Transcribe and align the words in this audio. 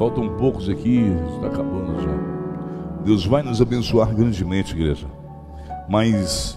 faltam 0.00 0.34
poucos 0.38 0.66
aqui, 0.66 1.02
está 1.34 1.48
acabando 1.48 2.00
já. 2.00 3.02
Deus 3.04 3.26
vai 3.26 3.42
nos 3.42 3.60
abençoar 3.60 4.14
grandemente, 4.14 4.74
igreja. 4.74 5.06
Mas 5.90 6.56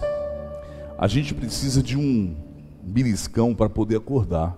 a 0.96 1.06
gente 1.06 1.34
precisa 1.34 1.82
de 1.82 1.94
um 1.94 2.34
beliscão 2.82 3.54
para 3.54 3.68
poder 3.68 3.98
acordar. 3.98 4.56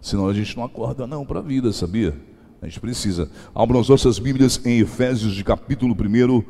Senão 0.00 0.26
a 0.26 0.34
gente 0.34 0.56
não 0.56 0.64
acorda 0.64 1.06
não 1.06 1.24
para 1.24 1.38
a 1.38 1.42
vida, 1.42 1.72
sabia? 1.72 2.12
A 2.60 2.66
gente 2.66 2.80
precisa. 2.80 3.30
Abram 3.54 3.78
as 3.78 3.88
nossas 3.88 4.18
Bíblias 4.18 4.60
em 4.66 4.80
Efésios 4.80 5.32
de 5.32 5.44
capítulo 5.44 5.94
1, 5.94 6.42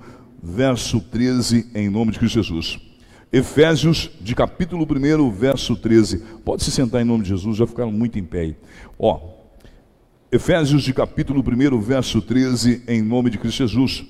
verso 0.42 1.02
13, 1.02 1.70
em 1.74 1.90
nome 1.90 2.12
de 2.12 2.18
Cristo 2.18 2.42
Jesus. 2.42 2.80
Efésios 3.30 4.10
de 4.22 4.34
capítulo 4.34 4.86
1, 4.90 5.30
verso 5.32 5.76
13. 5.76 6.22
Pode 6.46 6.64
se 6.64 6.70
sentar 6.70 7.02
em 7.02 7.04
nome 7.04 7.24
de 7.24 7.28
Jesus, 7.28 7.58
já 7.58 7.66
ficaram 7.66 7.92
muito 7.92 8.18
em 8.18 8.24
pé. 8.24 8.56
Ó, 8.98 9.33
Efésios 10.34 10.82
de 10.82 10.92
capítulo 10.92 11.44
1, 11.48 11.80
verso 11.80 12.20
13, 12.20 12.82
em 12.88 13.00
nome 13.00 13.30
de 13.30 13.38
Cristo 13.38 13.58
Jesus. 13.58 14.04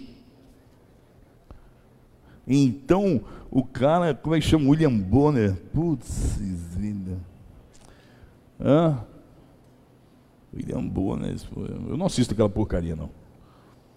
Então, 2.49 3.21
o 3.51 3.63
cara, 3.63 4.15
como 4.15 4.35
é 4.35 4.41
que 4.41 4.47
chama? 4.47 4.71
William 4.71 4.99
Bonner. 4.99 5.55
Putz, 5.75 6.39
vida. 6.39 7.19
Hã? 8.59 9.05
William 10.57 10.87
Bonner. 10.87 11.37
Eu 11.87 11.99
não 11.99 12.07
assisto 12.07 12.33
aquela 12.33 12.49
porcaria, 12.49 12.97
não. 12.97 13.11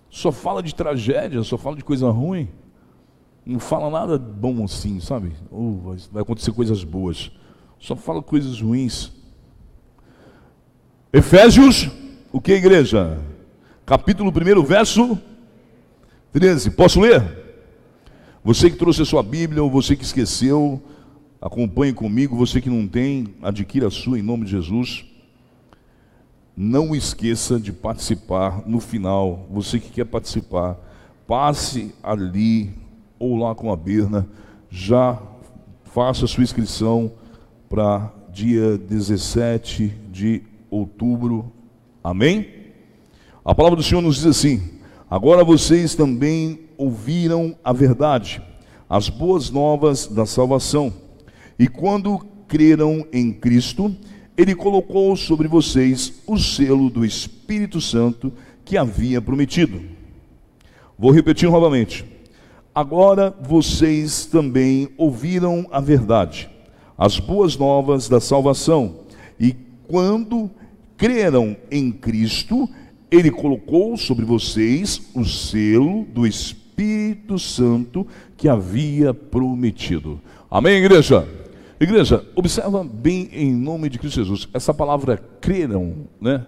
Só 0.09 0.29
fala 0.29 0.61
de 0.61 0.75
tragédia, 0.75 1.41
só 1.43 1.57
fala 1.57 1.77
de 1.77 1.83
coisa 1.85 2.09
ruim. 2.09 2.49
Não 3.45 3.57
fala 3.57 3.89
nada 3.89 4.17
bom 4.17 4.65
assim, 4.65 4.99
sabe? 4.99 5.31
Oh, 5.49 5.95
vai 6.11 6.23
acontecer 6.23 6.51
coisas 6.51 6.83
boas. 6.83 7.31
Só 7.79 7.95
fala 7.95 8.21
coisas 8.21 8.59
ruins. 8.59 9.13
Efésios 11.13 11.89
o 12.37 12.41
que, 12.41 12.53
igreja? 12.53 13.19
Capítulo 13.83 14.31
1, 14.31 14.63
verso 14.63 15.17
13. 16.31 16.69
Posso 16.69 17.01
ler? 17.01 17.23
Você 18.43 18.69
que 18.69 18.77
trouxe 18.77 19.01
a 19.01 19.05
sua 19.05 19.23
Bíblia, 19.23 19.63
ou 19.63 19.71
você 19.71 19.95
que 19.95 20.03
esqueceu, 20.03 20.79
acompanhe 21.41 21.93
comigo. 21.93 22.37
Você 22.37 22.61
que 22.61 22.69
não 22.69 22.87
tem, 22.87 23.33
adquira 23.41 23.87
a 23.87 23.89
sua 23.89 24.19
em 24.19 24.21
nome 24.21 24.45
de 24.45 24.51
Jesus. 24.51 25.03
Não 26.55 26.95
esqueça 26.95 27.59
de 27.59 27.73
participar 27.73 28.61
no 28.67 28.79
final. 28.79 29.47
Você 29.49 29.79
que 29.79 29.89
quer 29.89 30.05
participar, 30.05 30.77
passe 31.25 31.91
ali 32.03 32.69
ou 33.17 33.35
lá 33.35 33.55
com 33.55 33.71
a 33.71 33.75
Berna. 33.75 34.27
Já 34.69 35.19
faça 35.85 36.25
a 36.25 36.27
sua 36.27 36.43
inscrição 36.43 37.11
para 37.67 38.13
dia 38.31 38.77
17 38.77 39.91
de 40.11 40.43
outubro 40.69 41.56
Amém? 42.03 42.47
A 43.43 43.55
palavra 43.55 43.77
do 43.77 43.83
Senhor 43.83 44.01
nos 44.01 44.17
diz 44.17 44.25
assim: 44.25 44.79
Agora 45.09 45.43
vocês 45.43 45.95
também 45.95 46.59
ouviram 46.77 47.55
a 47.63 47.71
verdade, 47.71 48.41
as 48.89 49.09
boas 49.09 49.49
novas 49.49 50.07
da 50.07 50.25
salvação. 50.25 50.93
E 51.57 51.67
quando 51.67 52.19
creram 52.47 53.05
em 53.11 53.31
Cristo, 53.31 53.95
ele 54.37 54.53
colocou 54.53 55.15
sobre 55.15 55.47
vocês 55.47 56.21
o 56.27 56.37
selo 56.37 56.89
do 56.89 57.03
Espírito 57.03 57.81
Santo 57.81 58.31
que 58.63 58.77
havia 58.77 59.21
prometido. 59.21 59.81
Vou 60.97 61.11
repetir 61.11 61.49
novamente. 61.49 62.05
Agora 62.75 63.35
vocês 63.41 64.25
também 64.25 64.89
ouviram 64.97 65.67
a 65.71 65.79
verdade, 65.79 66.49
as 66.97 67.19
boas 67.19 67.57
novas 67.57 68.07
da 68.07 68.19
salvação. 68.19 68.99
E 69.39 69.55
quando 69.87 70.51
creram 70.97 71.55
em 71.71 71.91
Cristo, 71.91 72.67
ele 73.09 73.31
colocou 73.31 73.95
sobre 73.95 74.25
vocês 74.25 75.01
o 75.13 75.23
selo 75.23 76.03
do 76.05 76.25
Espírito 76.25 77.39
Santo 77.39 78.05
que 78.35 78.49
havia 78.49 79.13
prometido. 79.13 80.19
Amém, 80.49 80.83
igreja? 80.83 81.27
Igreja, 81.79 82.27
observa 82.35 82.83
bem 82.83 83.29
em 83.31 83.53
nome 83.53 83.89
de 83.89 83.99
Cristo 83.99 84.15
Jesus. 84.15 84.49
Essa 84.53 84.73
palavra 84.73 85.17
creram, 85.39 86.07
né? 86.19 86.45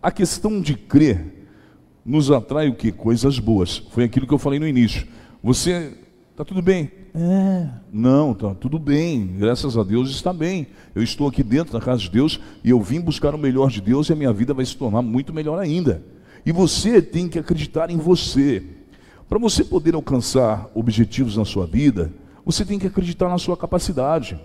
A 0.00 0.10
questão 0.10 0.60
de 0.60 0.74
crer 0.74 1.48
nos 2.06 2.30
atrai 2.30 2.68
o 2.68 2.74
que? 2.74 2.92
Coisas 2.92 3.38
boas. 3.38 3.78
Foi 3.90 4.04
aquilo 4.04 4.26
que 4.26 4.32
eu 4.32 4.38
falei 4.38 4.60
no 4.60 4.66
início. 4.66 5.06
Você 5.42 5.92
Está 6.38 6.44
tudo 6.44 6.62
bem? 6.62 6.88
É. 7.14 7.68
Não, 7.92 8.32
está 8.32 8.54
tudo 8.54 8.78
bem. 8.78 9.26
Graças 9.38 9.76
a 9.76 9.82
Deus 9.82 10.10
está 10.10 10.32
bem. 10.32 10.66
Eu 10.94 11.02
estou 11.02 11.28
aqui 11.28 11.42
dentro 11.42 11.72
da 11.72 11.80
casa 11.80 12.00
de 12.00 12.10
Deus 12.10 12.40
e 12.62 12.70
eu 12.70 12.80
vim 12.80 13.00
buscar 13.00 13.34
o 13.34 13.38
melhor 13.38 13.70
de 13.70 13.80
Deus 13.80 14.08
e 14.08 14.12
a 14.12 14.16
minha 14.16 14.32
vida 14.32 14.54
vai 14.54 14.64
se 14.64 14.76
tornar 14.76 15.02
muito 15.02 15.32
melhor 15.32 15.58
ainda. 15.58 16.02
E 16.44 16.52
você 16.52 17.02
tem 17.02 17.28
que 17.28 17.38
acreditar 17.38 17.90
em 17.90 17.96
você. 17.96 18.62
Para 19.28 19.38
você 19.38 19.64
poder 19.64 19.94
alcançar 19.94 20.70
objetivos 20.74 21.36
na 21.36 21.44
sua 21.44 21.66
vida, 21.66 22.10
você 22.44 22.64
tem 22.64 22.78
que 22.78 22.86
acreditar 22.86 23.28
na 23.28 23.38
sua 23.38 23.56
capacidade. 23.56 24.40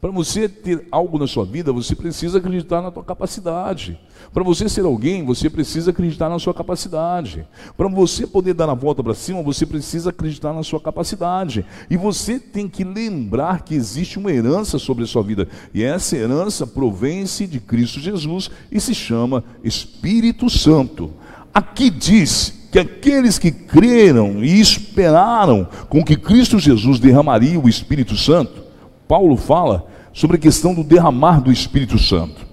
Para 0.00 0.12
você 0.12 0.48
ter 0.48 0.86
algo 0.92 1.18
na 1.18 1.26
sua 1.26 1.44
vida, 1.44 1.72
você 1.72 1.92
precisa 1.92 2.38
acreditar 2.38 2.80
na 2.80 2.92
sua 2.92 3.02
capacidade. 3.02 3.98
Para 4.32 4.44
você 4.44 4.68
ser 4.68 4.84
alguém, 4.84 5.24
você 5.24 5.50
precisa 5.50 5.90
acreditar 5.90 6.28
na 6.28 6.38
sua 6.38 6.54
capacidade. 6.54 7.44
Para 7.76 7.88
você 7.88 8.24
poder 8.24 8.54
dar 8.54 8.70
a 8.70 8.74
volta 8.74 9.02
para 9.02 9.12
cima, 9.12 9.42
você 9.42 9.66
precisa 9.66 10.10
acreditar 10.10 10.52
na 10.52 10.62
sua 10.62 10.78
capacidade. 10.80 11.66
E 11.90 11.96
você 11.96 12.38
tem 12.38 12.68
que 12.68 12.84
lembrar 12.84 13.62
que 13.62 13.74
existe 13.74 14.20
uma 14.20 14.30
herança 14.30 14.78
sobre 14.78 15.02
a 15.02 15.06
sua 15.06 15.24
vida. 15.24 15.48
E 15.74 15.82
essa 15.82 16.16
herança 16.16 16.64
provém-se 16.64 17.44
de 17.48 17.58
Cristo 17.58 17.98
Jesus 17.98 18.48
e 18.70 18.80
se 18.80 18.94
chama 18.94 19.42
Espírito 19.64 20.48
Santo. 20.48 21.12
Aqui 21.52 21.90
diz 21.90 22.68
que 22.70 22.78
aqueles 22.78 23.36
que 23.36 23.50
creram 23.50 24.44
e 24.44 24.60
esperaram 24.60 25.66
com 25.88 26.04
que 26.04 26.16
Cristo 26.16 26.56
Jesus 26.56 27.00
derramaria 27.00 27.58
o 27.58 27.68
Espírito 27.68 28.16
Santo, 28.16 28.67
Paulo 29.08 29.36
fala 29.36 29.86
sobre 30.12 30.36
a 30.36 30.40
questão 30.40 30.74
do 30.74 30.84
derramar 30.84 31.40
do 31.40 31.50
Espírito 31.50 31.98
Santo. 31.98 32.46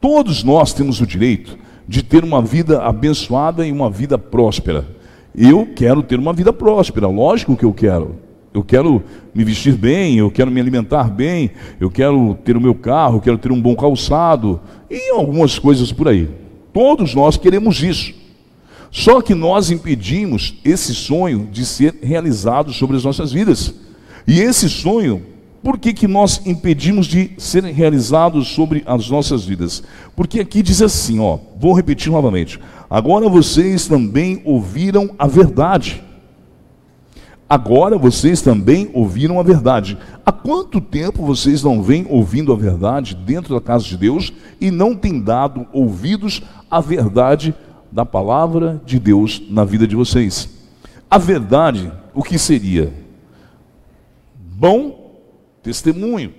Todos 0.00 0.42
nós 0.42 0.72
temos 0.72 1.00
o 1.00 1.06
direito 1.06 1.56
de 1.86 2.02
ter 2.02 2.24
uma 2.24 2.42
vida 2.42 2.82
abençoada 2.82 3.64
e 3.64 3.70
uma 3.70 3.88
vida 3.88 4.18
próspera. 4.18 4.84
Eu 5.34 5.68
quero 5.74 6.02
ter 6.02 6.18
uma 6.18 6.32
vida 6.32 6.52
próspera, 6.52 7.06
lógico 7.06 7.56
que 7.56 7.64
eu 7.64 7.72
quero. 7.72 8.16
Eu 8.52 8.64
quero 8.64 9.00
me 9.32 9.44
vestir 9.44 9.76
bem, 9.76 10.18
eu 10.18 10.28
quero 10.28 10.50
me 10.50 10.60
alimentar 10.60 11.04
bem, 11.04 11.52
eu 11.78 11.88
quero 11.88 12.36
ter 12.44 12.56
o 12.56 12.60
meu 12.60 12.74
carro, 12.74 13.18
eu 13.18 13.20
quero 13.20 13.38
ter 13.38 13.52
um 13.52 13.60
bom 13.60 13.76
calçado 13.76 14.60
e 14.90 15.10
algumas 15.10 15.56
coisas 15.56 15.92
por 15.92 16.08
aí. 16.08 16.28
Todos 16.72 17.14
nós 17.14 17.36
queremos 17.36 17.80
isso. 17.80 18.12
Só 18.90 19.20
que 19.22 19.36
nós 19.36 19.70
impedimos 19.70 20.56
esse 20.64 20.92
sonho 20.96 21.48
de 21.52 21.64
ser 21.64 21.94
realizado 22.02 22.72
sobre 22.72 22.96
as 22.96 23.04
nossas 23.04 23.30
vidas. 23.30 23.72
E 24.26 24.40
esse 24.40 24.68
sonho 24.68 25.29
por 25.62 25.78
que, 25.78 25.92
que 25.92 26.08
nós 26.08 26.40
impedimos 26.46 27.06
de 27.06 27.32
ser 27.36 27.62
realizados 27.64 28.48
sobre 28.48 28.82
as 28.86 29.10
nossas 29.10 29.44
vidas? 29.44 29.82
Porque 30.16 30.40
aqui 30.40 30.62
diz 30.62 30.80
assim, 30.80 31.20
ó, 31.20 31.38
vou 31.58 31.74
repetir 31.74 32.10
novamente. 32.10 32.58
Agora 32.88 33.28
vocês 33.28 33.86
também 33.86 34.40
ouviram 34.44 35.10
a 35.18 35.26
verdade. 35.26 36.02
Agora 37.48 37.98
vocês 37.98 38.40
também 38.40 38.90
ouviram 38.94 39.38
a 39.38 39.42
verdade. 39.42 39.98
Há 40.24 40.32
quanto 40.32 40.80
tempo 40.80 41.26
vocês 41.26 41.62
não 41.62 41.82
vêm 41.82 42.06
ouvindo 42.08 42.52
a 42.52 42.56
verdade 42.56 43.14
dentro 43.14 43.54
da 43.54 43.60
casa 43.60 43.84
de 43.84 43.98
Deus 43.98 44.32
e 44.60 44.70
não 44.70 44.94
têm 44.94 45.20
dado 45.20 45.66
ouvidos 45.72 46.42
à 46.70 46.80
verdade 46.80 47.54
da 47.92 48.06
palavra 48.06 48.80
de 48.86 48.98
Deus 48.98 49.42
na 49.50 49.64
vida 49.64 49.86
de 49.86 49.94
vocês? 49.94 50.48
A 51.10 51.18
verdade, 51.18 51.92
o 52.14 52.22
que 52.22 52.38
seria? 52.38 52.94
Bom 54.38 54.99
testemunho. 55.62 56.32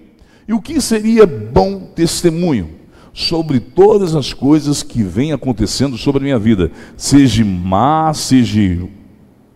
E 0.47 0.53
o 0.53 0.61
que 0.61 0.81
seria 0.81 1.25
bom 1.25 1.79
testemunho? 1.95 2.81
Sobre 3.13 3.59
todas 3.59 4.15
as 4.15 4.33
coisas 4.33 4.81
que 4.83 5.03
vêm 5.03 5.33
acontecendo 5.33 5.97
sobre 5.97 6.21
a 6.21 6.23
minha 6.23 6.39
vida, 6.39 6.71
seja 6.95 7.43
má, 7.43 8.13
seja 8.13 8.87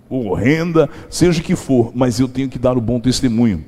horrenda, 0.10 0.90
seja 1.10 1.40
o 1.40 1.44
que 1.44 1.56
for, 1.56 1.92
mas 1.96 2.20
eu 2.20 2.28
tenho 2.28 2.50
que 2.50 2.60
dar 2.60 2.78
o 2.78 2.82
bom 2.82 3.00
testemunho. 3.00 3.64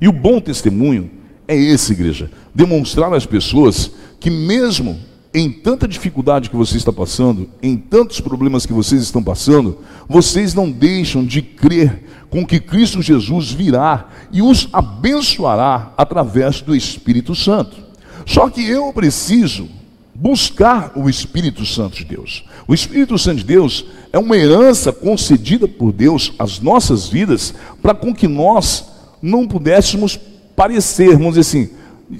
E 0.00 0.06
o 0.06 0.12
bom 0.12 0.40
testemunho 0.40 1.10
é 1.48 1.56
esse, 1.56 1.92
igreja, 1.92 2.30
demonstrar 2.54 3.12
às 3.12 3.26
pessoas 3.26 3.90
que 4.20 4.30
mesmo 4.30 4.98
em 5.36 5.50
tanta 5.50 5.86
dificuldade 5.86 6.48
que 6.48 6.56
você 6.56 6.78
está 6.78 6.90
passando, 6.90 7.50
em 7.62 7.76
tantos 7.76 8.22
problemas 8.22 8.64
que 8.64 8.72
vocês 8.72 9.02
estão 9.02 9.22
passando, 9.22 9.80
vocês 10.08 10.54
não 10.54 10.70
deixam 10.70 11.22
de 11.22 11.42
crer 11.42 12.04
com 12.30 12.46
que 12.46 12.58
Cristo 12.58 13.02
Jesus 13.02 13.52
virá 13.52 14.08
e 14.32 14.40
os 14.40 14.66
abençoará 14.72 15.92
através 15.94 16.62
do 16.62 16.74
Espírito 16.74 17.34
Santo. 17.34 17.76
Só 18.24 18.48
que 18.48 18.66
eu 18.66 18.90
preciso 18.94 19.68
buscar 20.14 20.92
o 20.96 21.06
Espírito 21.06 21.66
Santo 21.66 21.96
de 21.98 22.06
Deus. 22.06 22.46
O 22.66 22.72
Espírito 22.72 23.18
Santo 23.18 23.36
de 23.36 23.44
Deus 23.44 23.84
é 24.14 24.18
uma 24.18 24.38
herança 24.38 24.90
concedida 24.90 25.68
por 25.68 25.92
Deus 25.92 26.32
às 26.38 26.60
nossas 26.60 27.08
vidas 27.08 27.52
para 27.82 27.94
com 27.94 28.14
que 28.14 28.26
nós 28.26 28.86
não 29.20 29.46
pudéssemos 29.46 30.18
parecer, 30.56 31.10
vamos 31.18 31.34
dizer 31.34 31.40
assim, 31.40 31.68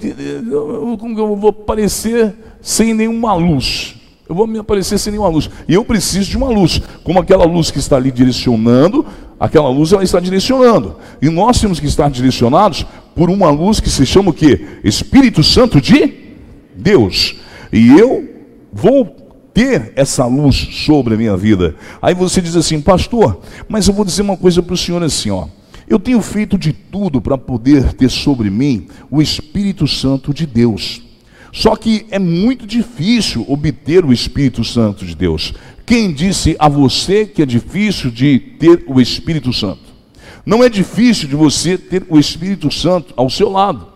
eu 0.02 1.36
vou 1.36 1.52
parecer 1.52 2.34
sem 2.66 2.92
nenhuma 2.92 3.32
luz. 3.32 3.94
Eu 4.28 4.34
vou 4.34 4.44
me 4.44 4.58
aparecer 4.58 4.98
sem 4.98 5.12
nenhuma 5.12 5.28
luz. 5.28 5.48
E 5.68 5.74
eu 5.74 5.84
preciso 5.84 6.28
de 6.28 6.36
uma 6.36 6.48
luz. 6.48 6.82
Como 7.04 7.20
aquela 7.20 7.44
luz 7.44 7.70
que 7.70 7.78
está 7.78 7.94
ali 7.94 8.10
direcionando, 8.10 9.06
aquela 9.38 9.68
luz 9.68 9.92
ela 9.92 10.02
está 10.02 10.18
direcionando. 10.18 10.96
E 11.22 11.30
nós 11.30 11.60
temos 11.60 11.78
que 11.78 11.86
estar 11.86 12.10
direcionados 12.10 12.84
por 13.14 13.30
uma 13.30 13.50
luz 13.50 13.78
que 13.78 13.88
se 13.88 14.04
chama 14.04 14.30
o 14.30 14.34
quê? 14.34 14.66
Espírito 14.82 15.44
Santo 15.44 15.80
de 15.80 16.12
Deus. 16.74 17.36
E 17.72 17.96
eu 17.96 18.28
vou 18.72 19.14
ter 19.54 19.92
essa 19.94 20.26
luz 20.26 20.56
sobre 20.84 21.14
a 21.14 21.16
minha 21.16 21.36
vida. 21.36 21.76
Aí 22.02 22.14
você 22.14 22.42
diz 22.42 22.56
assim, 22.56 22.80
pastor, 22.80 23.40
mas 23.68 23.86
eu 23.86 23.94
vou 23.94 24.04
dizer 24.04 24.22
uma 24.22 24.36
coisa 24.36 24.60
para 24.60 24.74
o 24.74 24.76
senhor 24.76 25.04
assim, 25.04 25.30
ó. 25.30 25.46
Eu 25.88 26.00
tenho 26.00 26.20
feito 26.20 26.58
de 26.58 26.72
tudo 26.72 27.20
para 27.20 27.38
poder 27.38 27.92
ter 27.92 28.10
sobre 28.10 28.50
mim 28.50 28.88
o 29.08 29.22
Espírito 29.22 29.86
Santo 29.86 30.34
de 30.34 30.44
Deus. 30.46 31.05
Só 31.56 31.74
que 31.74 32.04
é 32.10 32.18
muito 32.18 32.66
difícil 32.66 33.42
obter 33.48 34.04
o 34.04 34.12
Espírito 34.12 34.62
Santo 34.62 35.06
de 35.06 35.16
Deus. 35.16 35.54
Quem 35.86 36.12
disse 36.12 36.54
a 36.58 36.68
você 36.68 37.24
que 37.24 37.40
é 37.40 37.46
difícil 37.46 38.10
de 38.10 38.38
ter 38.38 38.84
o 38.86 39.00
Espírito 39.00 39.50
Santo? 39.54 39.80
Não 40.44 40.62
é 40.62 40.68
difícil 40.68 41.26
de 41.26 41.34
você 41.34 41.78
ter 41.78 42.04
o 42.10 42.18
Espírito 42.18 42.70
Santo 42.70 43.14
ao 43.16 43.30
seu 43.30 43.48
lado. 43.48 43.86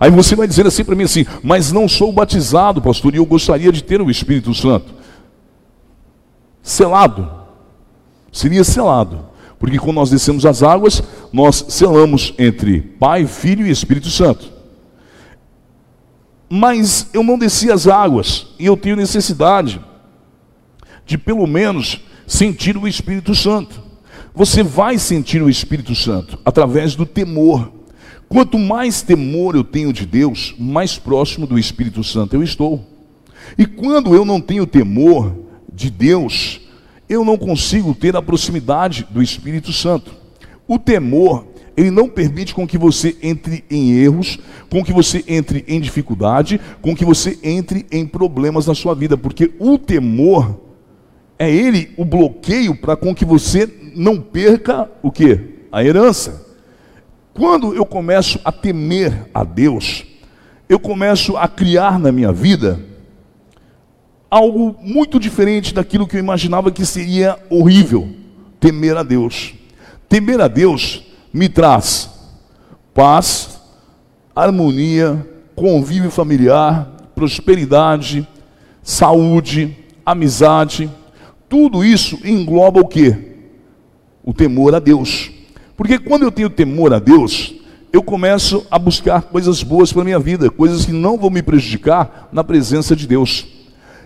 Aí 0.00 0.10
você 0.10 0.34
vai 0.34 0.48
dizer 0.48 0.66
assim 0.66 0.82
para 0.82 0.94
mim 0.94 1.04
assim, 1.04 1.26
mas 1.42 1.70
não 1.70 1.86
sou 1.86 2.10
batizado, 2.10 2.80
pastor, 2.80 3.12
e 3.12 3.18
eu 3.18 3.26
gostaria 3.26 3.70
de 3.70 3.84
ter 3.84 4.00
o 4.00 4.10
Espírito 4.10 4.54
Santo. 4.54 4.94
Selado. 6.62 7.30
Seria 8.32 8.64
selado. 8.64 9.26
Porque 9.58 9.78
quando 9.78 9.96
nós 9.96 10.08
descemos 10.08 10.46
as 10.46 10.62
águas, 10.62 11.02
nós 11.30 11.66
selamos 11.68 12.32
entre 12.38 12.80
Pai, 12.80 13.26
Filho 13.26 13.66
e 13.66 13.70
Espírito 13.70 14.08
Santo 14.08 14.53
mas 16.48 17.08
eu 17.12 17.22
não 17.22 17.38
desci 17.38 17.70
as 17.70 17.86
águas 17.86 18.46
e 18.58 18.66
eu 18.66 18.76
tenho 18.76 18.96
necessidade 18.96 19.80
de 21.06 21.18
pelo 21.18 21.46
menos 21.46 22.00
sentir 22.26 22.76
o 22.76 22.88
Espírito 22.88 23.34
Santo. 23.34 23.82
Você 24.34 24.62
vai 24.62 24.98
sentir 24.98 25.42
o 25.42 25.48
Espírito 25.48 25.94
Santo 25.94 26.38
através 26.44 26.94
do 26.94 27.06
temor. 27.06 27.72
Quanto 28.28 28.58
mais 28.58 29.02
temor 29.02 29.54
eu 29.54 29.62
tenho 29.62 29.92
de 29.92 30.06
Deus, 30.06 30.54
mais 30.58 30.98
próximo 30.98 31.46
do 31.46 31.58
Espírito 31.58 32.02
Santo 32.02 32.34
eu 32.34 32.42
estou. 32.42 32.84
E 33.56 33.66
quando 33.66 34.14
eu 34.14 34.24
não 34.24 34.40
tenho 34.40 34.66
temor 34.66 35.36
de 35.72 35.90
Deus, 35.90 36.60
eu 37.08 37.24
não 37.24 37.36
consigo 37.36 37.94
ter 37.94 38.16
a 38.16 38.22
proximidade 38.22 39.06
do 39.10 39.22
Espírito 39.22 39.72
Santo. 39.72 40.14
O 40.66 40.78
temor 40.78 41.46
ele 41.76 41.90
não 41.90 42.08
permite 42.08 42.54
com 42.54 42.66
que 42.66 42.78
você 42.78 43.16
entre 43.22 43.64
em 43.70 43.92
erros, 43.92 44.38
com 44.70 44.84
que 44.84 44.92
você 44.92 45.24
entre 45.26 45.64
em 45.66 45.80
dificuldade, 45.80 46.60
com 46.80 46.94
que 46.94 47.04
você 47.04 47.38
entre 47.42 47.86
em 47.90 48.06
problemas 48.06 48.66
na 48.66 48.74
sua 48.74 48.94
vida, 48.94 49.16
porque 49.16 49.52
o 49.58 49.76
temor 49.76 50.60
é 51.38 51.50
ele 51.50 51.92
o 51.96 52.04
bloqueio 52.04 52.76
para 52.76 52.96
com 52.96 53.14
que 53.14 53.24
você 53.24 53.68
não 53.94 54.20
perca 54.20 54.88
o 55.02 55.10
que? 55.10 55.40
A 55.72 55.84
herança. 55.84 56.46
Quando 57.32 57.74
eu 57.74 57.84
começo 57.84 58.38
a 58.44 58.52
temer 58.52 59.28
a 59.34 59.42
Deus, 59.42 60.04
eu 60.68 60.78
começo 60.78 61.36
a 61.36 61.48
criar 61.48 61.98
na 61.98 62.12
minha 62.12 62.32
vida 62.32 62.78
algo 64.30 64.76
muito 64.80 65.18
diferente 65.18 65.74
daquilo 65.74 66.06
que 66.06 66.16
eu 66.16 66.20
imaginava 66.20 66.70
que 66.70 66.86
seria 66.86 67.36
horrível, 67.50 68.08
temer 68.60 68.96
a 68.96 69.02
Deus. 69.02 69.54
Temer 70.08 70.40
a 70.40 70.48
Deus 70.48 71.04
me 71.34 71.48
traz 71.48 72.08
paz, 72.94 73.60
harmonia, 74.36 75.28
convívio 75.56 76.08
familiar, 76.08 76.88
prosperidade, 77.12 78.26
saúde, 78.84 79.76
amizade. 80.06 80.88
Tudo 81.48 81.84
isso 81.84 82.20
engloba 82.24 82.80
o 82.80 82.86
que? 82.86 83.16
O 84.22 84.32
temor 84.32 84.76
a 84.76 84.78
Deus. 84.78 85.32
Porque 85.76 85.98
quando 85.98 86.22
eu 86.22 86.30
tenho 86.30 86.48
temor 86.48 86.94
a 86.94 87.00
Deus, 87.00 87.52
eu 87.92 88.00
começo 88.00 88.64
a 88.70 88.78
buscar 88.78 89.22
coisas 89.22 89.60
boas 89.60 89.92
para 89.92 90.02
a 90.02 90.04
minha 90.04 90.20
vida, 90.20 90.48
coisas 90.48 90.86
que 90.86 90.92
não 90.92 91.18
vão 91.18 91.30
me 91.30 91.42
prejudicar 91.42 92.28
na 92.32 92.44
presença 92.44 92.94
de 92.94 93.08
Deus. 93.08 93.44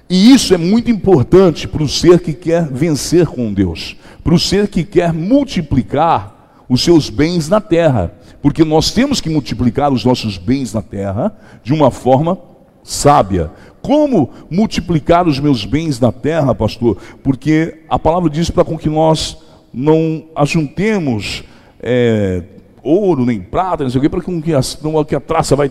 E 0.08 0.32
isso 0.32 0.54
é 0.54 0.56
muito 0.56 0.90
importante 0.90 1.69
para 1.69 1.82
o 1.82 1.88
ser 1.88 2.20
que 2.20 2.32
quer 2.32 2.66
vencer 2.66 3.26
com 3.26 3.52
Deus, 3.52 3.96
para 4.25 4.34
o 4.34 4.38
ser 4.38 4.69
que 4.69 4.82
quer 4.82 5.12
multiplicar 5.12 6.38
os 6.69 6.82
seus 6.82 7.09
bens 7.09 7.49
na 7.49 7.61
terra, 7.61 8.12
porque 8.43 8.65
nós 8.65 8.91
temos 8.91 9.20
que 9.20 9.31
multiplicar 9.31 9.93
os 9.93 10.05
nossos 10.05 10.37
bens 10.37 10.73
na 10.73 10.82
terra 10.82 11.37
de 11.62 11.73
uma 11.73 11.91
forma 11.91 12.38
sábia. 12.82 13.50
Como 13.81 14.31
multiplicar 14.50 15.26
os 15.26 15.41
meus 15.41 15.65
bens 15.65 15.99
na 15.99 16.12
terra, 16.12 16.55
pastor? 16.55 16.99
Porque 17.23 17.82
a 17.88 17.99
palavra 17.99 18.29
diz 18.29 18.50
para 18.50 18.65
com 18.65 18.76
que 18.76 18.88
nós 18.88 19.38
não 19.73 20.25
ajuntemos 20.35 21.44
é, 21.81 22.43
ouro 22.82 23.25
nem 23.25 23.41
prata, 23.41 23.85
não 23.85 23.91
sei 23.91 23.99
o 23.99 24.03
quê, 24.03 24.09
para 24.09 24.21
que 24.21 24.55
a, 24.55 25.05
que 25.05 25.14
a 25.14 25.21
traça 25.21 25.55
vai 25.55 25.71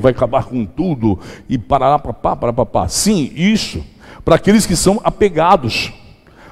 vai 0.00 0.12
acabar 0.12 0.44
com 0.44 0.64
tudo 0.64 1.18
e 1.48 1.56
parará 1.56 1.98
papá, 1.98 2.36
para 2.36 2.52
papá. 2.52 2.88
Sim, 2.88 3.30
isso. 3.34 3.84
Para 4.24 4.36
aqueles 4.36 4.66
que 4.66 4.76
são 4.76 5.00
apegados 5.02 5.92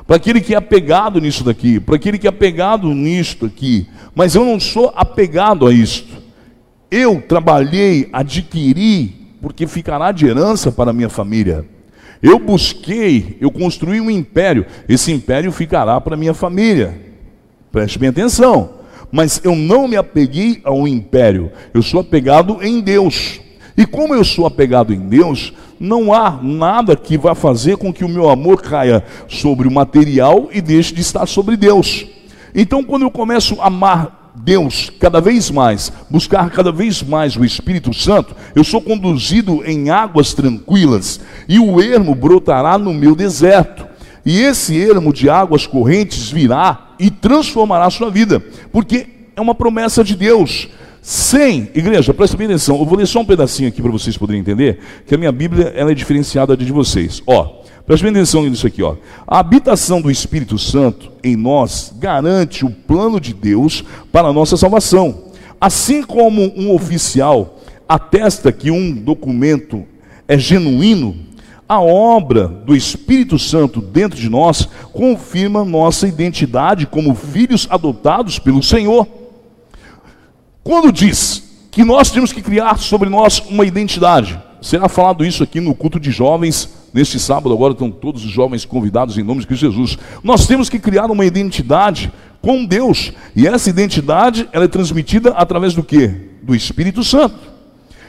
para 0.06 0.16
aquele 0.16 0.40
que 0.40 0.54
é 0.54 0.56
apegado 0.56 1.20
nisso 1.20 1.42
daqui, 1.42 1.80
para 1.80 1.96
aquele 1.96 2.18
que 2.18 2.26
é 2.26 2.30
apegado 2.30 2.88
nisto 2.94 3.46
aqui, 3.46 3.88
mas 4.14 4.34
eu 4.34 4.44
não 4.44 4.60
sou 4.60 4.92
apegado 4.94 5.66
a 5.66 5.72
isto. 5.72 6.22
Eu 6.90 7.20
trabalhei, 7.20 8.08
adquiri, 8.12 9.26
porque 9.42 9.66
ficará 9.66 10.12
de 10.12 10.26
herança 10.26 10.70
para 10.70 10.90
a 10.90 10.94
minha 10.94 11.08
família. 11.08 11.64
Eu 12.22 12.38
busquei, 12.38 13.36
eu 13.40 13.50
construí 13.50 14.00
um 14.00 14.10
império, 14.10 14.64
esse 14.88 15.12
império 15.12 15.50
ficará 15.50 16.00
para 16.00 16.14
a 16.14 16.16
minha 16.16 16.34
família. 16.34 16.98
Preste 17.72 17.98
bem 17.98 18.08
atenção. 18.08 18.76
Mas 19.10 19.40
eu 19.44 19.54
não 19.54 19.86
me 19.86 19.96
apeguei 19.96 20.60
ao 20.64 20.86
império, 20.86 21.50
eu 21.72 21.82
sou 21.82 22.00
apegado 22.00 22.58
em 22.62 22.80
Deus. 22.80 23.40
E 23.76 23.84
como 23.84 24.14
eu 24.14 24.24
sou 24.24 24.46
apegado 24.46 24.92
em 24.92 25.00
Deus, 25.00 25.52
não 25.78 26.12
há 26.12 26.38
nada 26.42 26.96
que 26.96 27.18
vá 27.18 27.34
fazer 27.34 27.76
com 27.76 27.92
que 27.92 28.04
o 28.04 28.08
meu 28.08 28.30
amor 28.30 28.62
caia 28.62 29.04
sobre 29.28 29.68
o 29.68 29.70
material 29.70 30.48
e 30.52 30.60
deixe 30.60 30.94
de 30.94 31.02
estar 31.02 31.26
sobre 31.26 31.56
Deus. 31.56 32.06
Então, 32.54 32.82
quando 32.82 33.02
eu 33.02 33.10
começo 33.10 33.60
a 33.60 33.66
amar 33.66 34.32
Deus 34.34 34.90
cada 34.98 35.20
vez 35.20 35.50
mais, 35.50 35.92
buscar 36.08 36.50
cada 36.50 36.72
vez 36.72 37.02
mais 37.02 37.36
o 37.36 37.44
Espírito 37.44 37.92
Santo, 37.92 38.34
eu 38.54 38.64
sou 38.64 38.80
conduzido 38.80 39.62
em 39.64 39.90
águas 39.90 40.32
tranquilas 40.32 41.20
e 41.48 41.58
o 41.58 41.80
ermo 41.80 42.14
brotará 42.14 42.78
no 42.78 42.94
meu 42.94 43.14
deserto. 43.14 43.86
E 44.24 44.40
esse 44.40 44.76
ermo 44.78 45.12
de 45.12 45.30
águas 45.30 45.66
correntes 45.66 46.30
virá 46.30 46.94
e 46.98 47.10
transformará 47.10 47.86
a 47.86 47.90
sua 47.90 48.10
vida, 48.10 48.42
porque 48.72 49.06
é 49.36 49.40
uma 49.40 49.54
promessa 49.54 50.02
de 50.02 50.16
Deus. 50.16 50.68
Sem, 51.08 51.70
igreja, 51.72 52.12
presta 52.12 52.36
bem 52.36 52.48
atenção, 52.48 52.80
eu 52.80 52.84
vou 52.84 52.98
ler 52.98 53.06
só 53.06 53.20
um 53.20 53.24
pedacinho 53.24 53.68
aqui 53.68 53.80
para 53.80 53.92
vocês 53.92 54.18
poderem 54.18 54.40
entender, 54.40 54.80
que 55.06 55.14
a 55.14 55.16
minha 55.16 55.30
Bíblia 55.30 55.72
ela 55.76 55.92
é 55.92 55.94
diferenciada 55.94 56.56
de 56.56 56.72
vocês. 56.72 57.22
Ó, 57.24 57.62
presta 57.86 58.02
bem 58.02 58.10
atenção 58.10 58.42
nisso 58.42 58.66
aqui, 58.66 58.82
ó. 58.82 58.96
A 59.24 59.38
habitação 59.38 60.00
do 60.00 60.10
Espírito 60.10 60.58
Santo 60.58 61.12
em 61.22 61.36
nós 61.36 61.94
garante 61.96 62.66
o 62.66 62.70
plano 62.70 63.20
de 63.20 63.32
Deus 63.32 63.84
para 64.10 64.26
a 64.26 64.32
nossa 64.32 64.56
salvação. 64.56 65.26
Assim 65.60 66.02
como 66.02 66.42
um 66.56 66.74
oficial 66.74 67.60
atesta 67.88 68.50
que 68.50 68.72
um 68.72 68.92
documento 68.92 69.84
é 70.26 70.36
genuíno, 70.36 71.14
a 71.68 71.80
obra 71.80 72.48
do 72.48 72.74
Espírito 72.74 73.38
Santo 73.38 73.80
dentro 73.80 74.18
de 74.18 74.28
nós 74.28 74.68
confirma 74.92 75.64
nossa 75.64 76.08
identidade 76.08 76.84
como 76.84 77.14
filhos 77.14 77.68
adotados 77.70 78.40
pelo 78.40 78.60
Senhor. 78.60 79.06
Quando 80.66 80.90
diz 80.90 81.44
que 81.70 81.84
nós 81.84 82.10
temos 82.10 82.32
que 82.32 82.42
criar 82.42 82.80
sobre 82.80 83.08
nós 83.08 83.40
uma 83.48 83.64
identidade, 83.64 84.36
será 84.60 84.88
falado 84.88 85.24
isso 85.24 85.44
aqui 85.44 85.60
no 85.60 85.72
culto 85.76 86.00
de 86.00 86.10
jovens, 86.10 86.68
neste 86.92 87.20
sábado, 87.20 87.54
agora 87.54 87.72
estão 87.72 87.88
todos 87.88 88.24
os 88.24 88.32
jovens 88.32 88.64
convidados 88.64 89.16
em 89.16 89.22
nome 89.22 89.42
de 89.42 89.46
Cristo 89.46 89.70
Jesus. 89.70 89.96
Nós 90.24 90.44
temos 90.44 90.68
que 90.68 90.80
criar 90.80 91.08
uma 91.08 91.24
identidade 91.24 92.12
com 92.42 92.64
Deus, 92.64 93.12
e 93.36 93.46
essa 93.46 93.70
identidade 93.70 94.48
ela 94.52 94.64
é 94.64 94.68
transmitida 94.68 95.30
através 95.36 95.72
do 95.72 95.84
que? 95.84 96.08
Do 96.42 96.52
Espírito 96.52 97.04
Santo. 97.04 97.38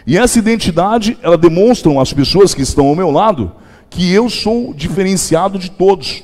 E 0.08 0.18
essa 0.18 0.40
identidade, 0.40 1.16
ela 1.22 1.38
demonstra 1.38 2.02
às 2.02 2.12
pessoas 2.12 2.56
que 2.56 2.64
estão 2.64 2.88
ao 2.88 2.96
meu 2.96 3.12
lado 3.12 3.52
que 3.88 4.12
eu 4.12 4.32
sou 4.32 4.74
diferenciado 4.74 5.60
de 5.60 5.70
todos. 5.70 6.24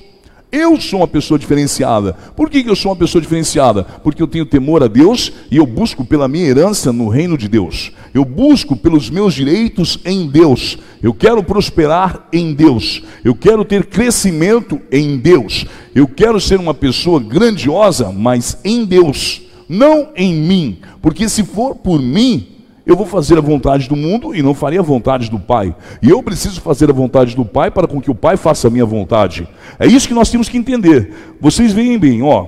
Eu 0.55 0.79
sou 0.79 0.99
uma 0.99 1.07
pessoa 1.07 1.39
diferenciada. 1.39 2.13
Por 2.35 2.47
que, 2.47 2.63
eu 2.63 2.75
sou 2.75 2.91
uma 2.91 2.95
pessoa 2.95 3.19
diferenciada? 3.19 3.83
Porque 3.83 4.21
eu 4.21 4.27
tenho 4.27 4.45
temor 4.45 4.83
a 4.83 4.87
Deus 4.87 5.33
e 5.49 5.57
eu 5.57 5.65
busco 5.65 6.05
pela 6.05 6.27
minha 6.27 6.45
herança 6.45 6.93
no 6.93 7.09
reino 7.09 7.35
de 7.35 7.47
Deus. 7.47 7.91
Eu 8.13 8.23
busco 8.23 8.75
pelos 8.75 9.09
meus 9.09 9.33
direitos 9.33 9.97
em 10.05 10.27
Deus. 10.27 10.77
Eu 11.01 11.11
quero 11.11 11.43
prosperar 11.43 12.27
em 12.31 12.53
Deus. 12.53 13.01
Eu 13.23 13.33
quero 13.33 13.65
ter 13.65 13.87
crescimento 13.87 14.79
em 14.91 15.17
Deus. 15.17 15.65
Eu 15.95 16.07
quero 16.07 16.39
ser 16.39 16.59
uma 16.59 16.75
pessoa 16.75 17.19
grandiosa, 17.19 18.11
mas 18.11 18.59
em 18.63 18.85
Deus, 18.85 19.41
não 19.67 20.09
em 20.15 20.35
mim. 20.35 20.77
Porque 21.01 21.27
se 21.27 21.43
for 21.43 21.73
por 21.73 21.99
mim, 21.99 22.52
eu 22.85 22.97
vou 22.97 23.05
fazer 23.05 23.37
a 23.37 23.41
vontade 23.41 23.87
do 23.87 23.95
mundo 23.95 24.35
e 24.35 24.41
não 24.41 24.53
farei 24.53 24.77
a 24.77 24.81
vontade 24.81 25.29
do 25.29 25.39
Pai. 25.39 25.73
E 26.01 26.09
eu 26.09 26.21
preciso 26.21 26.59
fazer 26.59 26.89
a 26.89 26.93
vontade 26.93 27.35
do 27.35 27.45
Pai 27.45 27.71
para 27.71 27.87
com 27.87 28.01
que 28.01 28.11
o 28.11 28.15
Pai 28.15 28.35
faça 28.35 28.67
a 28.67 28.71
minha 28.71 28.85
vontade. 28.85 29.47
É 29.79 29.87
isso 29.87 30.07
que 30.07 30.13
nós 30.13 30.29
temos 30.29 30.49
que 30.49 30.57
entender. 30.57 31.35
Vocês 31.39 31.71
veem 31.71 31.97
bem, 31.97 32.21
ó. 32.21 32.47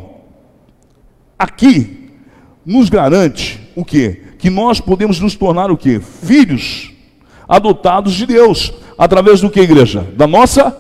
Aqui 1.40 2.10
nos 2.66 2.90
garante 2.90 3.62
o 3.76 3.86
quê? 3.86 4.24
Que 4.38 4.50
nós 4.50 4.82
podemos 4.82 5.20
nos 5.22 5.36
tornar 5.36 5.72
o 5.72 5.78
quê? 5.78 6.02
Filhos 6.02 6.92
adotados 7.48 8.14
de 8.14 8.26
Deus. 8.26 8.74
Através 8.98 9.40
do 9.40 9.50
que, 9.50 9.62
igreja? 9.62 10.06
Da 10.18 10.28
nossa 10.28 10.76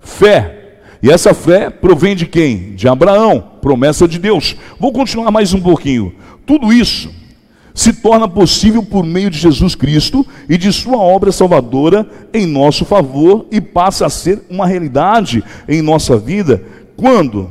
fé. 0.00 0.78
E 1.02 1.10
essa 1.10 1.34
fé 1.34 1.70
provém 1.70 2.14
de 2.14 2.26
quem? 2.26 2.74
De 2.76 2.86
Abraão, 2.86 3.42
promessa 3.60 4.06
de 4.06 4.18
Deus. 4.18 4.54
Vou 4.78 4.92
continuar 4.92 5.32
mais 5.32 5.52
um 5.52 5.60
pouquinho. 5.60 6.14
Tudo 6.46 6.72
isso 6.72 7.21
se 7.74 7.92
torna 7.92 8.28
possível 8.28 8.82
por 8.82 9.04
meio 9.04 9.30
de 9.30 9.38
Jesus 9.38 9.74
Cristo 9.74 10.26
e 10.48 10.58
de 10.58 10.72
Sua 10.72 10.98
obra 10.98 11.32
salvadora 11.32 12.06
em 12.32 12.46
nosso 12.46 12.84
favor 12.84 13.46
e 13.50 13.60
passa 13.60 14.06
a 14.06 14.10
ser 14.10 14.42
uma 14.50 14.66
realidade 14.66 15.42
em 15.68 15.80
nossa 15.80 16.16
vida 16.16 16.62
quando 16.96 17.50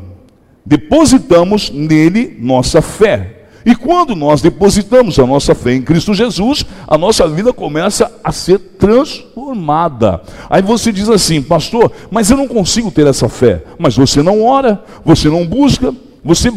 depositamos 0.66 1.70
nele 1.70 2.38
nossa 2.40 2.82
fé. 2.82 3.38
E 3.66 3.76
quando 3.76 4.16
nós 4.16 4.42
depositamos 4.42 5.20
a 5.20 5.26
nossa 5.26 5.54
fé 5.54 5.74
em 5.74 5.82
Cristo 5.84 6.14
Jesus, 6.14 6.66
a 6.88 6.98
nossa 6.98 7.28
vida 7.28 7.54
começa 7.54 8.12
a 8.24 8.32
ser 8.32 8.58
transformada. 8.58 10.22
Aí 10.50 10.64
você 10.64 10.92
diz 10.92 11.10
assim, 11.10 11.42
pastor, 11.44 11.92
mas 12.10 12.32
eu 12.32 12.38
não 12.38 12.48
consigo 12.48 12.90
ter 12.90 13.06
essa 13.06 13.30
fé. 13.30 13.64
Mas 13.78 13.96
você 13.96 14.24
não 14.24 14.44
ora, 14.44 14.84
você 15.06 15.30
não 15.30 15.46
busca, 15.46 15.94
você 16.24 16.52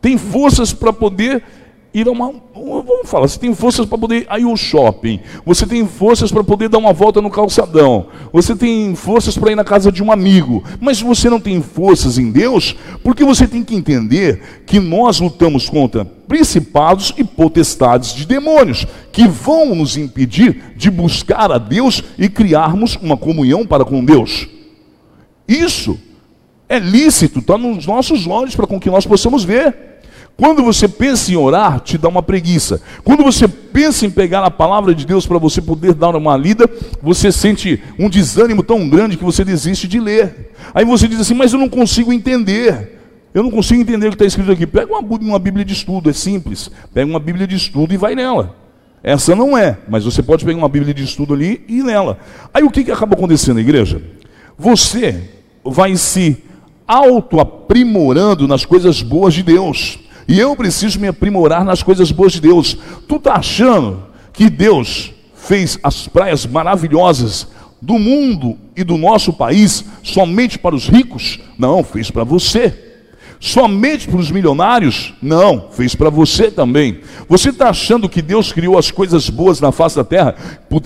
tem 0.00 0.16
forças 0.16 0.72
para 0.72 0.92
poder 0.92 1.42
ir 1.94 2.08
a 2.08 2.10
uma. 2.10 2.32
Vamos 2.52 3.08
falar, 3.08 3.28
você 3.28 3.38
tem 3.38 3.54
forças 3.54 3.86
para 3.86 3.96
poder 3.96 4.22
ir 4.22 4.44
ao 4.44 4.56
shopping, 4.56 5.20
você 5.46 5.64
tem 5.64 5.86
forças 5.86 6.32
para 6.32 6.42
poder 6.42 6.68
dar 6.68 6.78
uma 6.78 6.92
volta 6.92 7.22
no 7.22 7.30
calçadão, 7.30 8.06
você 8.32 8.56
tem 8.56 8.94
forças 8.96 9.38
para 9.38 9.52
ir 9.52 9.54
na 9.54 9.62
casa 9.64 9.92
de 9.92 10.02
um 10.02 10.10
amigo, 10.10 10.64
mas 10.80 11.00
você 11.00 11.30
não 11.30 11.38
tem 11.38 11.62
forças 11.62 12.18
em 12.18 12.32
Deus, 12.32 12.74
porque 13.02 13.24
você 13.24 13.46
tem 13.46 13.62
que 13.62 13.76
entender 13.76 14.64
que 14.66 14.80
nós 14.80 15.20
lutamos 15.20 15.68
contra 15.68 16.04
principados 16.04 17.14
e 17.16 17.22
potestades 17.22 18.12
de 18.12 18.26
demônios, 18.26 18.86
que 19.12 19.28
vão 19.28 19.74
nos 19.74 19.96
impedir 19.96 20.74
de 20.76 20.90
buscar 20.90 21.52
a 21.52 21.58
Deus 21.58 22.02
e 22.18 22.28
criarmos 22.28 22.96
uma 22.96 23.16
comunhão 23.16 23.64
para 23.64 23.84
com 23.84 24.04
Deus. 24.04 24.48
Isso 25.46 25.98
é 26.68 26.78
lícito, 26.78 27.38
está 27.38 27.56
nos 27.56 27.86
nossos 27.86 28.26
olhos 28.26 28.56
para 28.56 28.66
com 28.66 28.80
que 28.80 28.90
nós 28.90 29.06
possamos 29.06 29.44
ver. 29.44 29.93
Quando 30.36 30.64
você 30.64 30.88
pensa 30.88 31.30
em 31.30 31.36
orar, 31.36 31.78
te 31.80 31.96
dá 31.96 32.08
uma 32.08 32.22
preguiça. 32.22 32.82
Quando 33.04 33.22
você 33.22 33.46
pensa 33.46 34.04
em 34.04 34.10
pegar 34.10 34.44
a 34.44 34.50
palavra 34.50 34.92
de 34.94 35.06
Deus 35.06 35.26
para 35.26 35.38
você 35.38 35.62
poder 35.62 35.94
dar 35.94 36.14
uma 36.16 36.36
lida, 36.36 36.68
você 37.00 37.30
sente 37.30 37.80
um 37.98 38.08
desânimo 38.08 38.62
tão 38.62 38.88
grande 38.88 39.16
que 39.16 39.24
você 39.24 39.44
desiste 39.44 39.86
de 39.86 40.00
ler. 40.00 40.52
Aí 40.74 40.84
você 40.84 41.06
diz 41.06 41.20
assim: 41.20 41.34
Mas 41.34 41.52
eu 41.52 41.58
não 41.58 41.68
consigo 41.68 42.12
entender. 42.12 43.00
Eu 43.32 43.42
não 43.42 43.50
consigo 43.50 43.80
entender 43.80 44.06
o 44.06 44.10
que 44.10 44.14
está 44.16 44.26
escrito 44.26 44.50
aqui. 44.50 44.66
Pega 44.66 44.92
uma, 44.92 45.00
uma 45.00 45.38
Bíblia 45.38 45.64
de 45.64 45.72
estudo, 45.72 46.10
é 46.10 46.12
simples. 46.12 46.70
Pega 46.92 47.08
uma 47.08 47.18
Bíblia 47.20 47.46
de 47.46 47.56
estudo 47.56 47.92
e 47.92 47.96
vai 47.96 48.14
nela. 48.14 48.56
Essa 49.02 49.36
não 49.36 49.58
é, 49.58 49.76
mas 49.88 50.04
você 50.04 50.22
pode 50.22 50.44
pegar 50.44 50.56
uma 50.56 50.68
Bíblia 50.68 50.94
de 50.94 51.04
estudo 51.04 51.34
ali 51.34 51.62
e 51.68 51.78
ir 51.80 51.84
nela. 51.84 52.18
Aí 52.52 52.62
o 52.62 52.70
que, 52.70 52.82
que 52.82 52.90
acaba 52.90 53.14
acontecendo 53.14 53.60
igreja? 53.60 54.00
Você 54.56 55.30
vai 55.64 55.96
se 55.96 56.42
auto-aprimorando 56.86 58.48
nas 58.48 58.64
coisas 58.64 59.02
boas 59.02 59.34
de 59.34 59.42
Deus. 59.42 59.98
E 60.26 60.38
eu 60.38 60.56
preciso 60.56 60.98
me 60.98 61.08
aprimorar 61.08 61.64
nas 61.64 61.82
coisas 61.82 62.10
boas 62.10 62.32
de 62.32 62.40
Deus. 62.40 62.76
Tu 63.06 63.16
está 63.16 63.34
achando 63.34 64.02
que 64.32 64.48
Deus 64.48 65.12
fez 65.34 65.78
as 65.82 66.08
praias 66.08 66.46
maravilhosas 66.46 67.46
do 67.80 67.98
mundo 67.98 68.58
e 68.74 68.82
do 68.82 68.96
nosso 68.96 69.32
país 69.32 69.84
somente 70.02 70.58
para 70.58 70.74
os 70.74 70.88
ricos? 70.88 71.38
Não, 71.58 71.84
fez 71.84 72.10
para 72.10 72.24
você. 72.24 72.80
Somente 73.38 74.08
para 74.08 74.18
os 74.18 74.30
milionários? 74.30 75.12
Não, 75.20 75.68
fez 75.70 75.94
para 75.94 76.08
você 76.08 76.50
também. 76.50 77.00
Você 77.28 77.50
está 77.50 77.68
achando 77.68 78.08
que 78.08 78.22
Deus 78.22 78.52
criou 78.52 78.78
as 78.78 78.90
coisas 78.90 79.28
boas 79.28 79.60
na 79.60 79.70
face 79.70 79.96
da 79.96 80.04
terra 80.04 80.34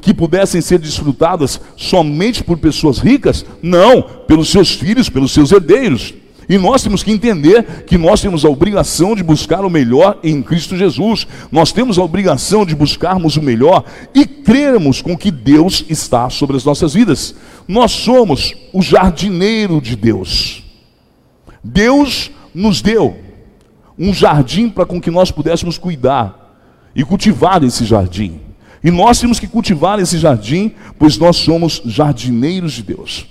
que 0.02 0.12
pudessem 0.12 0.60
ser 0.60 0.80
desfrutadas 0.80 1.60
somente 1.76 2.42
por 2.42 2.58
pessoas 2.58 2.98
ricas? 2.98 3.46
Não, 3.62 4.02
pelos 4.02 4.50
seus 4.50 4.72
filhos, 4.72 5.08
pelos 5.08 5.30
seus 5.30 5.52
herdeiros. 5.52 6.12
E 6.48 6.56
nós 6.56 6.82
temos 6.82 7.02
que 7.02 7.10
entender 7.10 7.84
que 7.84 7.98
nós 7.98 8.22
temos 8.22 8.44
a 8.44 8.48
obrigação 8.48 9.14
de 9.14 9.22
buscar 9.22 9.64
o 9.64 9.70
melhor 9.70 10.18
em 10.24 10.42
Cristo 10.42 10.76
Jesus. 10.76 11.26
Nós 11.52 11.72
temos 11.72 11.98
a 11.98 12.02
obrigação 12.02 12.64
de 12.64 12.74
buscarmos 12.74 13.36
o 13.36 13.42
melhor 13.42 13.84
e 14.14 14.24
crermos 14.24 15.02
com 15.02 15.16
que 15.16 15.30
Deus 15.30 15.84
está 15.90 16.30
sobre 16.30 16.56
as 16.56 16.64
nossas 16.64 16.94
vidas. 16.94 17.34
Nós 17.66 17.92
somos 17.92 18.54
o 18.72 18.80
jardineiro 18.80 19.78
de 19.78 19.94
Deus. 19.94 20.64
Deus 21.62 22.30
nos 22.54 22.80
deu 22.80 23.14
um 23.98 24.14
jardim 24.14 24.70
para 24.70 24.86
com 24.86 25.00
que 25.00 25.10
nós 25.10 25.30
pudéssemos 25.30 25.76
cuidar 25.76 26.56
e 26.96 27.04
cultivar 27.04 27.62
esse 27.62 27.84
jardim. 27.84 28.40
E 28.82 28.90
nós 28.90 29.20
temos 29.20 29.38
que 29.38 29.46
cultivar 29.46 29.98
esse 29.98 30.16
jardim, 30.16 30.72
pois 30.98 31.18
nós 31.18 31.36
somos 31.36 31.82
jardineiros 31.84 32.72
de 32.72 32.84
Deus. 32.84 33.26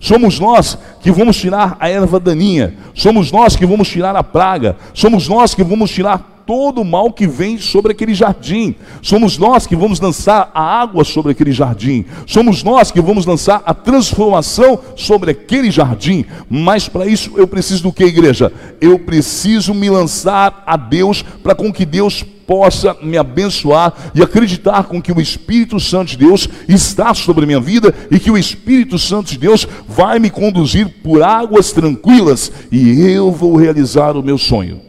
Somos 0.00 0.40
nós 0.40 0.78
que 1.02 1.12
vamos 1.12 1.36
tirar 1.36 1.76
a 1.78 1.90
erva 1.90 2.18
daninha, 2.18 2.74
somos 2.94 3.30
nós 3.30 3.54
que 3.54 3.66
vamos 3.66 3.86
tirar 3.86 4.16
a 4.16 4.24
praga, 4.24 4.76
somos 4.94 5.28
nós 5.28 5.54
que 5.54 5.62
vamos 5.62 5.90
tirar 5.90 6.42
todo 6.46 6.80
o 6.80 6.84
mal 6.84 7.12
que 7.12 7.26
vem 7.26 7.58
sobre 7.58 7.92
aquele 7.92 8.14
jardim, 8.14 8.74
somos 9.02 9.36
nós 9.36 9.66
que 9.66 9.76
vamos 9.76 10.00
lançar 10.00 10.50
a 10.54 10.62
água 10.62 11.04
sobre 11.04 11.32
aquele 11.32 11.52
jardim, 11.52 12.06
somos 12.26 12.64
nós 12.64 12.90
que 12.90 13.00
vamos 13.00 13.26
lançar 13.26 13.62
a 13.64 13.74
transformação 13.74 14.80
sobre 14.96 15.32
aquele 15.32 15.70
jardim. 15.70 16.24
Mas 16.48 16.88
para 16.88 17.06
isso 17.06 17.32
eu 17.36 17.46
preciso 17.46 17.82
do 17.82 17.92
que, 17.92 18.02
igreja? 18.02 18.50
Eu 18.80 18.98
preciso 18.98 19.74
me 19.74 19.90
lançar 19.90 20.64
a 20.66 20.78
Deus 20.78 21.22
para 21.22 21.54
com 21.54 21.70
que 21.70 21.84
Deus 21.84 22.24
possa 22.50 22.96
me 23.00 23.16
abençoar 23.16 24.10
e 24.12 24.20
acreditar 24.20 24.82
com 24.82 25.00
que 25.00 25.12
o 25.12 25.20
Espírito 25.20 25.78
Santo 25.78 26.08
de 26.08 26.16
Deus 26.16 26.48
está 26.66 27.14
sobre 27.14 27.46
minha 27.46 27.60
vida 27.60 27.94
e 28.10 28.18
que 28.18 28.28
o 28.28 28.36
Espírito 28.36 28.98
Santo 28.98 29.30
de 29.30 29.38
Deus 29.38 29.68
vai 29.86 30.18
me 30.18 30.30
conduzir 30.30 31.00
por 31.00 31.22
águas 31.22 31.70
tranquilas 31.70 32.50
e 32.72 33.02
eu 33.02 33.30
vou 33.30 33.54
realizar 33.54 34.16
o 34.16 34.22
meu 34.22 34.36
sonho 34.36 34.80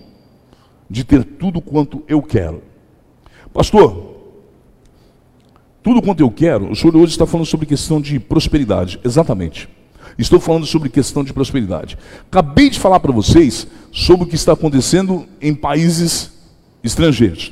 de 0.89 1.03
ter 1.03 1.24
tudo 1.24 1.62
quanto 1.62 2.03
eu 2.08 2.20
quero. 2.20 2.63
Pastor, 3.53 4.08
tudo 5.84 6.01
quanto 6.01 6.22
eu 6.22 6.32
quero, 6.32 6.72
o 6.72 6.75
senhor 6.75 6.96
hoje 6.96 7.12
está 7.12 7.27
falando 7.27 7.46
sobre 7.46 7.68
questão 7.68 8.01
de 8.01 8.20
prosperidade, 8.20 9.00
exatamente. 9.06 9.70
Estou 10.18 10.39
falando 10.39 10.65
sobre 10.65 10.89
questão 10.89 11.24
de 11.24 11.32
prosperidade. 11.32 11.96
Acabei 12.27 12.72
de 12.72 12.80
falar 12.80 13.00
para 13.00 13.12
vocês 13.12 13.68
sobre 13.91 14.25
o 14.25 14.27
que 14.27 14.34
está 14.34 14.53
acontecendo 14.53 15.27
em 15.39 15.53
países 15.53 16.40
estrangeiros. 16.83 17.51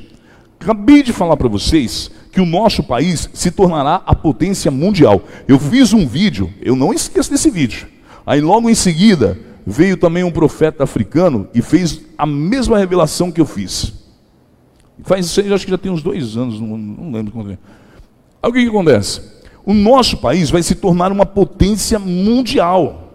Acabei 0.60 1.02
de 1.02 1.12
falar 1.12 1.36
para 1.36 1.48
vocês 1.48 2.10
que 2.30 2.40
o 2.40 2.46
nosso 2.46 2.82
país 2.82 3.28
se 3.32 3.50
tornará 3.50 4.02
a 4.06 4.14
potência 4.14 4.70
mundial. 4.70 5.22
Eu 5.48 5.58
fiz 5.58 5.92
um 5.92 6.06
vídeo, 6.06 6.52
eu 6.60 6.76
não 6.76 6.92
esqueço 6.92 7.30
desse 7.30 7.50
vídeo. 7.50 7.88
Aí 8.26 8.40
logo 8.40 8.68
em 8.68 8.74
seguida 8.74 9.38
veio 9.66 9.96
também 9.96 10.22
um 10.22 10.30
profeta 10.30 10.84
africano 10.84 11.48
e 11.54 11.62
fez 11.62 12.02
a 12.16 12.26
mesma 12.26 12.78
revelação 12.78 13.32
que 13.32 13.40
eu 13.40 13.46
fiz. 13.46 13.92
Faz 15.02 15.38
acho 15.38 15.64
que 15.64 15.70
já 15.70 15.78
tem 15.78 15.90
uns 15.90 16.02
dois 16.02 16.36
anos, 16.36 16.60
não, 16.60 16.76
não 16.76 17.12
lembro 17.12 17.32
quando 17.32 17.52
é. 17.52 17.58
Aí 18.42 18.50
o 18.50 18.52
que, 18.52 18.62
que 18.62 18.68
acontece? 18.68 19.22
O 19.64 19.74
nosso 19.74 20.18
país 20.18 20.50
vai 20.50 20.62
se 20.62 20.74
tornar 20.74 21.12
uma 21.12 21.26
potência 21.26 21.98
mundial. 21.98 23.14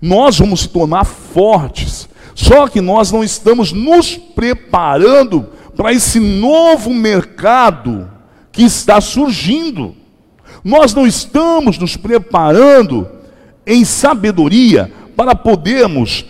Nós 0.00 0.38
vamos 0.38 0.60
se 0.62 0.68
tornar 0.68 1.04
fortes. 1.04 2.08
Só 2.34 2.68
que 2.68 2.80
nós 2.80 3.12
não 3.12 3.22
estamos 3.22 3.72
nos 3.72 4.16
preparando 4.16 5.48
para 5.76 5.92
esse 5.92 6.18
novo 6.20 6.92
mercado 6.92 8.10
que 8.50 8.62
está 8.62 9.00
surgindo. 9.00 9.94
Nós 10.64 10.94
não 10.94 11.06
estamos 11.06 11.78
nos 11.78 11.96
preparando 11.96 13.08
em 13.66 13.84
sabedoria 13.84 14.92
para 15.16 15.34
podermos 15.34 16.24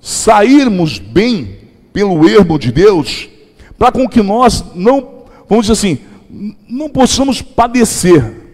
sairmos 0.00 0.98
bem 0.98 1.58
pelo 1.92 2.28
ermo 2.28 2.58
de 2.58 2.70
Deus, 2.70 3.28
para 3.78 3.90
com 3.90 4.08
que 4.08 4.22
nós 4.22 4.64
não, 4.74 5.24
vamos 5.48 5.66
dizer 5.66 5.72
assim, 5.72 5.98
não 6.68 6.88
possamos 6.88 7.40
padecer. 7.40 8.44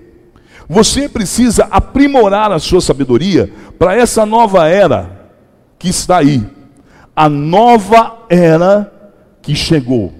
Você 0.68 1.08
precisa 1.08 1.64
aprimorar 1.70 2.52
a 2.52 2.58
sua 2.58 2.80
sabedoria 2.80 3.52
para 3.78 3.96
essa 3.96 4.24
nova 4.24 4.68
era 4.68 5.21
que 5.82 5.88
está 5.88 6.18
aí. 6.18 6.46
A 7.14 7.28
nova 7.28 8.24
era 8.30 8.90
que 9.42 9.52
chegou. 9.52 10.12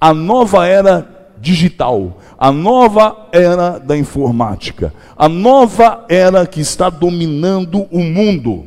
A 0.00 0.14
nova 0.14 0.66
era 0.66 1.28
digital. 1.38 2.18
A 2.38 2.50
nova 2.50 3.28
era 3.30 3.78
da 3.78 3.98
informática. 3.98 4.94
A 5.14 5.28
nova 5.28 6.06
era 6.08 6.46
que 6.46 6.62
está 6.62 6.88
dominando 6.88 7.86
o 7.90 8.02
mundo. 8.02 8.64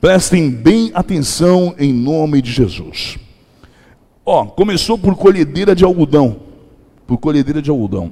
Prestem 0.00 0.50
bem 0.50 0.90
atenção 0.92 1.72
em 1.78 1.92
nome 1.92 2.42
de 2.42 2.50
Jesus. 2.50 3.16
Ó, 4.26 4.46
começou 4.46 4.98
por 4.98 5.14
colhedeira 5.14 5.72
de 5.72 5.84
algodão, 5.84 6.38
por 7.06 7.16
colhedeira 7.18 7.62
de 7.62 7.70
algodão. 7.70 8.10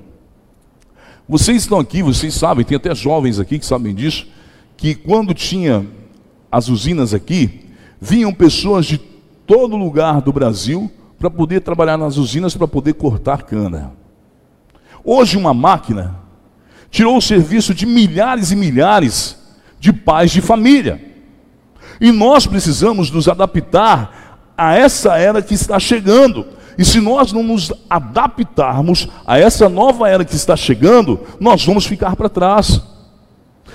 Vocês 1.28 1.62
estão 1.62 1.80
aqui, 1.80 2.04
vocês 2.04 2.34
sabem, 2.34 2.64
tem 2.64 2.76
até 2.76 2.94
jovens 2.94 3.40
aqui 3.40 3.58
que 3.58 3.66
sabem 3.66 3.92
disso, 3.92 4.28
que 4.76 4.94
quando 4.94 5.34
tinha 5.34 5.84
as 6.52 6.68
usinas 6.68 7.12
aqui, 7.12 7.68
vinham 8.00 8.32
pessoas 8.32 8.86
de 8.86 8.98
todo 9.46 9.76
lugar 9.76 10.20
do 10.20 10.32
Brasil 10.32 10.90
para 11.18 11.28
poder 11.28 11.60
trabalhar 11.60 11.98
nas 11.98 12.16
usinas, 12.16 12.56
para 12.56 12.66
poder 12.66 12.94
cortar 12.94 13.42
cana. 13.42 13.92
Hoje, 15.04 15.36
uma 15.36 15.52
máquina 15.52 16.16
tirou 16.90 17.16
o 17.16 17.22
serviço 17.22 17.74
de 17.74 17.84
milhares 17.86 18.50
e 18.50 18.56
milhares 18.56 19.36
de 19.78 19.92
pais 19.92 20.30
de 20.30 20.40
família. 20.40 21.00
E 22.00 22.10
nós 22.10 22.46
precisamos 22.46 23.10
nos 23.10 23.28
adaptar 23.28 24.52
a 24.56 24.74
essa 24.74 25.16
era 25.18 25.42
que 25.42 25.54
está 25.54 25.78
chegando. 25.78 26.46
E 26.78 26.84
se 26.84 27.00
nós 27.00 27.32
não 27.32 27.42
nos 27.42 27.72
adaptarmos 27.88 29.08
a 29.26 29.38
essa 29.38 29.68
nova 29.68 30.08
era 30.08 30.24
que 30.24 30.34
está 30.34 30.56
chegando, 30.56 31.20
nós 31.38 31.64
vamos 31.64 31.84
ficar 31.84 32.16
para 32.16 32.28
trás. 32.28 32.80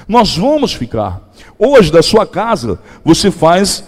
Nós 0.08 0.36
vamos 0.36 0.74
ficar. 0.74 1.22
Hoje, 1.58 1.92
da 1.92 2.02
sua 2.02 2.26
casa, 2.26 2.80
você 3.04 3.30
faz 3.30 3.84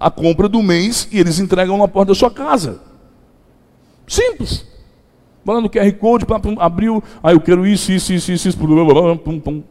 a 0.00 0.10
compra 0.10 0.48
do 0.48 0.62
mês 0.62 1.06
e 1.12 1.20
eles 1.20 1.38
entregam 1.38 1.76
na 1.76 1.86
porta 1.86 2.12
da 2.12 2.14
sua 2.14 2.30
casa. 2.30 2.80
Simples. 4.08 4.64
Falando 5.44 5.68
QR 5.68 5.92
Code, 5.92 6.26
abriu, 6.58 7.02
ah, 7.22 7.32
eu 7.32 7.40
quero 7.40 7.66
isso, 7.66 7.92
isso, 7.92 8.12
isso, 8.12 8.32
isso, 8.32 8.48
isso, 8.48 8.58
pum, 8.58 9.38
pum. 9.38 9.62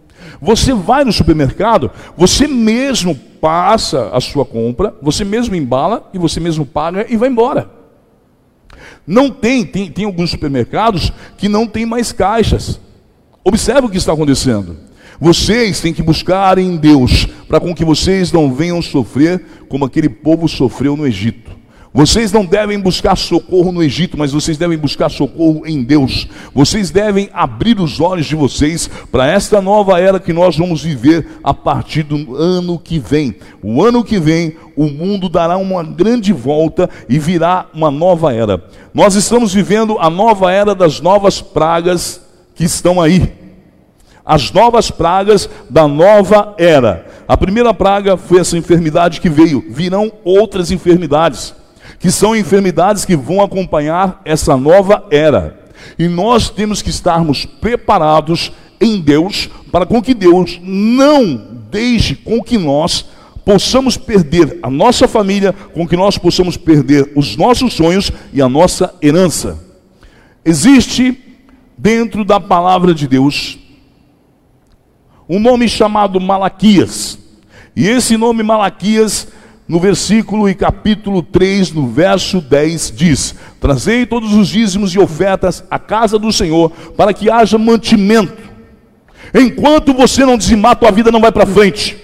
Você 0.41 0.73
vai 0.73 1.03
no 1.03 1.11
supermercado, 1.11 1.91
você 2.15 2.47
mesmo 2.47 3.15
passa 3.15 4.09
a 4.13 4.19
sua 4.19 4.45
compra, 4.45 4.93
você 5.01 5.23
mesmo 5.23 5.55
embala 5.55 6.09
e 6.13 6.17
você 6.17 6.39
mesmo 6.39 6.65
paga 6.65 7.05
e 7.09 7.17
vai 7.17 7.29
embora. 7.29 7.69
Não 9.07 9.31
tem, 9.31 9.65
tem, 9.65 9.91
tem 9.91 10.05
alguns 10.05 10.29
supermercados 10.29 11.11
que 11.37 11.49
não 11.49 11.65
tem 11.65 11.85
mais 11.85 12.11
caixas. 12.11 12.79
Observe 13.43 13.87
o 13.87 13.89
que 13.89 13.97
está 13.97 14.13
acontecendo. 14.13 14.77
Vocês 15.21 15.81
têm 15.81 15.93
que 15.93 16.01
buscar 16.01 16.57
em 16.57 16.77
Deus, 16.77 17.27
para 17.47 17.59
com 17.59 17.75
que 17.75 17.83
vocês 17.83 18.31
não 18.31 18.53
venham 18.53 18.81
sofrer 18.81 19.43
como 19.67 19.83
aquele 19.83 20.07
povo 20.07 20.47
sofreu 20.47 20.95
no 20.95 21.05
Egito. 21.05 21.49
Vocês 21.91 22.31
não 22.31 22.45
devem 22.45 22.79
buscar 22.79 23.17
socorro 23.17 23.71
no 23.71 23.81
Egito, 23.83 24.17
mas 24.17 24.31
vocês 24.31 24.57
devem 24.57 24.77
buscar 24.77 25.09
socorro 25.09 25.65
em 25.65 25.83
Deus. 25.83 26.27
Vocês 26.53 26.91
devem 26.91 27.29
abrir 27.33 27.79
os 27.81 27.99
olhos 27.99 28.27
de 28.27 28.35
vocês 28.35 28.89
para 29.11 29.27
esta 29.27 29.59
nova 29.59 29.99
era 29.99 30.19
que 30.19 30.31
nós 30.31 30.55
vamos 30.55 30.83
viver 30.83 31.27
a 31.43 31.53
partir 31.53 32.03
do 32.03 32.35
ano 32.35 32.77
que 32.77 32.99
vem. 32.99 33.35
O 33.61 33.83
ano 33.83 34.03
que 34.03 34.19
vem, 34.19 34.55
o 34.75 34.85
mundo 34.85 35.27
dará 35.27 35.57
uma 35.57 35.83
grande 35.83 36.31
volta 36.31 36.87
e 37.09 37.17
virá 37.17 37.65
uma 37.73 37.89
nova 37.89 38.33
era. 38.33 38.63
Nós 38.93 39.15
estamos 39.15 39.51
vivendo 39.51 39.97
a 39.99 40.09
nova 40.09 40.51
era 40.51 40.75
das 40.75 41.01
novas 41.01 41.41
pragas 41.41 42.21
que 42.55 42.63
estão 42.63 43.01
aí. 43.01 43.38
As 44.29 44.51
novas 44.51 44.91
pragas 44.91 45.49
da 45.67 45.87
nova 45.87 46.53
era. 46.55 47.03
A 47.27 47.35
primeira 47.35 47.73
praga 47.73 48.15
foi 48.15 48.39
essa 48.39 48.55
enfermidade 48.55 49.19
que 49.19 49.27
veio, 49.27 49.65
virão 49.71 50.11
outras 50.23 50.69
enfermidades 50.69 51.55
que 51.97 52.11
são 52.11 52.35
enfermidades 52.35 53.05
que 53.05 53.15
vão 53.15 53.41
acompanhar 53.41 54.21
essa 54.23 54.55
nova 54.55 55.03
era. 55.09 55.59
E 55.97 56.07
nós 56.07 56.47
temos 56.47 56.79
que 56.79 56.91
estarmos 56.91 57.43
preparados 57.43 58.51
em 58.79 59.01
Deus 59.01 59.49
para 59.71 59.87
com 59.87 59.99
que 59.99 60.13
Deus 60.13 60.59
não 60.61 61.47
deixe 61.71 62.13
com 62.13 62.39
que 62.43 62.59
nós 62.59 63.05
possamos 63.43 63.97
perder 63.97 64.59
a 64.61 64.69
nossa 64.69 65.07
família, 65.07 65.53
com 65.73 65.87
que 65.87 65.97
nós 65.97 66.19
possamos 66.19 66.55
perder 66.55 67.13
os 67.15 67.35
nossos 67.35 67.73
sonhos 67.73 68.11
e 68.31 68.43
a 68.43 68.47
nossa 68.47 68.93
herança. 69.01 69.57
Existe 70.45 71.17
dentro 71.75 72.23
da 72.23 72.39
palavra 72.39 72.93
de 72.93 73.07
Deus 73.07 73.57
um 75.29 75.39
nome 75.39 75.69
chamado 75.69 76.19
Malaquias. 76.19 77.19
E 77.75 77.87
esse 77.87 78.17
nome 78.17 78.41
Malaquias 78.41 79.27
no 79.67 79.79
versículo 79.79 80.49
e 80.49 80.55
capítulo 80.55 81.21
3, 81.21 81.71
no 81.71 81.87
verso 81.87 82.41
10, 82.41 82.91
diz: 82.95 83.35
Trazei 83.61 84.07
todos 84.07 84.33
os 84.33 84.47
dízimos 84.47 84.95
e 84.95 84.99
ofertas 84.99 85.63
à 85.69 85.77
casa 85.77 86.17
do 86.17 86.33
Senhor, 86.33 86.71
para 86.97 87.13
que 87.13 87.29
haja 87.29 87.59
mantimento. 87.59 88.49
Enquanto 89.31 89.93
você 89.93 90.25
não 90.25 90.39
dizimar, 90.39 90.75
tua 90.75 90.89
vida 90.89 91.11
não 91.11 91.21
vai 91.21 91.31
para 91.31 91.45
frente. 91.45 91.95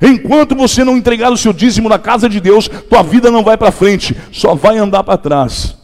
Enquanto 0.00 0.54
você 0.54 0.82
não 0.82 0.96
entregar 0.96 1.30
o 1.30 1.36
seu 1.36 1.52
dízimo 1.52 1.90
na 1.90 1.98
casa 1.98 2.26
de 2.26 2.40
Deus, 2.40 2.66
tua 2.88 3.02
vida 3.02 3.30
não 3.30 3.44
vai 3.44 3.58
para 3.58 3.70
frente, 3.70 4.16
só 4.32 4.54
vai 4.54 4.78
andar 4.78 5.04
para 5.04 5.18
trás. 5.18 5.76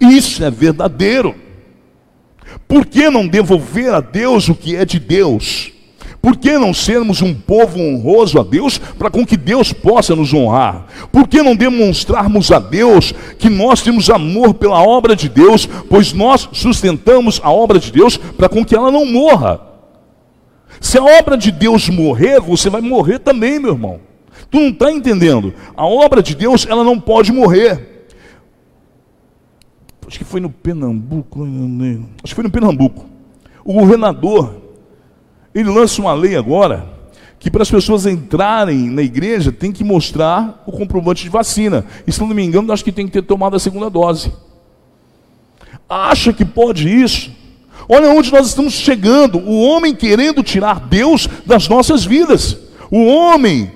Isso 0.00 0.42
é 0.42 0.50
verdadeiro. 0.50 1.45
Por 2.68 2.84
que 2.86 3.08
não 3.08 3.26
devolver 3.26 3.92
a 3.92 4.00
Deus 4.00 4.48
o 4.48 4.54
que 4.54 4.74
é 4.76 4.84
de 4.84 4.98
Deus? 4.98 5.72
Por 6.20 6.36
que 6.36 6.58
não 6.58 6.74
sermos 6.74 7.22
um 7.22 7.32
povo 7.32 7.78
honroso 7.78 8.40
a 8.40 8.42
Deus 8.42 8.78
para 8.78 9.08
com 9.08 9.24
que 9.24 9.36
Deus 9.36 9.72
possa 9.72 10.16
nos 10.16 10.34
honrar? 10.34 10.86
Por 11.12 11.28
que 11.28 11.40
não 11.40 11.54
demonstrarmos 11.54 12.50
a 12.50 12.58
Deus 12.58 13.14
que 13.38 13.48
nós 13.48 13.80
temos 13.80 14.10
amor 14.10 14.54
pela 14.54 14.82
obra 14.82 15.14
de 15.14 15.28
Deus, 15.28 15.66
pois 15.88 16.12
nós 16.12 16.48
sustentamos 16.52 17.40
a 17.44 17.52
obra 17.52 17.78
de 17.78 17.92
Deus 17.92 18.16
para 18.16 18.48
com 18.48 18.64
que 18.64 18.74
ela 18.74 18.90
não 18.90 19.06
morra? 19.06 19.60
Se 20.80 20.98
a 20.98 21.04
obra 21.04 21.36
de 21.36 21.52
Deus 21.52 21.88
morrer, 21.88 22.40
você 22.40 22.68
vai 22.68 22.80
morrer 22.80 23.20
também, 23.20 23.60
meu 23.60 23.74
irmão. 23.74 24.00
Tu 24.50 24.58
não 24.58 24.70
está 24.70 24.90
entendendo? 24.90 25.54
A 25.76 25.86
obra 25.86 26.22
de 26.22 26.34
Deus, 26.34 26.66
ela 26.68 26.82
não 26.82 26.98
pode 26.98 27.30
morrer. 27.30 27.95
Acho 30.06 30.18
que 30.18 30.24
foi 30.24 30.40
no 30.40 30.50
Pernambuco, 30.50 31.44
acho 32.22 32.32
que 32.32 32.34
foi 32.34 32.44
no 32.44 32.50
Pernambuco. 32.50 33.06
O 33.64 33.72
governador 33.72 34.62
ele 35.54 35.70
lança 35.70 36.00
uma 36.00 36.12
lei 36.12 36.36
agora 36.36 36.86
que 37.38 37.50
para 37.50 37.62
as 37.62 37.70
pessoas 37.70 38.06
entrarem 38.06 38.90
na 38.90 39.02
igreja 39.02 39.50
tem 39.50 39.72
que 39.72 39.82
mostrar 39.82 40.62
o 40.66 40.72
comprovante 40.72 41.24
de 41.24 41.30
vacina. 41.30 41.84
E 42.06 42.12
se 42.12 42.20
não 42.20 42.28
me 42.28 42.44
engano, 42.44 42.72
acho 42.72 42.84
que 42.84 42.92
tem 42.92 43.06
que 43.06 43.12
ter 43.12 43.22
tomado 43.22 43.56
a 43.56 43.58
segunda 43.58 43.88
dose. 43.90 44.32
Acha 45.88 46.32
que 46.32 46.44
pode 46.44 46.88
isso? 46.88 47.30
Olha 47.88 48.10
onde 48.10 48.32
nós 48.32 48.48
estamos 48.48 48.74
chegando. 48.74 49.38
O 49.38 49.62
homem 49.62 49.94
querendo 49.94 50.42
tirar 50.42 50.80
Deus 50.80 51.28
das 51.44 51.68
nossas 51.68 52.04
vidas. 52.04 52.58
O 52.90 53.06
homem 53.06 53.72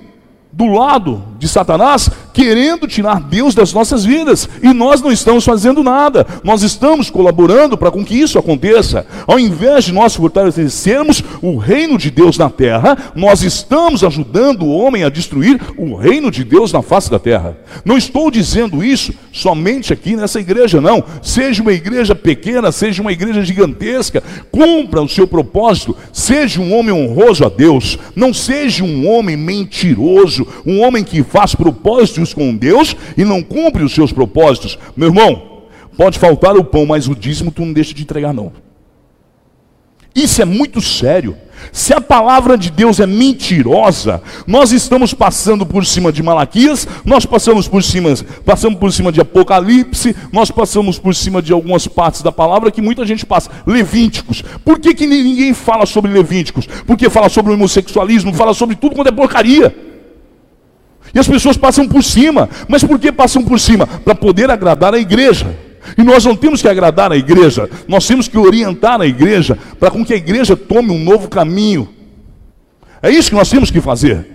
do 0.51 0.67
lado 0.67 1.30
de 1.41 1.47
Satanás, 1.47 2.07
querendo 2.31 2.87
tirar 2.87 3.19
Deus 3.19 3.55
das 3.55 3.73
nossas 3.73 4.05
vidas, 4.05 4.47
e 4.61 4.71
nós 4.71 5.01
não 5.01 5.11
estamos 5.11 5.43
fazendo 5.43 5.83
nada, 5.83 6.25
nós 6.43 6.61
estamos 6.61 7.09
colaborando 7.09 7.75
para 7.75 7.89
com 7.89 8.05
que 8.05 8.15
isso 8.15 8.37
aconteça. 8.37 9.07
Ao 9.25 9.39
invés 9.39 9.85
de 9.85 9.91
nós 9.91 10.15
fortalecermos 10.15 11.23
o 11.41 11.57
reino 11.57 11.97
de 11.97 12.11
Deus 12.11 12.37
na 12.37 12.47
terra, 12.47 12.95
nós 13.15 13.41
estamos 13.41 14.03
ajudando 14.03 14.61
o 14.61 14.69
homem 14.69 15.03
a 15.03 15.09
destruir 15.09 15.59
o 15.75 15.95
reino 15.95 16.29
de 16.29 16.43
Deus 16.43 16.71
na 16.71 16.83
face 16.83 17.09
da 17.09 17.17
terra. 17.17 17.57
Não 17.83 17.97
estou 17.97 18.29
dizendo 18.29 18.83
isso 18.83 19.11
somente 19.33 19.91
aqui 19.91 20.15
nessa 20.15 20.39
igreja, 20.39 20.79
não. 20.79 21.03
Seja 21.23 21.63
uma 21.63 21.73
igreja 21.73 22.13
pequena, 22.13 22.71
seja 22.71 23.01
uma 23.01 23.11
igreja 23.11 23.43
gigantesca, 23.43 24.21
cumpra 24.51 25.01
o 25.01 25.09
seu 25.09 25.25
propósito, 25.25 25.97
seja 26.13 26.61
um 26.61 26.77
homem 26.77 26.93
honroso 26.93 27.43
a 27.43 27.49
Deus, 27.49 27.97
não 28.15 28.31
seja 28.31 28.83
um 28.83 29.09
homem 29.09 29.35
mentiroso 29.35 30.45
um 30.65 30.81
homem 30.81 31.03
que 31.03 31.23
faz 31.31 31.55
propósitos 31.55 32.33
com 32.33 32.53
Deus 32.55 32.93
e 33.15 33.23
não 33.23 33.41
cumpre 33.41 33.83
os 33.83 33.93
seus 33.93 34.11
propósitos. 34.11 34.77
Meu 34.97 35.07
irmão, 35.07 35.61
pode 35.95 36.19
faltar 36.19 36.57
o 36.57 36.63
pão, 36.63 36.85
mas 36.85 37.07
o 37.07 37.15
dízimo 37.15 37.51
tu 37.51 37.65
não 37.65 37.71
deixa 37.71 37.93
de 37.93 38.03
entregar, 38.03 38.33
não. 38.33 38.51
Isso 40.13 40.41
é 40.41 40.45
muito 40.45 40.81
sério. 40.81 41.37
Se 41.71 41.93
a 41.93 42.01
palavra 42.01 42.57
de 42.57 42.69
Deus 42.69 42.99
é 42.99 43.07
mentirosa, 43.07 44.21
nós 44.45 44.73
estamos 44.73 45.13
passando 45.13 45.65
por 45.65 45.85
cima 45.85 46.11
de 46.11 46.21
Malaquias, 46.21 46.85
nós 47.05 47.25
passamos 47.25 47.65
por 47.65 47.81
cima, 47.81 48.09
passamos 48.43 48.77
por 48.77 48.91
cima 48.91 49.09
de 49.09 49.21
Apocalipse, 49.21 50.13
nós 50.33 50.51
passamos 50.51 50.99
por 50.99 51.15
cima 51.15 51.41
de 51.41 51.53
algumas 51.53 51.87
partes 51.87 52.23
da 52.23 52.31
palavra 52.31 52.71
que 52.71 52.81
muita 52.81 53.05
gente 53.05 53.25
passa. 53.25 53.49
Levíticos. 53.65 54.43
Por 54.65 54.79
que, 54.79 54.93
que 54.93 55.07
ninguém 55.07 55.53
fala 55.53 55.85
sobre 55.85 56.11
Levíticos? 56.11 56.67
Porque 56.85 57.09
fala 57.09 57.29
sobre 57.29 57.53
o 57.53 57.55
homossexualismo, 57.55 58.33
fala 58.33 58.53
sobre 58.53 58.75
tudo 58.75 58.95
quanto 58.95 59.07
é 59.07 59.11
porcaria. 59.13 59.90
E 61.13 61.19
as 61.19 61.27
pessoas 61.27 61.57
passam 61.57 61.87
por 61.87 62.03
cima. 62.03 62.49
Mas 62.67 62.83
por 62.83 62.99
que 62.99 63.11
passam 63.11 63.43
por 63.43 63.59
cima? 63.59 63.85
Para 63.85 64.15
poder 64.15 64.49
agradar 64.49 64.93
a 64.93 64.99
igreja. 64.99 65.55
E 65.97 66.03
nós 66.03 66.23
não 66.23 66.35
temos 66.35 66.61
que 66.61 66.67
agradar 66.67 67.11
a 67.11 67.17
igreja, 67.17 67.69
nós 67.87 68.05
temos 68.05 68.27
que 68.27 68.37
orientar 68.37 69.01
a 69.01 69.05
igreja 69.05 69.57
para 69.79 69.89
com 69.89 70.05
que 70.05 70.13
a 70.13 70.17
igreja 70.17 70.55
tome 70.55 70.91
um 70.91 71.03
novo 71.03 71.27
caminho. 71.27 71.89
É 73.01 73.09
isso 73.09 73.29
que 73.29 73.35
nós 73.35 73.49
temos 73.49 73.71
que 73.71 73.81
fazer. 73.81 74.27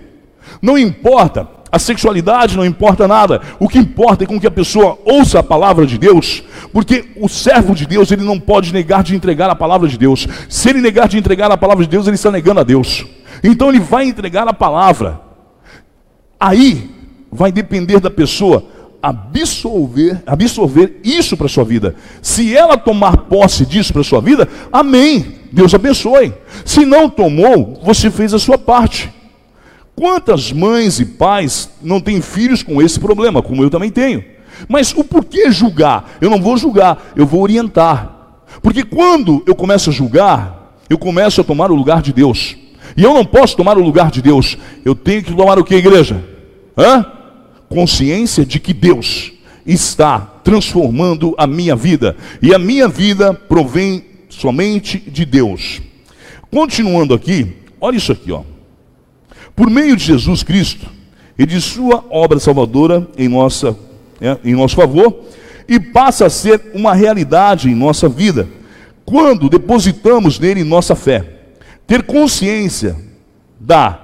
Não 0.61 0.77
importa 0.77 1.47
a 1.71 1.79
sexualidade, 1.79 2.57
não 2.57 2.65
importa 2.65 3.07
nada. 3.07 3.41
O 3.59 3.67
que 3.67 3.77
importa 3.77 4.23
é 4.23 4.27
com 4.27 4.39
que 4.39 4.47
a 4.47 4.51
pessoa 4.51 4.99
ouça 5.05 5.39
a 5.39 5.43
palavra 5.43 5.85
de 5.85 5.97
Deus, 5.97 6.43
porque 6.73 7.05
o 7.15 7.29
servo 7.29 7.73
de 7.73 7.85
Deus, 7.85 8.11
ele 8.11 8.23
não 8.23 8.39
pode 8.39 8.73
negar 8.73 9.03
de 9.03 9.15
entregar 9.15 9.49
a 9.49 9.55
palavra 9.55 9.87
de 9.87 9.97
Deus. 9.97 10.27
Se 10.49 10.69
ele 10.69 10.81
negar 10.81 11.07
de 11.07 11.17
entregar 11.17 11.51
a 11.51 11.57
palavra 11.57 11.83
de 11.83 11.89
Deus, 11.89 12.07
ele 12.07 12.15
está 12.15 12.31
negando 12.31 12.59
a 12.59 12.63
Deus. 12.63 13.05
Então 13.43 13.69
ele 13.69 13.79
vai 13.79 14.05
entregar 14.05 14.47
a 14.47 14.53
palavra. 14.53 15.26
Aí 16.39 16.89
vai 17.31 17.51
depender 17.51 17.99
da 17.99 18.09
pessoa 18.09 18.65
absorver, 19.01 20.21
absorver 20.25 20.99
isso 21.03 21.37
para 21.37 21.47
sua 21.47 21.63
vida. 21.63 21.95
Se 22.21 22.55
ela 22.55 22.77
tomar 22.77 23.17
posse 23.17 23.65
disso 23.65 23.93
para 23.93 24.03
sua 24.03 24.21
vida, 24.21 24.47
amém. 24.71 25.37
Deus 25.51 25.73
abençoe. 25.73 26.33
Se 26.65 26.85
não 26.85 27.09
tomou, 27.09 27.79
você 27.83 28.11
fez 28.11 28.33
a 28.33 28.39
sua 28.39 28.57
parte. 28.57 29.11
Quantas 29.95 30.51
mães 30.51 30.99
e 30.99 31.05
pais 31.05 31.69
não 31.81 31.99
têm 31.99 32.21
filhos 32.21 32.61
com 32.61 32.81
esse 32.81 32.99
problema, 32.99 33.41
como 33.41 33.63
eu 33.63 33.69
também 33.69 33.89
tenho? 33.89 34.23
Mas 34.67 34.93
o 34.93 35.03
porquê 35.03 35.51
julgar? 35.51 36.17
Eu 36.21 36.29
não 36.29 36.41
vou 36.41 36.57
julgar, 36.57 37.13
eu 37.15 37.25
vou 37.25 37.41
orientar. 37.41 38.15
Porque 38.61 38.83
quando 38.83 39.43
eu 39.45 39.55
começo 39.55 39.89
a 39.89 39.93
julgar, 39.93 40.81
eu 40.89 40.97
começo 40.97 41.41
a 41.41 41.43
tomar 41.43 41.71
o 41.71 41.75
lugar 41.75 42.01
de 42.01 42.13
Deus. 42.13 42.55
E 42.97 43.03
eu 43.03 43.13
não 43.13 43.23
posso 43.23 43.55
tomar 43.55 43.77
o 43.77 43.83
lugar 43.83 44.09
de 44.09 44.21
Deus. 44.21 44.57
Eu 44.83 44.95
tenho 44.95 45.23
que 45.23 45.33
tomar 45.33 45.59
o 45.59 45.63
que, 45.63 45.75
igreja? 45.75 46.23
Hã? 46.75 47.05
Consciência 47.69 48.43
de 48.43 48.59
que 48.59 48.73
Deus 48.73 49.33
está 49.65 50.19
transformando 50.43 51.35
a 51.37 51.45
minha 51.45 51.75
vida. 51.75 52.17
E 52.41 52.55
a 52.55 52.57
minha 52.57 52.87
vida 52.87 53.33
provém 53.35 54.03
somente 54.29 54.97
de 54.97 55.25
Deus. 55.25 55.79
Continuando 56.49 57.13
aqui, 57.13 57.53
olha 57.79 57.97
isso 57.97 58.11
aqui, 58.11 58.31
ó. 58.31 58.41
Por 59.55 59.69
meio 59.69 59.95
de 59.95 60.03
Jesus 60.03 60.41
Cristo 60.41 60.87
e 61.37 61.45
de 61.45 61.61
sua 61.61 62.03
obra 62.09 62.39
salvadora 62.39 63.07
em 63.17 63.27
nossa 63.27 63.77
é, 64.19 64.37
em 64.43 64.55
nosso 64.55 64.75
favor 64.75 65.25
e 65.67 65.79
passa 65.79 66.25
a 66.25 66.29
ser 66.29 66.71
uma 66.73 66.93
realidade 66.93 67.69
em 67.69 67.75
nossa 67.75 68.09
vida 68.09 68.47
quando 69.05 69.49
depositamos 69.49 70.39
nele 70.39 70.63
nossa 70.63 70.95
fé. 70.95 71.36
Ter 71.87 72.03
consciência 72.03 72.97
da 73.59 74.01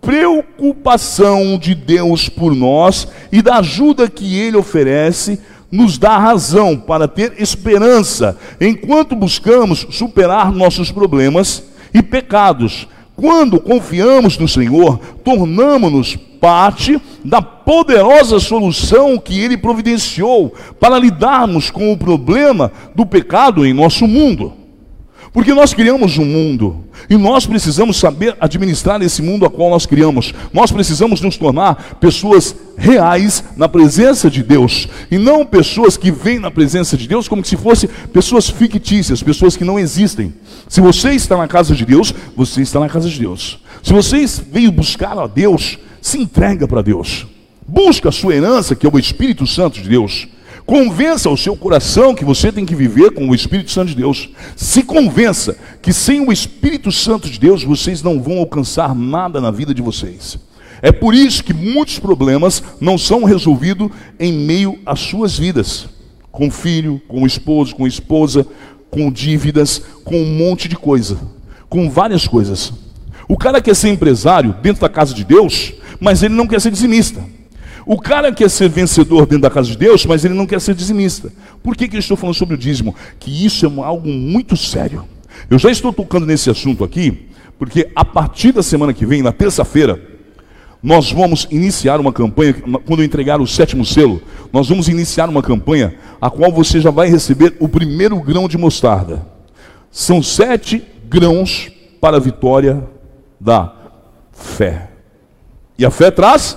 preocupação 0.00 1.58
de 1.58 1.74
Deus 1.74 2.28
por 2.28 2.54
nós 2.54 3.08
e 3.32 3.42
da 3.42 3.56
ajuda 3.56 4.08
que 4.08 4.38
ele 4.38 4.56
oferece 4.56 5.40
nos 5.70 5.98
dá 5.98 6.16
razão 6.16 6.76
para 6.76 7.08
ter 7.08 7.34
esperança 7.38 8.38
enquanto 8.60 9.16
buscamos 9.16 9.84
superar 9.90 10.52
nossos 10.52 10.92
problemas 10.92 11.64
e 11.92 12.00
pecados. 12.00 12.86
Quando 13.16 13.58
confiamos 13.58 14.38
no 14.38 14.46
Senhor, 14.46 14.98
tornamos-nos 15.24 16.14
parte 16.40 17.00
da 17.24 17.42
poderosa 17.42 18.38
solução 18.38 19.18
que 19.18 19.40
ele 19.40 19.56
providenciou 19.56 20.54
para 20.78 20.98
lidarmos 20.98 21.68
com 21.68 21.92
o 21.92 21.96
problema 21.96 22.70
do 22.94 23.04
pecado 23.04 23.66
em 23.66 23.72
nosso 23.72 24.06
mundo. 24.06 24.65
Porque 25.36 25.52
nós 25.52 25.74
criamos 25.74 26.16
um 26.16 26.24
mundo 26.24 26.86
e 27.10 27.16
nós 27.18 27.44
precisamos 27.44 27.98
saber 27.98 28.34
administrar 28.40 29.02
esse 29.02 29.20
mundo 29.20 29.44
a 29.44 29.50
qual 29.50 29.68
nós 29.68 29.84
criamos. 29.84 30.32
Nós 30.50 30.72
precisamos 30.72 31.20
nos 31.20 31.36
tornar 31.36 31.98
pessoas 32.00 32.56
reais 32.74 33.44
na 33.54 33.68
presença 33.68 34.30
de 34.30 34.42
Deus 34.42 34.88
e 35.10 35.18
não 35.18 35.44
pessoas 35.44 35.98
que 35.98 36.10
vêm 36.10 36.38
na 36.38 36.50
presença 36.50 36.96
de 36.96 37.06
Deus 37.06 37.28
como 37.28 37.44
se 37.44 37.54
fossem 37.54 37.90
pessoas 38.14 38.48
fictícias, 38.48 39.22
pessoas 39.22 39.58
que 39.58 39.62
não 39.62 39.78
existem. 39.78 40.32
Se 40.70 40.80
você 40.80 41.10
está 41.10 41.36
na 41.36 41.46
casa 41.46 41.74
de 41.74 41.84
Deus, 41.84 42.14
você 42.34 42.62
está 42.62 42.80
na 42.80 42.88
casa 42.88 43.10
de 43.10 43.20
Deus. 43.20 43.58
Se 43.82 43.92
você 43.92 44.24
veio 44.50 44.72
buscar 44.72 45.18
a 45.18 45.26
Deus, 45.26 45.78
se 46.00 46.16
entrega 46.16 46.66
para 46.66 46.80
Deus. 46.80 47.26
Busca 47.68 48.08
a 48.08 48.12
sua 48.12 48.34
herança, 48.34 48.74
que 48.74 48.86
é 48.86 48.90
o 48.90 48.98
Espírito 48.98 49.46
Santo 49.46 49.82
de 49.82 49.88
Deus. 49.90 50.28
Convença 50.66 51.30
o 51.30 51.36
seu 51.36 51.56
coração 51.56 52.12
que 52.12 52.24
você 52.24 52.50
tem 52.50 52.66
que 52.66 52.74
viver 52.74 53.12
com 53.12 53.28
o 53.28 53.34
Espírito 53.36 53.70
Santo 53.70 53.90
de 53.90 53.94
Deus. 53.94 54.30
Se 54.56 54.82
convença 54.82 55.56
que 55.80 55.92
sem 55.92 56.20
o 56.20 56.32
Espírito 56.32 56.90
Santo 56.90 57.30
de 57.30 57.38
Deus 57.38 57.62
vocês 57.62 58.02
não 58.02 58.20
vão 58.20 58.38
alcançar 58.38 58.92
nada 58.92 59.40
na 59.40 59.52
vida 59.52 59.72
de 59.72 59.80
vocês. 59.80 60.36
É 60.82 60.90
por 60.90 61.14
isso 61.14 61.44
que 61.44 61.54
muitos 61.54 62.00
problemas 62.00 62.64
não 62.80 62.98
são 62.98 63.22
resolvidos 63.22 63.90
em 64.18 64.32
meio 64.32 64.76
às 64.84 64.98
suas 64.98 65.38
vidas. 65.38 65.86
Com 66.32 66.50
filho, 66.50 67.00
com 67.06 67.24
esposo, 67.24 67.76
com 67.76 67.86
esposa, 67.86 68.44
com 68.90 69.08
dívidas, 69.08 69.80
com 70.04 70.20
um 70.20 70.36
monte 70.36 70.66
de 70.66 70.74
coisa. 70.74 71.16
Com 71.68 71.88
várias 71.88 72.26
coisas. 72.26 72.72
O 73.28 73.36
cara 73.36 73.60
quer 73.60 73.76
ser 73.76 73.90
empresário 73.90 74.56
dentro 74.60 74.82
da 74.82 74.88
casa 74.88 75.14
de 75.14 75.22
Deus, 75.22 75.74
mas 76.00 76.24
ele 76.24 76.34
não 76.34 76.46
quer 76.46 76.60
ser 76.60 76.72
dizimista. 76.72 77.35
O 77.86 78.00
cara 78.00 78.32
quer 78.32 78.50
ser 78.50 78.68
vencedor 78.68 79.26
dentro 79.26 79.42
da 79.42 79.50
casa 79.50 79.70
de 79.70 79.78
Deus, 79.78 80.04
mas 80.04 80.24
ele 80.24 80.34
não 80.34 80.44
quer 80.44 80.60
ser 80.60 80.74
dizimista. 80.74 81.32
Por 81.62 81.76
que, 81.76 81.86
que 81.86 81.94
eu 81.94 82.00
estou 82.00 82.16
falando 82.16 82.34
sobre 82.34 82.56
o 82.56 82.58
dízimo? 82.58 82.92
Que 83.20 83.46
isso 83.46 83.64
é 83.64 83.84
algo 83.84 84.08
muito 84.08 84.56
sério. 84.56 85.04
Eu 85.48 85.56
já 85.56 85.70
estou 85.70 85.92
tocando 85.92 86.26
nesse 86.26 86.50
assunto 86.50 86.82
aqui, 86.82 87.28
porque 87.56 87.88
a 87.94 88.04
partir 88.04 88.50
da 88.50 88.60
semana 88.60 88.92
que 88.92 89.06
vem, 89.06 89.22
na 89.22 89.30
terça-feira, 89.30 90.02
nós 90.82 91.12
vamos 91.12 91.46
iniciar 91.48 92.00
uma 92.00 92.12
campanha, 92.12 92.54
quando 92.84 93.04
entregar 93.04 93.40
o 93.40 93.46
sétimo 93.46 93.84
selo, 93.84 94.20
nós 94.52 94.68
vamos 94.68 94.88
iniciar 94.88 95.28
uma 95.28 95.42
campanha 95.42 95.94
a 96.20 96.28
qual 96.28 96.50
você 96.50 96.80
já 96.80 96.90
vai 96.90 97.08
receber 97.08 97.56
o 97.60 97.68
primeiro 97.68 98.20
grão 98.20 98.48
de 98.48 98.58
mostarda. 98.58 99.24
São 99.92 100.20
sete 100.20 100.82
grãos 101.08 101.70
para 102.00 102.16
a 102.16 102.20
vitória 102.20 102.82
da 103.40 103.72
fé. 104.32 104.90
E 105.78 105.86
a 105.86 105.90
fé 105.90 106.10
traz 106.10 106.56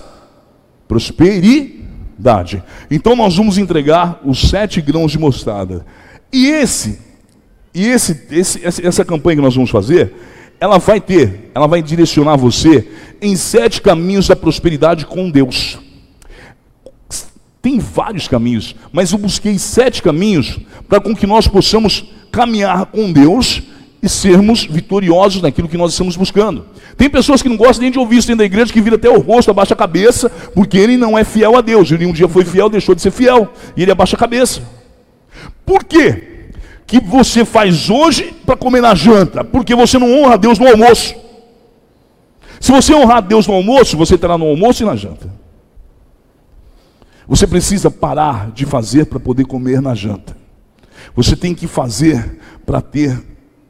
prosperidade. 0.89 2.63
Então 2.89 3.15
nós 3.15 3.37
vamos 3.37 3.59
entregar 3.59 4.19
os 4.25 4.49
sete 4.49 4.81
grãos 4.81 5.11
de 5.11 5.19
mostarda. 5.19 5.85
E 6.33 6.47
esse, 6.47 6.99
e 7.73 7.85
esse, 7.85 8.25
esse, 8.31 8.85
essa 8.85 9.05
campanha 9.05 9.37
que 9.37 9.41
nós 9.43 9.53
vamos 9.53 9.69
fazer, 9.69 10.13
ela 10.59 10.79
vai 10.79 10.99
ter, 10.99 11.51
ela 11.53 11.67
vai 11.67 11.83
direcionar 11.83 12.35
você 12.35 12.89
em 13.21 13.35
sete 13.35 13.81
caminhos 13.81 14.27
da 14.27 14.35
prosperidade 14.35 15.05
com 15.05 15.29
Deus. 15.29 15.77
Tem 17.61 17.77
vários 17.77 18.27
caminhos, 18.27 18.75
mas 18.91 19.11
eu 19.11 19.19
busquei 19.19 19.59
sete 19.59 20.01
caminhos 20.01 20.59
para 20.87 20.99
com 20.99 21.15
que 21.15 21.27
nós 21.27 21.47
possamos 21.47 22.05
caminhar 22.31 22.87
com 22.87 23.11
Deus 23.11 23.61
e 24.01 24.07
sermos 24.07 24.65
vitoriosos 24.65 25.41
naquilo 25.41 25.67
que 25.67 25.77
nós 25.77 25.91
estamos 25.91 26.15
buscando. 26.15 26.65
Tem 26.97 27.09
pessoas 27.09 27.41
que 27.41 27.49
não 27.49 27.57
gostam 27.57 27.83
nem 27.83 27.91
de 27.91 27.99
ouvir 27.99 28.17
isso 28.17 28.27
dentro 28.27 28.39
da 28.39 28.45
igreja, 28.45 28.71
que 28.71 28.81
vira 28.81 28.95
até 28.95 29.09
o 29.09 29.19
rosto, 29.19 29.51
abaixa 29.51 29.73
a 29.73 29.77
cabeça, 29.77 30.29
porque 30.53 30.77
ele 30.77 30.97
não 30.97 31.17
é 31.17 31.23
fiel 31.23 31.57
a 31.57 31.61
Deus. 31.61 31.91
Ele 31.91 32.05
um 32.05 32.13
dia 32.13 32.27
foi 32.27 32.45
fiel, 32.45 32.69
deixou 32.69 32.95
de 32.95 33.01
ser 33.01 33.11
fiel, 33.11 33.51
e 33.75 33.81
ele 33.81 33.91
abaixa 33.91 34.15
a 34.15 34.19
cabeça. 34.19 34.61
Por 35.65 35.83
quê? 35.83 36.49
Que 36.87 36.99
você 36.99 37.45
faz 37.45 37.89
hoje 37.89 38.33
para 38.45 38.55
comer 38.55 38.81
na 38.81 38.95
janta? 38.95 39.43
Porque 39.43 39.75
você 39.75 39.99
não 39.99 40.19
honra 40.19 40.33
a 40.33 40.37
Deus 40.37 40.57
no 40.57 40.67
almoço. 40.67 41.15
Se 42.59 42.71
você 42.71 42.93
honrar 42.93 43.17
a 43.17 43.21
Deus 43.21 43.47
no 43.47 43.53
almoço, 43.53 43.95
você 43.95 44.17
terá 44.17 44.37
no 44.37 44.45
almoço 44.45 44.83
e 44.83 44.85
na 44.85 44.95
janta. 44.95 45.29
Você 47.27 47.45
precisa 47.45 47.91
parar 47.91 48.51
de 48.51 48.65
fazer 48.65 49.05
para 49.05 49.19
poder 49.19 49.45
comer 49.45 49.81
na 49.81 49.93
janta. 49.93 50.35
Você 51.15 51.35
tem 51.35 51.53
que 51.53 51.67
fazer 51.67 52.39
para 52.65 52.81
ter 52.81 53.21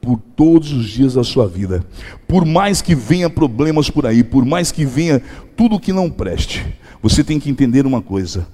por 0.02 0.20
todos 0.36 0.72
os 0.72 0.90
dias 0.90 1.14
da 1.14 1.24
sua 1.24 1.48
vida. 1.48 1.84
Por 2.28 2.46
mais 2.46 2.82
que 2.82 2.96
venha 2.96 3.30
problemas 3.30 3.90
por 3.90 4.06
aí, 4.06 4.24
por 4.24 4.46
mais 4.46 4.72
que 4.72 4.86
venha 4.86 5.22
tudo 5.56 5.80
que 5.80 5.92
não 5.92 6.10
preste, 6.10 6.66
você 7.02 7.24
tem 7.24 7.40
que 7.40 7.50
entender 7.50 7.86
uma 7.86 8.02
coisa: 8.02 8.48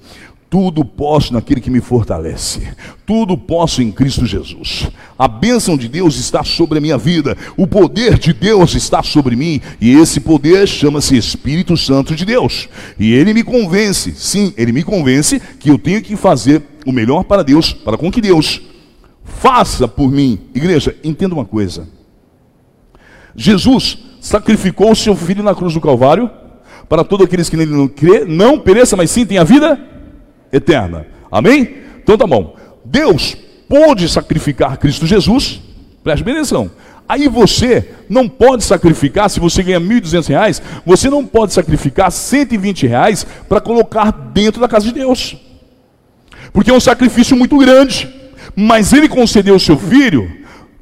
tudo 0.49 0.85
posso 0.85 1.33
naquele 1.33 1.59
que 1.59 1.69
me 1.69 1.81
fortalece. 1.81 2.67
Tudo 3.05 3.37
posso 3.37 3.81
em 3.81 3.91
Cristo 3.91 4.25
Jesus. 4.25 4.89
A 5.17 5.27
bênção 5.27 5.75
de 5.75 5.87
Deus 5.87 6.17
está 6.17 6.43
sobre 6.43 6.77
a 6.77 6.81
minha 6.81 6.97
vida. 6.97 7.37
O 7.57 7.67
poder 7.67 8.17
de 8.17 8.31
Deus 8.31 8.73
está 8.73 9.03
sobre 9.03 9.35
mim. 9.35 9.59
E 9.81 9.91
esse 9.91 10.19
poder 10.19 10.67
chama-se 10.67 11.17
Espírito 11.17 11.75
Santo 11.75 12.15
de 12.15 12.23
Deus. 12.25 12.69
E 12.99 13.11
ele 13.11 13.33
me 13.33 13.43
convence, 13.43 14.13
sim, 14.15 14.53
ele 14.55 14.71
me 14.71 14.83
convence 14.83 15.41
que 15.59 15.69
eu 15.69 15.77
tenho 15.77 16.01
que 16.01 16.15
fazer 16.15 16.61
o 16.85 16.91
melhor 16.91 17.23
para 17.23 17.43
Deus, 17.43 17.73
para 17.73 17.97
com 17.97 18.11
que 18.11 18.21
Deus 18.21 18.61
Faça 19.25 19.87
por 19.87 20.09
mim. 20.09 20.39
Igreja, 20.53 20.95
entenda 21.03 21.35
uma 21.35 21.45
coisa. 21.45 21.87
Jesus 23.35 23.97
sacrificou 24.21 24.91
o 24.91 24.95
seu 24.95 25.15
filho 25.15 25.43
na 25.43 25.53
cruz 25.53 25.73
do 25.73 25.81
Calvário 25.81 26.29
para 26.87 27.03
todos 27.03 27.25
aqueles 27.25 27.49
que 27.49 27.57
nele 27.57 27.75
não 27.75 27.87
crê, 27.87 28.23
não 28.23 28.59
pereça, 28.59 28.95
mas 28.95 29.11
sim 29.11 29.25
tenha 29.25 29.43
vida 29.43 29.79
eterna. 30.53 31.05
Amém? 31.31 31.77
Então 32.01 32.17
tá 32.17 32.25
bom. 32.25 32.55
Deus 32.83 33.35
pôde 33.67 34.07
sacrificar 34.07 34.77
Cristo 34.77 35.05
Jesus, 35.05 35.59
preste 36.03 36.23
bem 36.23 36.35
atenção. 36.35 36.71
Aí 37.07 37.27
você 37.27 37.87
não 38.09 38.27
pode 38.27 38.63
sacrificar, 38.63 39.29
se 39.29 39.39
você 39.39 39.61
ganha 39.61 39.79
R$ 39.79 39.85
1.200, 39.85 40.61
você 40.85 41.09
não 41.09 41.25
pode 41.25 41.53
sacrificar 41.53 42.11
120 42.11 42.87
reais 42.87 43.25
para 43.47 43.61
colocar 43.61 44.11
dentro 44.11 44.59
da 44.59 44.67
casa 44.67 44.85
de 44.87 44.93
Deus. 44.93 45.35
Porque 46.51 46.71
é 46.71 46.73
um 46.73 46.79
sacrifício 46.79 47.35
muito 47.37 47.57
grande. 47.57 48.09
Mas 48.55 48.91
ele 48.91 49.07
concedeu 49.07 49.55
o 49.55 49.59
seu 49.59 49.77
filho 49.77 50.29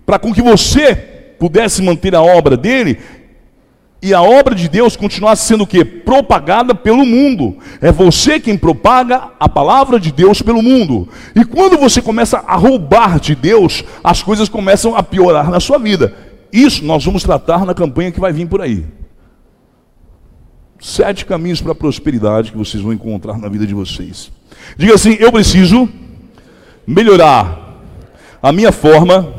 para 0.05 0.17
com 0.19 0.33
que 0.33 0.41
você 0.41 0.95
pudesse 1.39 1.81
manter 1.81 2.15
a 2.15 2.21
obra 2.21 2.57
dele 2.57 2.97
e 4.03 4.13
a 4.13 4.21
obra 4.21 4.53
de 4.53 4.67
Deus 4.67 4.97
continuasse 4.97 5.45
sendo 5.45 5.65
o? 5.65 5.85
Propagada 5.85 6.75
pelo 6.75 7.05
mundo. 7.05 7.57
É 7.79 7.89
você 7.89 8.37
quem 8.37 8.57
propaga 8.57 9.29
a 9.39 9.47
palavra 9.47 9.97
de 9.97 10.11
Deus 10.11 10.41
pelo 10.41 10.61
mundo. 10.61 11.07
E 11.33 11.45
quando 11.45 11.77
você 11.77 12.01
começa 12.01 12.39
a 12.39 12.57
roubar 12.57 13.17
de 13.17 13.33
Deus, 13.33 13.81
as 14.03 14.21
coisas 14.21 14.49
começam 14.49 14.93
a 14.93 15.01
piorar 15.01 15.49
na 15.49 15.61
sua 15.61 15.77
vida. 15.77 16.13
Isso 16.51 16.83
nós 16.83 17.05
vamos 17.05 17.23
tratar 17.23 17.65
na 17.65 17.73
campanha 17.73 18.11
que 18.11 18.19
vai 18.19 18.33
vir 18.33 18.45
por 18.45 18.59
aí. 18.61 18.85
Sete 20.81 21.25
caminhos 21.25 21.61
para 21.61 21.71
a 21.71 21.75
prosperidade 21.75 22.51
que 22.51 22.57
vocês 22.57 22.83
vão 22.83 22.91
encontrar 22.91 23.37
na 23.37 23.47
vida 23.47 23.65
de 23.65 23.73
vocês. 23.73 24.29
Diga 24.77 24.95
assim: 24.95 25.15
eu 25.17 25.31
preciso 25.31 25.87
melhorar 26.85 27.79
a 28.41 28.51
minha 28.51 28.71
forma 28.71 29.33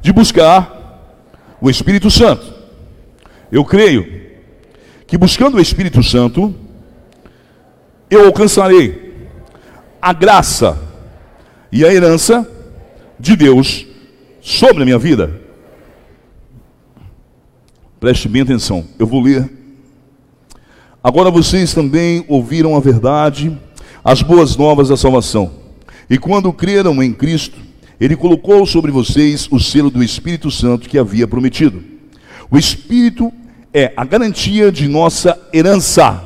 de 0.00 0.12
buscar 0.12 1.16
o 1.60 1.68
Espírito 1.68 2.10
Santo. 2.10 2.52
Eu 3.50 3.64
creio 3.64 4.22
que 5.06 5.18
buscando 5.18 5.56
o 5.56 5.60
Espírito 5.60 6.02
Santo, 6.02 6.54
eu 8.10 8.26
alcançarei 8.26 9.28
a 10.00 10.12
graça 10.12 10.78
e 11.70 11.84
a 11.84 11.92
herança 11.92 12.48
de 13.18 13.36
Deus 13.36 13.86
sobre 14.40 14.82
a 14.82 14.84
minha 14.84 14.98
vida. 14.98 15.40
Preste 18.00 18.28
bem 18.28 18.42
atenção, 18.42 18.84
eu 18.98 19.06
vou 19.06 19.20
ler 19.20 19.62
Agora 21.04 21.32
vocês 21.32 21.74
também 21.74 22.24
ouviram 22.28 22.76
a 22.76 22.80
verdade, 22.80 23.58
as 24.04 24.22
boas 24.22 24.56
novas 24.56 24.88
da 24.88 24.96
salvação. 24.96 25.50
E 26.12 26.18
quando 26.18 26.52
creram 26.52 27.02
em 27.02 27.10
Cristo, 27.10 27.58
ele 27.98 28.14
colocou 28.14 28.66
sobre 28.66 28.90
vocês 28.90 29.48
o 29.50 29.58
selo 29.58 29.90
do 29.90 30.04
Espírito 30.04 30.50
Santo 30.50 30.86
que 30.86 30.98
havia 30.98 31.26
prometido. 31.26 31.82
O 32.50 32.58
Espírito 32.58 33.32
é 33.72 33.94
a 33.96 34.04
garantia 34.04 34.70
de 34.70 34.86
nossa 34.88 35.40
herança. 35.54 36.22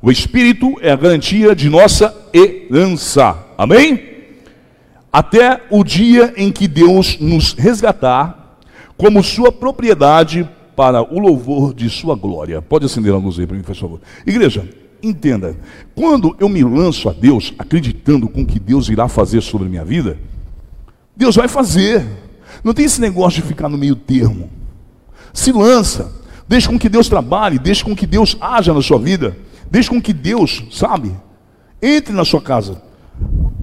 O 0.00 0.12
Espírito 0.12 0.76
é 0.80 0.92
a 0.92 0.96
garantia 0.96 1.56
de 1.56 1.68
nossa 1.68 2.14
herança. 2.32 3.36
Amém? 3.58 4.00
Até 5.12 5.60
o 5.70 5.82
dia 5.82 6.32
em 6.36 6.52
que 6.52 6.68
Deus 6.68 7.18
nos 7.18 7.52
resgatar 7.52 8.60
como 8.96 9.24
sua 9.24 9.50
propriedade 9.50 10.48
para 10.76 11.02
o 11.02 11.18
louvor 11.18 11.74
de 11.74 11.90
sua 11.90 12.14
glória. 12.14 12.62
Pode 12.62 12.86
acender 12.86 13.12
a 13.12 13.16
luz 13.16 13.40
aí 13.40 13.46
para 13.48 13.56
mim, 13.56 13.64
por 13.64 13.74
favor. 13.74 14.00
Igreja, 14.24 14.68
entenda, 15.08 15.56
quando 15.94 16.36
eu 16.38 16.48
me 16.48 16.62
lanço 16.62 17.08
a 17.08 17.12
Deus, 17.12 17.54
acreditando 17.58 18.28
com 18.28 18.44
que 18.44 18.58
Deus 18.58 18.88
irá 18.88 19.08
fazer 19.08 19.40
sobre 19.40 19.66
a 19.66 19.70
minha 19.70 19.84
vida, 19.84 20.18
Deus 21.16 21.36
vai 21.36 21.48
fazer. 21.48 22.04
Não 22.62 22.74
tem 22.74 22.84
esse 22.84 23.00
negócio 23.00 23.42
de 23.42 23.48
ficar 23.48 23.68
no 23.68 23.78
meio 23.78 23.96
termo. 23.96 24.50
Se 25.32 25.52
lança, 25.52 26.12
deixe 26.48 26.68
com 26.68 26.78
que 26.78 26.88
Deus 26.88 27.08
trabalhe, 27.08 27.58
deixe 27.58 27.84
com 27.84 27.94
que 27.94 28.06
Deus 28.06 28.36
haja 28.40 28.72
na 28.72 28.82
sua 28.82 28.98
vida, 28.98 29.36
deixe 29.70 29.88
com 29.88 30.00
que 30.00 30.12
Deus, 30.12 30.64
sabe, 30.70 31.12
entre 31.80 32.14
na 32.14 32.24
sua 32.24 32.40
casa. 32.40 32.82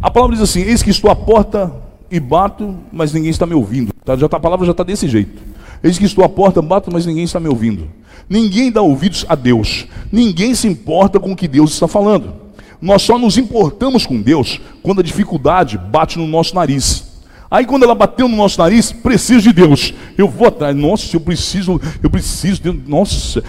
A 0.01 0.12
palavra 0.12 0.36
diz 0.36 0.43
assim: 0.43 0.62
Eis 0.62 0.84
que 0.84 0.89
estou 0.89 1.10
à 1.10 1.15
porta 1.15 1.73
e 2.10 2.19
bato, 2.19 2.77
mas 2.91 3.13
ninguém 3.13 3.32
está 3.32 3.45
me 3.45 3.53
ouvindo. 3.53 3.93
Tá, 4.03 4.15
já 4.15 4.27
tá, 4.27 4.38
a 4.38 4.39
palavra 4.39 4.65
já 4.65 4.71
está 4.71 4.84
desse 4.84 5.08
jeito. 5.08 5.41
Eis 5.83 5.99
que 5.99 6.05
estou 6.05 6.23
à 6.23 6.29
porta, 6.29 6.61
bato, 6.61 6.89
mas 6.91 7.05
ninguém 7.05 7.25
está 7.25 7.39
me 7.39 7.49
ouvindo. 7.49 7.89
Ninguém 8.29 8.71
dá 8.71 8.81
ouvidos 8.81 9.25
a 9.27 9.35
Deus. 9.35 9.85
Ninguém 10.11 10.55
se 10.55 10.65
importa 10.65 11.19
com 11.19 11.33
o 11.33 11.35
que 11.35 11.47
Deus 11.47 11.73
está 11.73 11.87
falando. 11.87 12.33
Nós 12.81 13.01
só 13.01 13.17
nos 13.17 13.37
importamos 13.37 14.05
com 14.05 14.21
Deus 14.21 14.61
quando 14.81 14.99
a 14.99 15.03
dificuldade 15.03 15.77
bate 15.77 16.17
no 16.17 16.25
nosso 16.25 16.55
nariz. 16.55 17.21
Aí 17.51 17.65
quando 17.65 17.83
ela 17.83 17.93
bateu 17.93 18.27
no 18.27 18.35
nosso 18.35 18.59
nariz, 18.59 18.91
preciso 18.91 19.41
de 19.41 19.53
Deus. 19.53 19.93
Eu 20.17 20.27
vou 20.27 20.47
atrás. 20.47 20.75
Nossa, 20.75 21.15
eu 21.15 21.19
preciso, 21.19 21.79
eu 22.01 22.09
preciso 22.09 22.61
de 22.61 22.71
Nossa. 22.71 23.43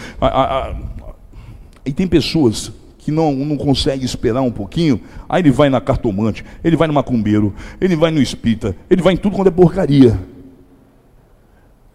E 1.86 1.92
tem 1.92 2.06
pessoas 2.06 2.72
que 2.98 3.12
não, 3.12 3.32
não 3.32 3.56
conseguem 3.56 4.04
esperar 4.04 4.40
um 4.40 4.50
pouquinho, 4.50 4.98
aí 5.28 5.42
ele 5.42 5.50
vai 5.50 5.68
na 5.68 5.78
cartomante, 5.78 6.42
ele 6.64 6.74
vai 6.74 6.88
no 6.88 6.94
macumbeiro, 6.94 7.54
ele 7.78 7.94
vai 7.94 8.10
no 8.10 8.20
espírita, 8.20 8.74
ele 8.88 9.02
vai 9.02 9.12
em 9.12 9.16
tudo 9.18 9.36
quando 9.36 9.48
é 9.48 9.50
porcaria. 9.50 10.18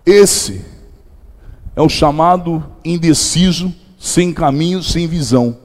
Esse 0.10 0.62
é 1.76 1.82
o 1.82 1.88
chamado 1.88 2.64
indeciso, 2.84 3.72
sem 4.00 4.34
caminho, 4.34 4.82
sem 4.82 5.08
visão. 5.08 5.56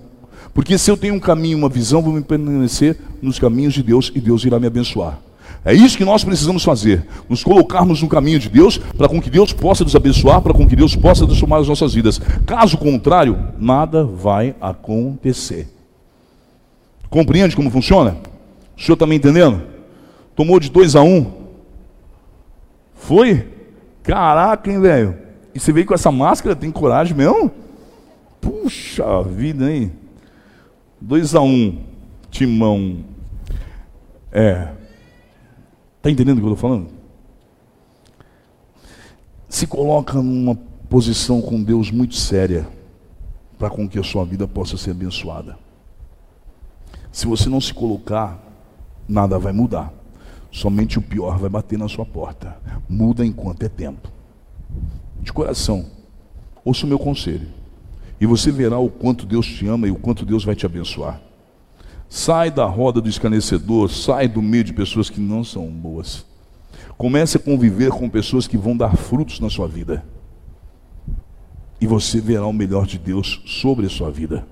Porque 0.52 0.76
se 0.76 0.90
eu 0.90 0.98
tenho 0.98 1.14
um 1.14 1.20
caminho, 1.20 1.56
uma 1.56 1.68
visão, 1.70 2.02
vou 2.02 2.12
me 2.12 2.20
permanecer 2.20 2.98
nos 3.22 3.38
caminhos 3.38 3.72
de 3.72 3.82
Deus 3.82 4.12
e 4.14 4.20
Deus 4.20 4.44
irá 4.44 4.60
me 4.60 4.66
abençoar. 4.66 5.18
É 5.64 5.72
isso 5.72 5.96
que 5.96 6.04
nós 6.04 6.22
precisamos 6.22 6.62
fazer, 6.62 7.06
nos 7.26 7.42
colocarmos 7.42 8.02
no 8.02 8.08
caminho 8.08 8.38
de 8.38 8.50
Deus, 8.50 8.76
para 8.76 9.08
com 9.08 9.18
que 9.18 9.30
Deus 9.30 9.50
possa 9.50 9.82
nos 9.82 9.96
abençoar, 9.96 10.42
para 10.42 10.52
com 10.52 10.68
que 10.68 10.76
Deus 10.76 10.94
possa 10.94 11.24
transformar 11.24 11.60
as 11.60 11.68
nossas 11.68 11.94
vidas. 11.94 12.20
Caso 12.44 12.76
contrário, 12.76 13.48
nada 13.58 14.04
vai 14.04 14.54
acontecer. 14.60 15.68
Compreende 17.08 17.56
como 17.56 17.70
funciona? 17.70 18.18
O 18.76 18.82
senhor 18.82 18.92
está 18.92 19.06
me 19.06 19.16
entendendo? 19.16 19.62
Tomou 20.36 20.60
de 20.60 20.70
2 20.70 20.96
a 20.96 21.02
1? 21.02 21.16
Um. 21.16 21.32
Foi? 22.94 23.53
Caraca, 24.04 24.70
hein, 24.70 24.80
velho? 24.80 25.18
E 25.54 25.58
você 25.58 25.72
veio 25.72 25.86
com 25.86 25.94
essa 25.94 26.12
máscara, 26.12 26.54
tem 26.54 26.70
coragem 26.70 27.16
mesmo? 27.16 27.50
Puxa 28.40 29.22
vida, 29.22 29.72
hein? 29.72 29.92
2 31.00 31.34
a 31.34 31.40
1 31.40 31.46
um, 31.46 31.84
Timão. 32.30 33.04
É. 34.30 34.68
Tá 36.02 36.10
entendendo 36.10 36.38
o 36.38 36.40
que 36.42 36.46
eu 36.46 36.52
estou 36.52 36.68
falando? 36.68 36.88
Se 39.48 39.66
coloca 39.66 40.20
numa 40.20 40.54
posição 40.90 41.40
com 41.40 41.62
Deus 41.62 41.90
muito 41.90 42.14
séria 42.14 42.68
para 43.58 43.70
com 43.70 43.88
que 43.88 43.98
a 43.98 44.02
sua 44.02 44.24
vida 44.24 44.46
possa 44.46 44.76
ser 44.76 44.90
abençoada. 44.90 45.56
Se 47.10 47.26
você 47.26 47.48
não 47.48 47.60
se 47.60 47.72
colocar, 47.72 48.38
nada 49.08 49.38
vai 49.38 49.52
mudar. 49.52 49.92
Somente 50.54 51.00
o 51.00 51.02
pior 51.02 51.36
vai 51.36 51.50
bater 51.50 51.76
na 51.76 51.88
sua 51.88 52.06
porta. 52.06 52.56
Muda 52.88 53.26
enquanto 53.26 53.64
é 53.64 53.68
tempo. 53.68 54.08
De 55.20 55.32
coração, 55.32 55.86
ouça 56.64 56.86
o 56.86 56.88
meu 56.88 56.96
conselho. 56.96 57.48
E 58.20 58.24
você 58.24 58.52
verá 58.52 58.78
o 58.78 58.88
quanto 58.88 59.26
Deus 59.26 59.44
te 59.46 59.66
ama 59.66 59.88
e 59.88 59.90
o 59.90 59.96
quanto 59.96 60.24
Deus 60.24 60.44
vai 60.44 60.54
te 60.54 60.64
abençoar. 60.64 61.20
Sai 62.08 62.52
da 62.52 62.66
roda 62.66 63.00
do 63.00 63.08
escarnecedor, 63.08 63.90
sai 63.90 64.28
do 64.28 64.40
meio 64.40 64.62
de 64.62 64.72
pessoas 64.72 65.10
que 65.10 65.18
não 65.18 65.42
são 65.42 65.66
boas. 65.66 66.24
Comece 66.96 67.36
a 67.36 67.40
conviver 67.40 67.90
com 67.90 68.08
pessoas 68.08 68.46
que 68.46 68.56
vão 68.56 68.76
dar 68.76 68.96
frutos 68.96 69.40
na 69.40 69.50
sua 69.50 69.66
vida. 69.66 70.06
E 71.80 71.86
você 71.88 72.20
verá 72.20 72.46
o 72.46 72.52
melhor 72.52 72.86
de 72.86 72.96
Deus 72.96 73.42
sobre 73.44 73.86
a 73.86 73.90
sua 73.90 74.08
vida. 74.08 74.46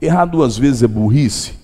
Errar 0.00 0.26
duas 0.26 0.58
vezes 0.58 0.82
é 0.82 0.86
burrice? 0.86 1.54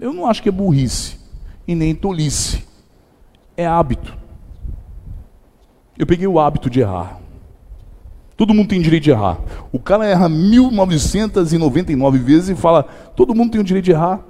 Eu 0.00 0.12
não 0.12 0.26
acho 0.26 0.42
que 0.42 0.48
é 0.48 0.52
burrice 0.52 1.18
e 1.66 1.74
nem 1.74 1.94
tolice. 1.94 2.64
É 3.56 3.66
hábito. 3.66 4.16
Eu 5.98 6.06
peguei 6.06 6.26
o 6.26 6.40
hábito 6.40 6.70
de 6.70 6.80
errar. 6.80 7.20
Todo 8.36 8.54
mundo 8.54 8.68
tem 8.68 8.80
direito 8.80 9.04
de 9.04 9.10
errar. 9.10 9.38
O 9.70 9.78
cara 9.78 10.06
erra 10.06 10.28
1999 10.28 12.18
vezes 12.18 12.48
e 12.48 12.54
fala: 12.60 12.82
todo 13.14 13.34
mundo 13.34 13.52
tem 13.52 13.60
o 13.60 13.64
direito 13.64 13.84
de 13.84 13.92
errar. 13.92 14.20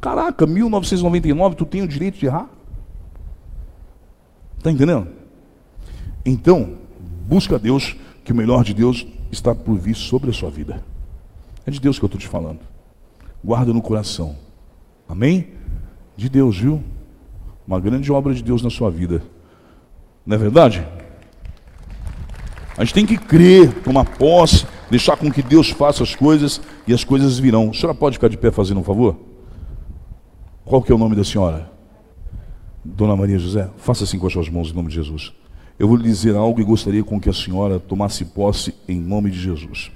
Caraca, 0.00 0.46
1999 0.46 1.54
tu 1.54 1.64
tem 1.64 1.80
o 1.80 1.88
direito 1.88 2.18
de 2.18 2.26
errar? 2.26 2.50
Está 4.58 4.70
entendendo? 4.70 5.08
Então, 6.26 6.74
busca 7.26 7.58
Deus, 7.58 7.96
que 8.24 8.32
o 8.32 8.34
melhor 8.34 8.64
de 8.64 8.74
Deus 8.74 9.06
está 9.32 9.54
por 9.54 9.78
vir 9.78 9.96
sobre 9.96 10.30
a 10.30 10.32
sua 10.32 10.50
vida. 10.50 10.84
É 11.66 11.70
de 11.70 11.80
Deus 11.80 11.98
que 11.98 12.04
eu 12.04 12.06
estou 12.06 12.20
te 12.20 12.28
falando. 12.28 12.60
Guarda 13.42 13.72
no 13.72 13.80
coração. 13.80 14.36
Amém? 15.08 15.48
De 16.16 16.28
Deus, 16.28 16.58
viu? 16.58 16.82
Uma 17.66 17.80
grande 17.80 18.12
obra 18.12 18.34
de 18.34 18.42
Deus 18.42 18.62
na 18.62 18.70
sua 18.70 18.90
vida. 18.90 19.22
Não 20.26 20.36
é 20.36 20.38
verdade? 20.38 20.86
A 22.76 22.84
gente 22.84 22.94
tem 22.94 23.06
que 23.06 23.16
crer, 23.16 23.72
tomar 23.82 24.04
posse, 24.04 24.66
deixar 24.90 25.16
com 25.16 25.30
que 25.30 25.42
Deus 25.42 25.70
faça 25.70 26.02
as 26.02 26.14
coisas 26.14 26.60
e 26.86 26.92
as 26.92 27.02
coisas 27.02 27.38
virão. 27.38 27.70
A 27.70 27.74
senhora 27.74 27.94
pode 27.94 28.16
ficar 28.16 28.28
de 28.28 28.36
pé 28.36 28.50
fazendo 28.50 28.80
um 28.80 28.84
favor? 28.84 29.16
Qual 30.64 30.82
que 30.82 30.92
é 30.92 30.94
o 30.94 30.98
nome 30.98 31.16
da 31.16 31.24
senhora? 31.24 31.70
Dona 32.84 33.16
Maria 33.16 33.38
José? 33.38 33.68
Faça 33.78 34.04
assim 34.04 34.18
com 34.18 34.26
as 34.26 34.32
suas 34.32 34.48
mãos 34.48 34.70
em 34.70 34.74
nome 34.74 34.88
de 34.88 34.94
Jesus. 34.94 35.32
Eu 35.82 35.88
vou 35.88 35.96
lhe 35.96 36.04
dizer 36.04 36.36
algo 36.36 36.60
e 36.60 36.64
gostaria 36.64 37.02
com 37.02 37.18
que 37.18 37.28
a 37.28 37.32
senhora 37.32 37.80
tomasse 37.80 38.24
posse 38.24 38.72
em 38.86 39.00
nome 39.00 39.32
de 39.32 39.40
Jesus. 39.40 39.90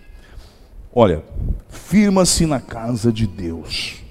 Olha, 0.93 1.23
firma-se 1.69 2.45
na 2.45 2.59
casa 2.59 3.13
de 3.13 3.25
Deus. 3.25 4.03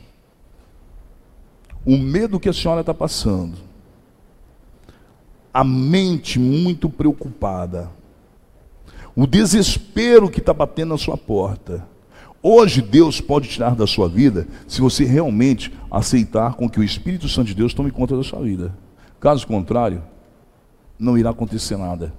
O 1.85 1.97
medo 1.97 2.39
que 2.39 2.47
a 2.47 2.53
senhora 2.53 2.79
está 2.79 2.93
passando, 2.93 3.57
a 5.53 5.65
mente 5.65 6.39
muito 6.39 6.89
preocupada, 6.89 7.91
o 9.13 9.27
desespero 9.27 10.29
que 10.29 10.39
está 10.39 10.53
batendo 10.53 10.91
na 10.91 10.97
sua 10.97 11.17
porta. 11.17 11.85
Hoje 12.41 12.81
Deus 12.81 13.19
pode 13.19 13.49
tirar 13.49 13.75
da 13.75 13.85
sua 13.85 14.07
vida 14.07 14.47
se 14.65 14.79
você 14.79 15.03
realmente 15.03 15.73
aceitar 15.91 16.53
com 16.53 16.69
que 16.69 16.79
o 16.79 16.83
Espírito 16.85 17.27
Santo 17.27 17.47
de 17.47 17.55
Deus 17.55 17.73
tome 17.73 17.91
conta 17.91 18.15
da 18.15 18.23
sua 18.23 18.39
vida. 18.39 18.73
Caso 19.19 19.45
contrário, 19.45 20.01
não 20.97 21.17
irá 21.17 21.29
acontecer 21.29 21.77
nada. 21.77 22.13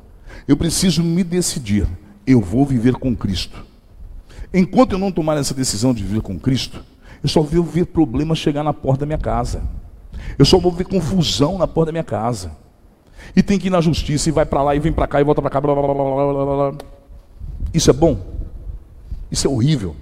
Eu 0.46 0.56
preciso 0.56 1.02
me 1.02 1.24
decidir. 1.24 1.86
Eu 2.26 2.40
vou 2.40 2.64
viver 2.64 2.94
com 2.94 3.14
Cristo. 3.14 3.64
Enquanto 4.52 4.92
eu 4.92 4.98
não 4.98 5.12
tomar 5.12 5.36
essa 5.36 5.54
decisão 5.54 5.94
de 5.94 6.02
viver 6.02 6.22
com 6.22 6.38
Cristo, 6.38 6.84
eu 7.22 7.28
só 7.28 7.40
vou 7.40 7.62
ver 7.62 7.86
problemas 7.86 8.38
chegar 8.38 8.62
na 8.62 8.72
porta 8.72 9.00
da 9.00 9.06
minha 9.06 9.18
casa. 9.18 9.62
Eu 10.38 10.44
só 10.44 10.58
vou 10.58 10.72
ver 10.72 10.84
confusão 10.84 11.58
na 11.58 11.66
porta 11.66 11.86
da 11.86 11.92
minha 11.92 12.04
casa. 12.04 12.52
E 13.34 13.42
tem 13.42 13.58
que 13.58 13.68
ir 13.68 13.70
na 13.70 13.80
justiça 13.80 14.28
e 14.28 14.32
vai 14.32 14.44
para 14.44 14.62
lá 14.62 14.74
e 14.74 14.78
vem 14.78 14.92
para 14.92 15.06
cá 15.06 15.20
e 15.20 15.24
volta 15.24 15.40
para 15.40 15.50
cá. 15.50 15.60
Blá, 15.60 15.74
blá, 15.74 15.84
blá, 15.84 16.74
Isso 17.72 17.90
é 17.90 17.92
bom? 17.92 18.18
Isso 19.30 19.46
é 19.46 19.50
horrível. 19.50 19.96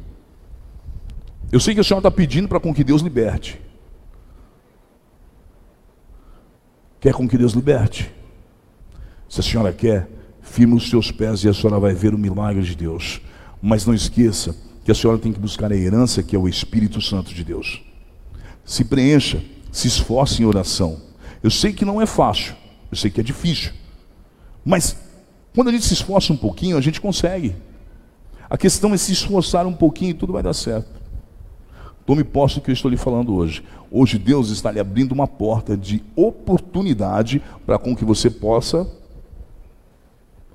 Eu 1.51 1.61
sei 1.61 1.75
que 1.75 1.81
a 1.81 1.85
senhora 1.85 2.01
está 2.01 2.11
pedindo 2.11 2.49
para 2.49 2.61
com 2.61 2.75
que 2.75 2.83
Deus 2.83 3.03
liberte. 3.03 3.61
Quer 7.01 7.13
com 7.13 7.29
que 7.29 7.37
Deus 7.37 7.53
liberte? 7.53 8.11
Se 9.29 9.41
a 9.41 9.43
senhora 9.43 9.73
quer, 9.73 10.09
firme 10.43 10.75
os 10.75 10.89
seus 10.89 11.11
pés 11.11 11.43
e 11.43 11.49
a 11.49 11.55
senhora 11.55 11.81
vai 11.81 11.95
ver 11.95 12.15
o 12.15 12.19
milagre 12.19 12.63
de 12.63 12.77
Deus. 12.77 13.21
Mas 13.61 13.87
não 13.87 13.95
esqueça 13.95 14.55
que 14.85 14.93
a 14.93 14.95
senhora 14.95 15.19
tem 15.19 15.33
que 15.33 15.41
buscar 15.41 15.73
a 15.73 15.77
herança 15.77 16.23
que 16.23 16.37
é 16.37 16.39
o 16.39 16.49
Espírito 16.49 17.01
Santo 17.01 17.35
de 17.35 17.43
Deus. 17.43 17.83
Se 18.65 18.85
preencha, 18.85 19.43
se 19.73 19.89
esforce 19.89 20.43
em 20.43 20.47
oração. 20.47 21.01
Eu 21.43 21.51
sei 21.51 21.73
que 21.73 21.85
não 21.85 22.01
é 22.01 22.07
fácil, 22.07 22.55
eu 22.91 22.97
sei 22.97 23.11
que 23.11 23.21
é 23.21 23.25
difícil. 23.25 23.73
Mas 24.65 24.97
quando 25.55 25.69
a 25.69 25.73
gente 25.73 25.85
se 25.85 25.95
esforça 25.95 26.33
um 26.33 26.37
pouquinho, 26.37 26.77
a 26.77 26.81
gente 26.81 27.01
consegue. 27.01 27.57
A 28.49 28.59
questão 28.59 28.93
é 28.95 28.97
se 28.97 29.13
esforçar 29.13 29.67
um 29.67 29.73
pouquinho 29.73 30.11
e 30.11 30.15
tudo 30.15 30.33
vai 30.33 30.43
dar 30.43 30.55
certo. 30.55 30.89
Tome 32.07 32.23
posse 32.23 32.57
do 32.57 32.61
que 32.61 32.71
eu 32.71 32.75
estou 32.75 32.91
lhe 32.91 32.97
falando 32.97 33.35
hoje. 33.35 33.65
Hoje 33.91 34.19
Deus 34.19 34.51
está 34.51 34.71
lhe 34.71 34.79
abrindo 34.79 35.13
uma 35.13 35.27
porta 35.27 35.77
de 35.77 36.03
oportunidade 36.15 37.43
para 37.65 37.79
com 37.79 37.97
que 37.97 38.05
você 38.05 38.29
possa 38.29 38.87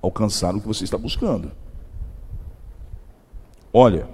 alcançar 0.02 0.56
o 0.56 0.62
que 0.62 0.68
você 0.68 0.84
está 0.84 0.98
buscando. 0.98 1.52
Olha, 3.74 4.08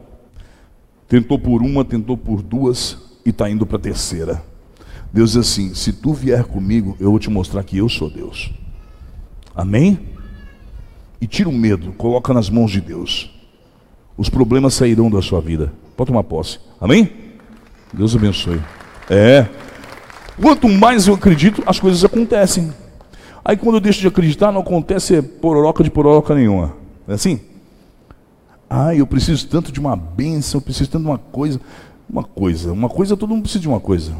tentou 1.08 1.40
por 1.40 1.62
uma, 1.62 1.86
tentou 1.86 2.18
por 2.18 2.42
duas 2.42 2.98
e 3.26 3.30
está 3.30 3.50
indo 3.50 3.66
para 3.66 3.78
a 3.78 3.82
terceira. 3.82 4.44
Deus 5.12 5.32
diz 5.32 5.40
assim: 5.40 5.74
se 5.74 5.94
tu 5.94 6.14
vier 6.14 6.44
comigo, 6.44 6.96
eu 7.00 7.10
vou 7.10 7.20
te 7.20 7.30
mostrar 7.30 7.64
que 7.64 7.78
eu 7.78 7.88
sou 7.88 8.10
Deus. 8.10 8.52
Amém? 9.56 10.00
E 11.22 11.28
tira 11.28 11.48
o 11.48 11.54
medo, 11.54 11.94
coloca 11.94 12.34
nas 12.34 12.50
mãos 12.50 12.72
de 12.72 12.82
Deus. 12.82 13.32
Os 14.18 14.30
problemas 14.30 14.74
sairão 14.74 15.10
da 15.10 15.22
sua 15.22 15.40
vida. 15.40 15.72
Pode 15.96 16.10
tomar 16.10 16.24
posse. 16.24 16.60
Amém? 16.80 17.12
Deus 17.94 18.16
abençoe. 18.16 18.62
É. 19.10 19.48
Quanto 20.42 20.68
mais 20.68 21.08
eu 21.08 21.14
acredito, 21.14 21.64
as 21.66 21.80
coisas 21.80 22.04
acontecem. 22.04 22.74
Aí 23.48 23.56
quando 23.56 23.76
eu 23.76 23.80
deixo 23.80 24.02
de 24.02 24.08
acreditar, 24.08 24.52
não 24.52 24.62
acontece 24.62 25.22
pororoca 25.22 25.84
de 25.84 25.92
pororoca 25.92 26.34
nenhuma. 26.34 26.76
É 27.08 27.14
assim? 27.14 27.40
Ah, 28.68 28.96
eu 28.96 29.06
preciso 29.06 29.48
tanto 29.48 29.72
de 29.72 29.80
uma 29.80 29.96
bênção, 29.96 30.58
eu 30.58 30.64
preciso 30.64 30.90
tanto 30.90 31.04
de 31.04 31.10
uma 31.10 31.20
coisa. 31.20 31.62
Uma 32.10 32.24
coisa. 32.24 32.74
Uma 32.74 32.90
coisa, 32.90 33.16
todo 33.16 33.30
mundo 33.30 33.44
precisa 33.44 33.62
de 33.62 33.68
uma 33.68 33.80
coisa. 33.80 34.14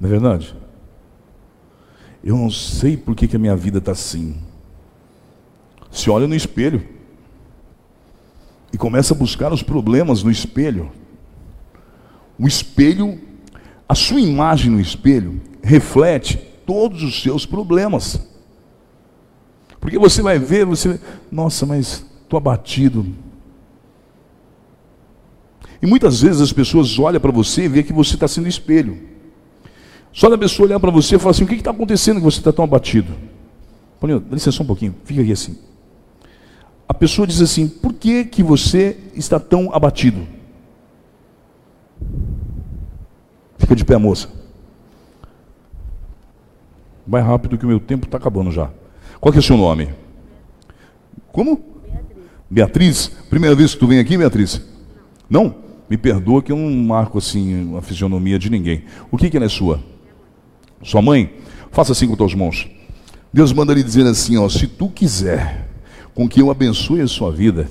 Não 0.00 0.08
é 0.08 0.12
verdade? 0.12 0.54
Eu 2.22 2.36
não 2.36 2.48
sei 2.48 2.96
por 2.96 3.16
que, 3.16 3.26
que 3.26 3.34
a 3.34 3.38
minha 3.38 3.56
vida 3.56 3.78
está 3.78 3.90
assim. 3.90 4.36
Se 5.90 6.08
olha 6.08 6.28
no 6.28 6.36
espelho 6.36 6.86
e 8.72 8.78
começa 8.78 9.12
a 9.12 9.16
buscar 9.16 9.52
os 9.52 9.62
problemas 9.62 10.22
no 10.22 10.30
espelho. 10.30 10.92
O 12.38 12.46
espelho, 12.46 13.20
a 13.88 13.94
sua 13.96 14.20
imagem 14.20 14.70
no 14.70 14.80
espelho, 14.80 15.40
reflete 15.60 16.51
todos 16.72 17.02
os 17.02 17.20
seus 17.20 17.44
problemas. 17.44 18.18
Porque 19.78 19.98
você 19.98 20.22
vai 20.22 20.38
ver, 20.38 20.64
você, 20.64 20.98
nossa, 21.30 21.66
mas 21.66 22.06
estou 22.22 22.38
abatido. 22.38 23.06
E 25.82 25.86
muitas 25.86 26.22
vezes 26.22 26.40
as 26.40 26.52
pessoas 26.52 26.98
olham 26.98 27.20
para 27.20 27.30
você 27.30 27.64
e 27.64 27.68
vê 27.68 27.82
que 27.82 27.92
você 27.92 28.14
está 28.14 28.26
sendo 28.26 28.48
espelho. 28.48 28.98
Só 30.14 30.30
da 30.30 30.38
pessoa 30.38 30.66
olhar 30.66 30.80
para 30.80 30.90
você 30.90 31.16
e 31.16 31.18
falar 31.18 31.32
assim: 31.32 31.44
o 31.44 31.46
que 31.46 31.56
está 31.56 31.72
acontecendo 31.72 32.16
que 32.16 32.24
você 32.24 32.38
está 32.38 32.52
tão 32.52 32.64
abatido? 32.64 33.12
Paulinho, 34.00 34.20
dá 34.20 34.34
licença 34.34 34.62
um 34.62 34.66
pouquinho, 34.66 34.94
fica 35.04 35.20
aqui 35.20 35.32
assim. 35.32 35.58
A 36.88 36.94
pessoa 36.94 37.26
diz 37.26 37.42
assim: 37.42 37.68
por 37.68 37.92
que, 37.92 38.24
que 38.24 38.42
você 38.42 38.96
está 39.14 39.38
tão 39.38 39.74
abatido? 39.74 40.26
Fica 43.58 43.76
de 43.76 43.84
pé, 43.84 43.98
moça. 43.98 44.41
Vai 47.12 47.20
rápido 47.20 47.58
que 47.58 47.66
o 47.66 47.68
meu 47.68 47.78
tempo 47.78 48.06
está 48.06 48.16
acabando 48.16 48.50
já. 48.50 48.70
Qual 49.20 49.30
que 49.30 49.36
é 49.36 49.40
o 49.40 49.42
seu 49.42 49.58
nome? 49.58 49.90
Como? 51.30 51.62
Beatriz. 51.86 52.22
Beatriz? 52.48 53.08
Primeira 53.28 53.54
vez 53.54 53.74
que 53.74 53.80
tu 53.80 53.86
vem 53.86 53.98
aqui, 53.98 54.16
Beatriz? 54.16 54.62
Não? 55.28 55.54
Me 55.90 55.98
perdoa 55.98 56.40
que 56.42 56.50
eu 56.50 56.56
não 56.56 56.70
marco 56.70 57.18
assim 57.18 57.76
a 57.76 57.82
fisionomia 57.82 58.38
de 58.38 58.48
ninguém. 58.48 58.84
O 59.10 59.18
que, 59.18 59.28
que 59.28 59.36
ela 59.36 59.44
é 59.44 59.48
sua? 59.50 59.78
Sua 60.82 61.02
mãe, 61.02 61.34
faça 61.70 61.92
assim 61.92 62.08
com 62.08 62.16
teus 62.16 62.34
mãos. 62.34 62.66
Deus 63.30 63.52
manda 63.52 63.74
lhe 63.74 63.82
dizer 63.82 64.06
assim: 64.06 64.38
ó, 64.38 64.48
se 64.48 64.66
tu 64.66 64.88
quiser 64.88 65.68
com 66.14 66.26
que 66.26 66.40
eu 66.40 66.50
abençoe 66.50 67.02
a 67.02 67.06
sua 67.06 67.30
vida, 67.30 67.68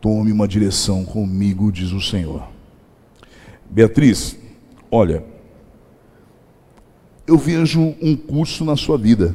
tome 0.00 0.30
uma 0.30 0.46
direção 0.46 1.04
comigo, 1.04 1.72
diz 1.72 1.90
o 1.90 2.00
Senhor. 2.00 2.46
Beatriz, 3.68 4.38
olha, 4.88 5.34
eu 7.26 7.36
vejo 7.36 7.94
um 8.00 8.16
curso 8.16 8.64
na 8.64 8.76
sua 8.76 8.96
vida 8.96 9.34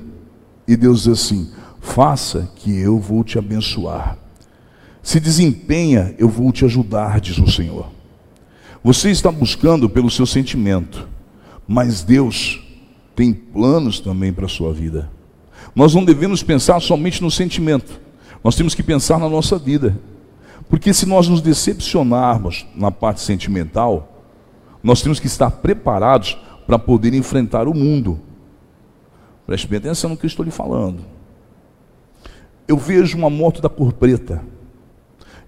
e 0.67 0.75
Deus 0.75 1.03
diz 1.03 1.13
assim: 1.13 1.51
faça 1.79 2.49
que 2.55 2.77
eu 2.77 2.99
vou 2.99 3.23
te 3.23 3.37
abençoar. 3.37 4.17
Se 5.03 5.19
desempenha, 5.19 6.15
eu 6.17 6.29
vou 6.29 6.51
te 6.51 6.63
ajudar, 6.63 7.19
diz 7.19 7.37
o 7.37 7.49
Senhor. 7.49 7.87
Você 8.83 9.09
está 9.09 9.31
buscando 9.31 9.89
pelo 9.89 10.09
seu 10.09 10.25
sentimento. 10.25 11.07
Mas 11.67 12.03
Deus 12.03 12.59
tem 13.15 13.33
planos 13.33 13.99
também 13.99 14.33
para 14.33 14.45
a 14.45 14.49
sua 14.49 14.73
vida. 14.73 15.09
Nós 15.75 15.93
não 15.93 16.03
devemos 16.03 16.43
pensar 16.43 16.81
somente 16.81 17.21
no 17.21 17.31
sentimento, 17.31 18.01
nós 18.43 18.55
temos 18.55 18.75
que 18.75 18.83
pensar 18.83 19.19
na 19.19 19.29
nossa 19.29 19.57
vida. 19.57 19.97
Porque 20.67 20.93
se 20.93 21.05
nós 21.05 21.27
nos 21.27 21.41
decepcionarmos 21.41 22.65
na 22.75 22.91
parte 22.91 23.21
sentimental, 23.21 24.25
nós 24.83 25.01
temos 25.01 25.19
que 25.19 25.27
estar 25.27 25.49
preparados 25.49 26.37
para 26.71 26.79
poder 26.79 27.13
enfrentar 27.13 27.67
o 27.67 27.73
mundo. 27.73 28.17
Preste 29.45 29.67
bem 29.67 29.77
atenção 29.77 30.11
no 30.11 30.15
que 30.15 30.25
eu 30.25 30.29
estou 30.29 30.45
lhe 30.45 30.51
falando. 30.51 31.03
Eu 32.65 32.77
vejo 32.77 33.17
uma 33.17 33.29
moto 33.29 33.61
da 33.61 33.67
cor 33.67 33.91
preta. 33.91 34.41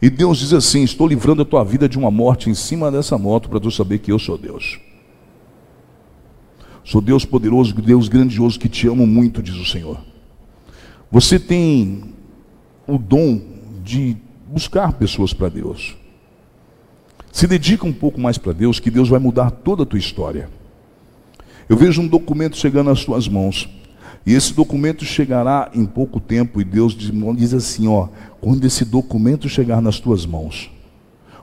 E 0.01 0.09
Deus 0.09 0.39
diz 0.39 0.51
assim: 0.51 0.83
Estou 0.83 1.07
livrando 1.07 1.41
a 1.41 1.45
tua 1.45 1.63
vida 1.63 1.87
de 1.87 1.97
uma 1.97 2.11
morte 2.11 2.49
em 2.49 2.53
cima 2.53 2.91
dessa 2.91 3.17
moto 3.17 3.47
para 3.47 3.61
tu 3.61 3.71
saber 3.71 3.99
que 3.99 4.11
eu 4.11 4.19
sou 4.19 4.37
Deus. 4.37 4.81
Sou 6.83 6.99
Deus 6.99 7.23
poderoso, 7.23 7.73
Deus 7.73 8.09
grandioso 8.09 8.59
que 8.59 8.67
te 8.67 8.85
amo 8.89 9.07
muito, 9.07 9.41
diz 9.41 9.55
o 9.55 9.65
Senhor. 9.65 10.01
Você 11.09 11.39
tem 11.39 12.13
o 12.85 12.97
dom 12.97 13.41
de 13.81 14.17
buscar 14.45 14.91
pessoas 14.91 15.33
para 15.33 15.47
Deus. 15.47 15.95
Se 17.31 17.47
dedica 17.47 17.87
um 17.87 17.93
pouco 17.93 18.19
mais 18.19 18.37
para 18.37 18.51
Deus, 18.51 18.77
que 18.77 18.91
Deus 18.91 19.07
vai 19.07 19.21
mudar 19.21 19.51
toda 19.51 19.83
a 19.83 19.85
tua 19.85 19.99
história. 19.99 20.49
Eu 21.67 21.77
vejo 21.77 22.01
um 22.01 22.07
documento 22.07 22.57
chegando 22.57 22.89
às 22.89 23.03
tuas 23.03 23.27
mãos. 23.27 23.69
E 24.25 24.33
esse 24.33 24.53
documento 24.53 25.03
chegará 25.03 25.69
em 25.73 25.85
pouco 25.85 26.19
tempo, 26.19 26.61
e 26.61 26.63
Deus 26.63 26.95
diz 26.95 27.53
assim: 27.53 27.87
ó, 27.87 28.07
quando 28.39 28.65
esse 28.65 28.85
documento 28.85 29.49
chegar 29.49 29.81
nas 29.81 29.99
tuas 29.99 30.25
mãos, 30.25 30.71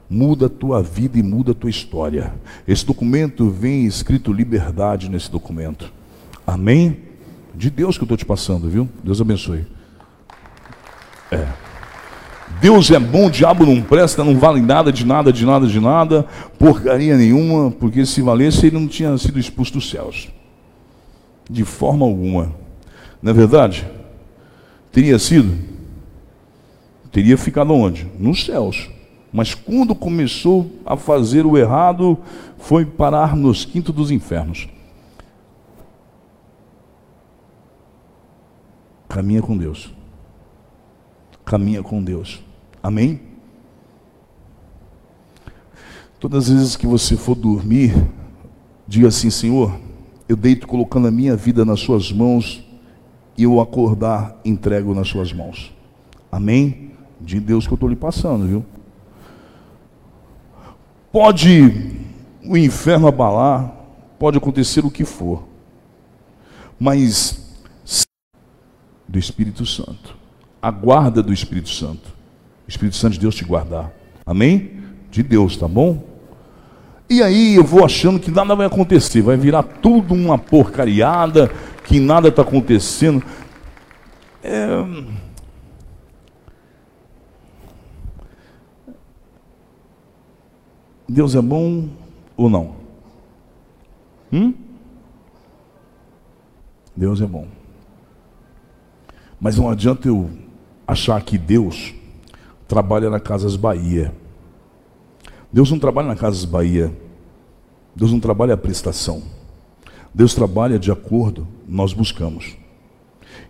muda 0.08 0.46
a 0.46 0.50
tua 0.50 0.82
vida 0.82 1.18
e 1.18 1.22
muda 1.22 1.52
a 1.52 1.54
tua 1.54 1.70
história. 1.70 2.34
Esse 2.66 2.84
documento 2.84 3.50
vem 3.50 3.84
escrito 3.86 4.32
liberdade 4.32 5.08
nesse 5.08 5.30
documento. 5.30 5.92
Amém? 6.46 6.98
De 7.54 7.68
Deus 7.68 7.96
que 7.96 8.02
eu 8.02 8.06
estou 8.06 8.16
te 8.16 8.24
passando, 8.24 8.68
viu? 8.68 8.88
Deus 9.04 9.20
abençoe. 9.20 9.66
É. 11.30 11.69
Deus 12.60 12.90
é 12.90 12.98
bom, 12.98 13.26
o 13.26 13.30
diabo 13.30 13.64
não 13.64 13.80
presta, 13.80 14.22
não 14.22 14.38
vale 14.38 14.60
nada, 14.60 14.92
de 14.92 15.04
nada, 15.06 15.32
de 15.32 15.46
nada, 15.46 15.66
de 15.66 15.80
nada, 15.80 16.26
porcaria 16.58 17.16
nenhuma, 17.16 17.70
porque 17.70 18.04
se 18.04 18.20
valesse 18.20 18.66
ele 18.66 18.78
não 18.78 18.86
tinha 18.86 19.16
sido 19.16 19.38
expulso 19.38 19.74
dos 19.74 19.88
céus. 19.88 20.28
De 21.48 21.64
forma 21.64 22.04
alguma. 22.04 22.52
Não 23.22 23.30
é 23.30 23.34
verdade? 23.34 23.86
Teria 24.92 25.18
sido? 25.18 25.56
Teria 27.10 27.36
ficado 27.38 27.72
onde? 27.72 28.06
Nos 28.18 28.44
céus. 28.44 28.90
Mas 29.32 29.54
quando 29.54 29.94
começou 29.94 30.70
a 30.84 30.96
fazer 30.96 31.46
o 31.46 31.56
errado, 31.56 32.18
foi 32.58 32.84
parar 32.84 33.36
nos 33.36 33.64
quintos 33.64 33.94
dos 33.94 34.10
infernos. 34.10 34.68
Caminha 39.08 39.42
com 39.42 39.56
Deus. 39.56 39.92
Caminha 41.44 41.82
com 41.82 42.02
Deus. 42.02 42.42
Amém? 42.82 43.20
Todas 46.18 46.50
as 46.50 46.56
vezes 46.56 46.76
que 46.76 46.86
você 46.86 47.16
for 47.16 47.34
dormir, 47.34 47.94
diga 48.86 49.08
assim: 49.08 49.30
Senhor, 49.30 49.78
eu 50.28 50.36
deito 50.36 50.66
colocando 50.66 51.08
a 51.08 51.10
minha 51.10 51.34
vida 51.34 51.64
nas 51.64 51.80
Suas 51.80 52.12
mãos 52.12 52.64
e 53.36 53.44
eu 53.44 53.60
acordar, 53.60 54.38
entrego 54.44 54.94
nas 54.94 55.08
Suas 55.08 55.32
mãos. 55.32 55.74
Amém? 56.30 56.92
De 57.20 57.40
Deus 57.40 57.66
que 57.66 57.72
eu 57.72 57.76
estou 57.76 57.88
lhe 57.88 57.96
passando, 57.96 58.46
viu? 58.46 58.64
Pode 61.10 61.96
o 62.44 62.56
inferno 62.56 63.08
abalar, 63.08 63.74
pode 64.18 64.38
acontecer 64.38 64.84
o 64.84 64.90
que 64.90 65.04
for. 65.04 65.48
mas 66.78 67.46
do 69.06 69.18
Espírito 69.18 69.66
Santo. 69.66 70.16
A 70.62 70.70
guarda 70.70 71.22
do 71.22 71.32
Espírito 71.32 71.70
Santo. 71.70 72.08
O 72.66 72.70
Espírito 72.70 72.96
Santo 72.96 73.14
de 73.14 73.20
Deus 73.20 73.34
te 73.34 73.44
guardar. 73.44 73.92
Amém? 74.26 74.82
De 75.10 75.22
Deus, 75.22 75.56
tá 75.56 75.66
bom? 75.66 76.04
E 77.08 77.22
aí 77.22 77.56
eu 77.56 77.64
vou 77.64 77.84
achando 77.84 78.20
que 78.20 78.30
nada 78.30 78.54
vai 78.54 78.66
acontecer, 78.66 79.20
vai 79.20 79.36
virar 79.36 79.64
tudo 79.64 80.14
uma 80.14 80.38
porcariada, 80.38 81.48
que 81.84 81.98
nada 81.98 82.28
está 82.28 82.42
acontecendo. 82.42 83.24
É... 84.44 84.66
Deus 91.08 91.34
é 91.34 91.42
bom 91.42 91.88
ou 92.36 92.48
não? 92.48 92.76
Hum? 94.32 94.54
Deus 96.96 97.20
é 97.20 97.26
bom. 97.26 97.48
Mas 99.40 99.56
não 99.56 99.68
adianta 99.68 100.06
eu 100.06 100.30
achar 100.90 101.22
que 101.22 101.38
Deus 101.38 101.94
trabalha 102.66 103.08
na 103.08 103.20
Casas 103.20 103.56
Bahia. 103.56 104.12
Deus 105.52 105.70
não 105.70 105.78
trabalha 105.78 106.08
na 106.08 106.16
Casas 106.16 106.44
Bahia. 106.44 106.92
Deus 107.94 108.12
não 108.12 108.20
trabalha 108.20 108.54
a 108.54 108.56
prestação. 108.56 109.22
Deus 110.14 110.34
trabalha 110.34 110.78
de 110.78 110.90
acordo, 110.90 111.46
nós 111.66 111.92
buscamos. 111.92 112.56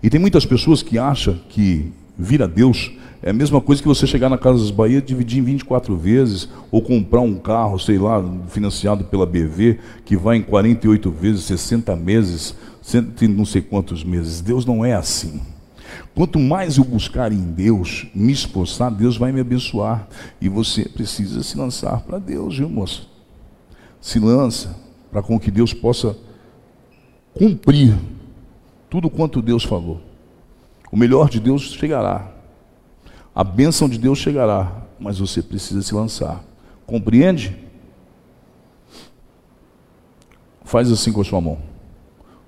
E 0.02 0.10
tem 0.10 0.20
muitas 0.20 0.44
pessoas 0.44 0.82
que 0.82 0.98
acham 0.98 1.38
que 1.48 1.92
vir 2.18 2.42
a 2.42 2.46
Deus 2.46 2.92
é 3.22 3.30
a 3.30 3.34
mesma 3.34 3.60
coisa 3.60 3.82
que 3.82 3.88
você 3.88 4.06
chegar 4.06 4.30
na 4.30 4.38
Casas 4.38 4.70
Bahia, 4.70 5.02
dividir 5.02 5.40
em 5.40 5.42
24 5.42 5.94
vezes, 5.94 6.48
ou 6.70 6.80
comprar 6.80 7.20
um 7.20 7.34
carro, 7.34 7.78
sei 7.78 7.98
lá, 7.98 8.22
financiado 8.48 9.04
pela 9.04 9.26
BV, 9.26 9.78
que 10.06 10.16
vai 10.16 10.38
em 10.38 10.42
48 10.42 11.10
vezes, 11.10 11.44
60 11.44 11.94
meses, 11.96 12.54
cento 12.80 13.28
não 13.28 13.44
sei 13.44 13.60
quantos 13.60 14.02
meses. 14.02 14.40
Deus 14.40 14.64
não 14.64 14.82
é 14.82 14.94
assim. 14.94 15.42
Quanto 16.14 16.38
mais 16.38 16.76
eu 16.76 16.84
buscar 16.84 17.32
em 17.32 17.52
Deus, 17.52 18.06
me 18.14 18.32
esforçar, 18.32 18.90
Deus 18.90 19.16
vai 19.16 19.32
me 19.32 19.40
abençoar. 19.40 20.08
E 20.40 20.48
você 20.48 20.88
precisa 20.88 21.42
se 21.42 21.56
lançar 21.56 22.00
para 22.00 22.18
Deus, 22.18 22.58
viu, 22.58 22.68
moça? 22.68 23.02
Se 24.00 24.18
lança 24.18 24.76
para 25.10 25.22
com 25.22 25.38
que 25.38 25.50
Deus 25.50 25.72
possa 25.72 26.16
cumprir 27.34 27.96
tudo 28.88 29.08
quanto 29.08 29.40
Deus 29.40 29.64
falou. 29.64 30.00
O 30.90 30.96
melhor 30.96 31.28
de 31.30 31.38
Deus 31.38 31.62
chegará. 31.62 32.32
A 33.34 33.44
bênção 33.44 33.88
de 33.88 33.98
Deus 33.98 34.18
chegará, 34.18 34.82
mas 34.98 35.18
você 35.18 35.40
precisa 35.42 35.80
se 35.82 35.94
lançar. 35.94 36.42
Compreende? 36.84 37.56
Faz 40.64 40.90
assim 40.90 41.12
com 41.12 41.20
a 41.20 41.24
sua 41.24 41.40
mão. 41.40 41.58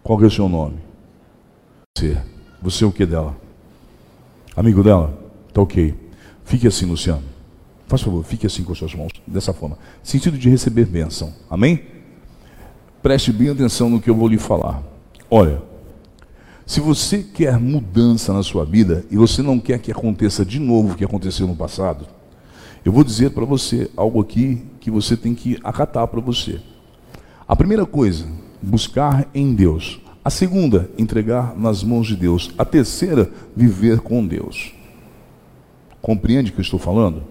Qual 0.02 0.20
é 0.22 0.26
o 0.26 0.30
seu 0.30 0.48
nome? 0.48 0.78
Você. 1.96 2.31
Você 2.62 2.84
é 2.84 2.86
o 2.86 2.92
que 2.92 3.04
dela? 3.04 3.36
Amigo 4.54 4.82
dela? 4.84 5.18
Tá 5.52 5.60
ok. 5.60 5.94
Fique 6.44 6.66
assim, 6.66 6.86
Luciano. 6.86 7.22
Faz 7.88 8.00
favor, 8.02 8.24
fique 8.24 8.46
assim 8.46 8.62
com 8.62 8.72
as 8.72 8.78
suas 8.78 8.94
mãos, 8.94 9.10
dessa 9.26 9.52
forma. 9.52 9.76
Sentido 10.02 10.38
de 10.38 10.48
receber 10.48 10.86
bênção. 10.86 11.32
Amém? 11.50 11.82
Preste 13.02 13.32
bem 13.32 13.50
atenção 13.50 13.90
no 13.90 14.00
que 14.00 14.08
eu 14.08 14.14
vou 14.14 14.28
lhe 14.28 14.38
falar. 14.38 14.82
Olha, 15.28 15.60
se 16.64 16.80
você 16.80 17.18
quer 17.22 17.58
mudança 17.58 18.32
na 18.32 18.42
sua 18.42 18.64
vida 18.64 19.04
e 19.10 19.16
você 19.16 19.42
não 19.42 19.58
quer 19.58 19.80
que 19.80 19.90
aconteça 19.90 20.44
de 20.44 20.60
novo 20.60 20.92
o 20.92 20.96
que 20.96 21.04
aconteceu 21.04 21.46
no 21.46 21.56
passado, 21.56 22.06
eu 22.84 22.92
vou 22.92 23.02
dizer 23.02 23.30
para 23.30 23.44
você 23.44 23.90
algo 23.96 24.20
aqui 24.20 24.62
que 24.80 24.90
você 24.90 25.16
tem 25.16 25.34
que 25.34 25.58
acatar 25.64 26.06
para 26.06 26.20
você. 26.20 26.60
A 27.46 27.56
primeira 27.56 27.84
coisa, 27.84 28.26
buscar 28.62 29.28
em 29.34 29.52
Deus. 29.52 30.00
A 30.24 30.30
segunda, 30.30 30.88
entregar 30.96 31.56
nas 31.56 31.82
mãos 31.82 32.06
de 32.06 32.14
Deus. 32.14 32.52
A 32.56 32.64
terceira, 32.64 33.30
viver 33.56 34.00
com 34.00 34.24
Deus. 34.26 34.72
Compreende 36.00 36.50
o 36.50 36.54
que 36.54 36.60
eu 36.60 36.64
estou 36.64 36.78
falando? 36.78 37.24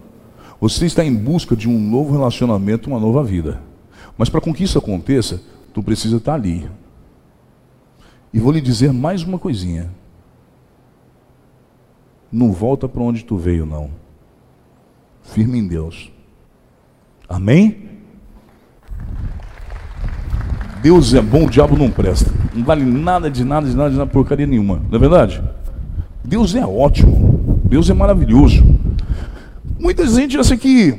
Você 0.60 0.86
está 0.86 1.04
em 1.04 1.16
busca 1.16 1.56
de 1.56 1.70
um 1.70 1.80
novo 1.80 2.12
relacionamento, 2.12 2.90
uma 2.90 3.00
nova 3.00 3.24
vida. 3.24 3.62
Mas 4.18 4.30
para 4.30 4.42
que 4.42 4.64
isso 4.64 4.78
aconteça, 4.78 5.42
tu 5.74 5.82
precisa 5.82 6.18
estar 6.18 6.34
ali. 6.34 6.70
E 8.34 8.40
vou 8.40 8.52
lhe 8.52 8.62
dizer 8.62 8.92
mais 8.92 9.24
uma 9.24 9.40
coisinha. 9.40 9.90
Não 12.32 12.52
volta 12.52 12.88
para 12.88 13.02
onde 13.02 13.26
tu 13.26 13.38
veio, 13.38 13.66
não. 13.66 13.90
Firme 15.24 15.60
em 15.60 15.68
Deus. 15.68 16.12
Amém? 17.28 17.91
Deus 20.82 21.14
é 21.14 21.22
bom, 21.22 21.46
o 21.46 21.50
diabo 21.50 21.78
não 21.78 21.92
presta. 21.92 22.32
Não 22.54 22.64
vale 22.64 22.84
nada 22.84 23.30
de 23.30 23.44
nada, 23.44 23.68
de 23.68 23.76
nada, 23.76 23.90
de 23.92 23.98
nada, 23.98 24.10
porcaria 24.10 24.48
nenhuma. 24.48 24.82
Não 24.90 24.98
é 24.98 25.00
verdade? 25.00 25.42
Deus 26.24 26.56
é 26.56 26.66
ótimo. 26.66 27.60
Deus 27.66 27.90
é 27.90 27.94
maravilhoso. 27.94 28.66
Muita 29.80 30.08
gente 30.08 30.38
acha 30.38 30.58
que 30.58 30.98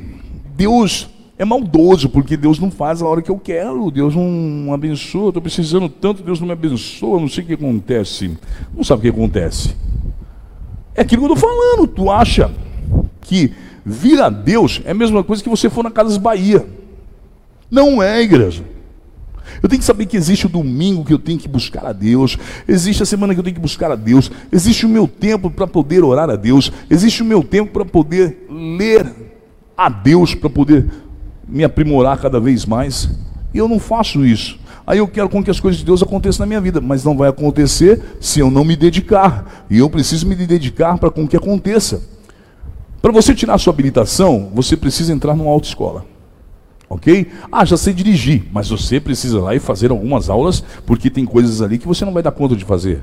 Deus 0.55 1.09
é 1.37 1.43
maldoso, 1.43 2.09
porque 2.09 2.37
Deus 2.37 2.59
não 2.59 2.71
faz 2.71 3.01
a 3.01 3.05
hora 3.05 3.21
que 3.21 3.29
eu 3.29 3.37
quero, 3.37 3.91
Deus 3.91 4.15
não 4.15 4.73
abençoa, 4.73 5.29
estou 5.29 5.41
precisando 5.41 5.89
tanto, 5.89 6.23
Deus 6.23 6.39
não 6.39 6.47
me 6.47 6.53
abençoa, 6.53 7.19
não 7.19 7.27
sei 7.27 7.43
o 7.43 7.47
que 7.47 7.53
acontece. 7.53 8.37
Não 8.75 8.83
sabe 8.83 8.99
o 8.99 9.01
que 9.03 9.09
acontece. 9.09 9.75
É 10.95 11.01
aquilo 11.01 11.23
que 11.23 11.31
eu 11.31 11.33
estou 11.33 11.49
falando. 11.49 11.87
Tu 11.87 12.09
acha 12.09 12.51
que 13.21 13.51
vir 13.85 14.21
a 14.21 14.29
Deus 14.29 14.81
é 14.85 14.91
a 14.91 14.95
mesma 14.95 15.23
coisa 15.23 15.43
que 15.43 15.49
você 15.49 15.69
for 15.69 15.83
na 15.83 15.91
Casas 15.91 16.17
Bahia. 16.17 16.65
Não 17.69 18.01
é, 18.01 18.21
igreja. 18.21 18.63
Eu 19.61 19.69
tenho 19.69 19.79
que 19.79 19.85
saber 19.85 20.05
que 20.05 20.17
existe 20.17 20.45
o 20.45 20.49
domingo 20.49 21.05
que 21.05 21.13
eu 21.13 21.19
tenho 21.19 21.39
que 21.39 21.47
buscar 21.47 21.85
a 21.85 21.93
Deus, 21.93 22.37
existe 22.67 23.03
a 23.03 23.05
semana 23.05 23.33
que 23.33 23.39
eu 23.39 23.43
tenho 23.43 23.55
que 23.55 23.61
buscar 23.61 23.91
a 23.91 23.95
Deus, 23.95 24.31
existe 24.51 24.85
o 24.85 24.89
meu 24.89 25.07
tempo 25.07 25.49
para 25.49 25.67
poder 25.67 26.03
orar 26.03 26.29
a 26.29 26.35
Deus, 26.35 26.71
existe 26.89 27.21
o 27.21 27.25
meu 27.25 27.43
tempo 27.43 27.71
para 27.71 27.85
poder 27.85 28.47
ler 28.49 29.05
a 29.77 29.89
Deus, 29.89 30.33
para 30.33 30.49
poder 30.49 30.89
me 31.47 31.63
aprimorar 31.63 32.17
cada 32.17 32.39
vez 32.39 32.65
mais. 32.65 33.09
E 33.53 33.57
eu 33.57 33.67
não 33.67 33.79
faço 33.79 34.25
isso. 34.25 34.57
Aí 34.85 34.97
eu 34.97 35.07
quero 35.07 35.29
com 35.29 35.43
que 35.43 35.51
as 35.51 35.59
coisas 35.59 35.79
de 35.79 35.85
Deus 35.85 36.03
aconteçam 36.03 36.43
na 36.43 36.47
minha 36.47 36.59
vida, 36.59 36.81
mas 36.81 37.03
não 37.03 37.15
vai 37.15 37.29
acontecer 37.29 38.01
se 38.19 38.39
eu 38.39 38.51
não 38.51 38.65
me 38.65 38.75
dedicar. 38.75 39.65
E 39.69 39.77
eu 39.77 39.89
preciso 39.89 40.27
me 40.27 40.35
dedicar 40.35 40.97
para 40.97 41.09
com 41.09 41.27
que 41.27 41.37
aconteça. 41.37 42.01
Para 43.01 43.11
você 43.11 43.33
tirar 43.33 43.55
a 43.55 43.57
sua 43.57 43.71
habilitação, 43.71 44.49
você 44.53 44.75
precisa 44.75 45.13
entrar 45.13 45.35
numa 45.35 45.51
autoescola. 45.51 46.05
Ok? 46.89 47.31
Ah, 47.51 47.65
já 47.65 47.77
sei 47.77 47.93
dirigir, 47.93 48.43
mas 48.51 48.69
você 48.69 48.99
precisa 48.99 49.39
lá 49.39 49.55
e 49.55 49.59
fazer 49.59 49.91
algumas 49.91 50.29
aulas, 50.29 50.63
porque 50.85 51.09
tem 51.09 51.25
coisas 51.25 51.61
ali 51.61 51.77
que 51.77 51.87
você 51.87 52.05
não 52.05 52.13
vai 52.13 52.21
dar 52.21 52.31
conta 52.31 52.55
de 52.55 52.65
fazer. 52.65 53.01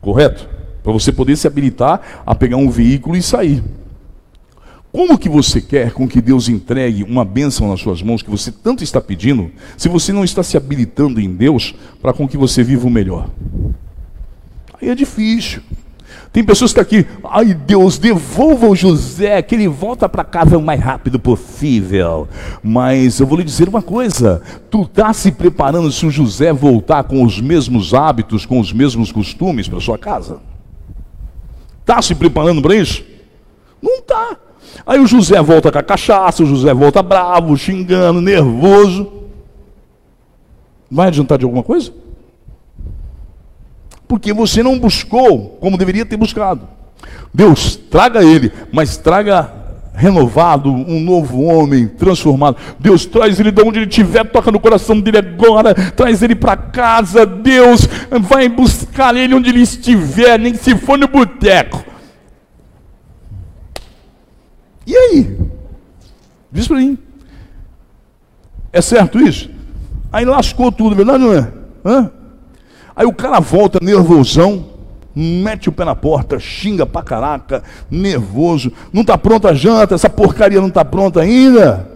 Correto? 0.00 0.48
Para 0.82 0.92
você 0.92 1.12
poder 1.12 1.36
se 1.36 1.46
habilitar 1.46 2.22
a 2.24 2.34
pegar 2.34 2.56
um 2.56 2.70
veículo 2.70 3.16
e 3.16 3.22
sair. 3.22 3.62
Como 4.92 5.18
que 5.18 5.28
você 5.28 5.60
quer 5.60 5.92
com 5.92 6.08
que 6.08 6.22
Deus 6.22 6.48
entregue 6.48 7.02
uma 7.02 7.24
bênção 7.24 7.68
nas 7.68 7.80
suas 7.80 8.00
mãos 8.00 8.22
que 8.22 8.30
você 8.30 8.50
tanto 8.50 8.82
está 8.82 9.00
pedindo, 9.00 9.50
se 9.76 9.88
você 9.88 10.12
não 10.12 10.24
está 10.24 10.42
se 10.42 10.56
habilitando 10.56 11.20
em 11.20 11.30
Deus 11.34 11.74
para 12.00 12.14
com 12.14 12.26
que 12.26 12.36
você 12.36 12.62
viva 12.62 12.86
o 12.86 12.90
melhor? 12.90 13.28
Aí 14.80 14.88
é 14.88 14.94
difícil. 14.94 15.60
Tem 16.32 16.44
pessoas 16.44 16.72
que 16.72 16.80
estão 16.80 17.00
aqui, 17.00 17.08
ai 17.24 17.54
Deus, 17.54 17.98
devolva 17.98 18.66
o 18.68 18.76
José, 18.76 19.40
que 19.40 19.54
ele 19.54 19.68
volta 19.68 20.08
para 20.08 20.22
casa 20.22 20.58
o 20.58 20.62
mais 20.62 20.80
rápido 20.80 21.18
possível. 21.18 22.28
Mas 22.62 23.18
eu 23.18 23.26
vou 23.26 23.38
lhe 23.38 23.44
dizer 23.44 23.68
uma 23.68 23.82
coisa: 23.82 24.42
tu 24.70 24.82
está 24.82 25.12
se 25.12 25.32
preparando 25.32 25.90
se 25.90 26.04
o 26.04 26.10
José 26.10 26.52
voltar 26.52 27.04
com 27.04 27.22
os 27.22 27.40
mesmos 27.40 27.94
hábitos, 27.94 28.44
com 28.44 28.60
os 28.60 28.72
mesmos 28.72 29.10
costumes 29.10 29.68
para 29.68 29.80
sua 29.80 29.96
casa? 29.96 30.38
Está 31.80 32.02
se 32.02 32.14
preparando 32.14 32.60
para 32.60 32.74
isso? 32.74 33.04
Não 33.80 33.98
está. 33.98 34.36
Aí 34.86 34.98
o 34.98 35.06
José 35.06 35.40
volta 35.40 35.70
com 35.70 35.78
a 35.78 35.82
cachaça, 35.82 36.42
o 36.42 36.46
José 36.46 36.74
volta 36.74 37.02
bravo, 37.02 37.56
xingando, 37.56 38.20
nervoso. 38.20 39.12
Vai 40.90 41.08
adiantar 41.08 41.38
de 41.38 41.44
alguma 41.44 41.62
coisa? 41.62 41.92
Porque 44.08 44.32
você 44.32 44.62
não 44.62 44.78
buscou 44.78 45.58
como 45.60 45.78
deveria 45.78 46.06
ter 46.06 46.16
buscado. 46.16 46.68
Deus, 47.32 47.76
traga 47.76 48.24
ele, 48.24 48.52
mas 48.72 48.96
traga 48.96 49.52
renovado, 49.96 50.70
um 50.70 51.00
novo 51.00 51.42
homem, 51.42 51.88
transformado. 51.88 52.56
Deus, 52.78 53.06
traz 53.06 53.40
ele 53.40 53.50
de 53.50 53.62
onde 53.62 53.78
ele 53.78 53.88
estiver, 53.88 54.24
toca 54.24 54.52
no 54.52 54.60
coração 54.60 55.00
dele 55.00 55.18
agora, 55.18 55.74
traz 55.74 56.22
ele 56.22 56.34
para 56.34 56.56
casa. 56.56 57.24
Deus, 57.24 57.88
vai 58.20 58.48
buscar 58.48 59.16
ele 59.16 59.34
onde 59.34 59.48
ele 59.48 59.62
estiver, 59.62 60.38
nem 60.38 60.54
se 60.54 60.76
for 60.76 60.98
no 60.98 61.08
boteco. 61.08 61.82
E 64.86 64.96
aí? 64.96 65.38
Diz 66.52 66.68
para 66.68 66.76
mim. 66.76 66.98
É 68.72 68.80
certo 68.82 69.18
isso? 69.18 69.50
Aí 70.12 70.24
lascou 70.24 70.70
tudo, 70.70 70.94
verdade 70.94 71.24
ou 71.24 71.32
não 71.32 71.38
é? 71.38 71.52
Hã? 71.84 72.10
Aí 72.96 73.06
o 73.06 73.12
cara 73.12 73.38
volta 73.38 73.78
nervosão, 73.82 74.64
mete 75.14 75.68
o 75.68 75.72
pé 75.72 75.84
na 75.84 75.94
porta, 75.94 76.38
xinga 76.38 76.86
pra 76.86 77.02
caraca, 77.02 77.62
nervoso. 77.90 78.72
Não 78.92 79.02
está 79.02 79.18
pronta 79.18 79.50
a 79.50 79.54
janta, 79.54 79.94
essa 79.94 80.08
porcaria 80.08 80.60
não 80.60 80.68
está 80.68 80.84
pronta 80.84 81.20
ainda. 81.20 81.88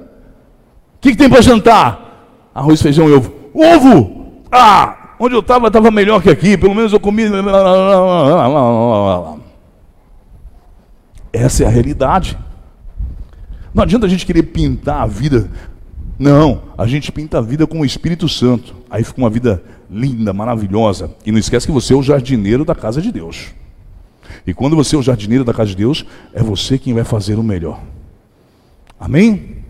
O 0.97 1.01
que, 1.01 1.13
que 1.13 1.17
tem 1.17 1.31
para 1.31 1.41
jantar? 1.41 2.51
Arroz, 2.55 2.83
feijão 2.83 3.09
e 3.09 3.13
ovo. 3.13 3.33
Ovo! 3.55 4.43
Ah! 4.53 5.01
onde 5.21 5.35
eu 5.35 5.41
estava 5.41 5.67
estava 5.67 5.91
melhor 5.91 6.23
que 6.23 6.31
aqui, 6.31 6.57
pelo 6.57 6.75
menos 6.75 6.95
eu 6.95 6.99
comi. 6.99 7.25
Essa 11.31 11.65
é 11.65 11.67
a 11.67 11.71
realidade. 11.71 12.39
Não 13.73 13.83
adianta 13.83 14.07
a 14.07 14.09
gente 14.09 14.25
querer 14.25 14.45
pintar 14.45 15.03
a 15.03 15.07
vida. 15.07 15.51
Não, 16.21 16.65
a 16.77 16.87
gente 16.87 17.11
pinta 17.11 17.39
a 17.39 17.41
vida 17.41 17.67
com 17.67 17.81
o 17.81 17.85
Espírito 17.85 18.29
Santo. 18.29 18.77
Aí 18.91 19.03
fica 19.03 19.19
uma 19.19 19.31
vida 19.31 19.65
linda, 19.91 20.35
maravilhosa. 20.35 21.17
E 21.25 21.33
não 21.33 21.39
esquece 21.39 21.65
que 21.65 21.73
você 21.73 21.95
é 21.95 21.97
o 21.97 22.03
jardineiro 22.03 22.63
da 22.63 22.75
casa 22.75 23.01
de 23.01 23.11
Deus. 23.11 23.55
E 24.47 24.53
quando 24.53 24.77
você 24.77 24.97
é 24.97 24.99
o 24.99 25.03
jardineiro 25.03 25.45
da 25.45 25.55
casa 25.55 25.71
de 25.71 25.77
Deus, 25.77 26.05
é 26.35 26.43
você 26.43 26.79
quem 26.79 26.93
vai 26.93 27.05
fazer 27.05 27.39
o 27.39 27.43
melhor. 27.43 27.83
Amém? 29.01 29.65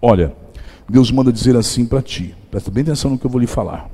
Olha, 0.00 0.34
Deus 0.88 1.10
manda 1.10 1.30
dizer 1.30 1.54
assim 1.54 1.84
para 1.84 2.00
ti. 2.00 2.34
Presta 2.50 2.70
bem 2.70 2.80
atenção 2.80 3.10
no 3.10 3.18
que 3.18 3.26
eu 3.26 3.30
vou 3.30 3.38
lhe 3.38 3.46
falar. 3.46 3.90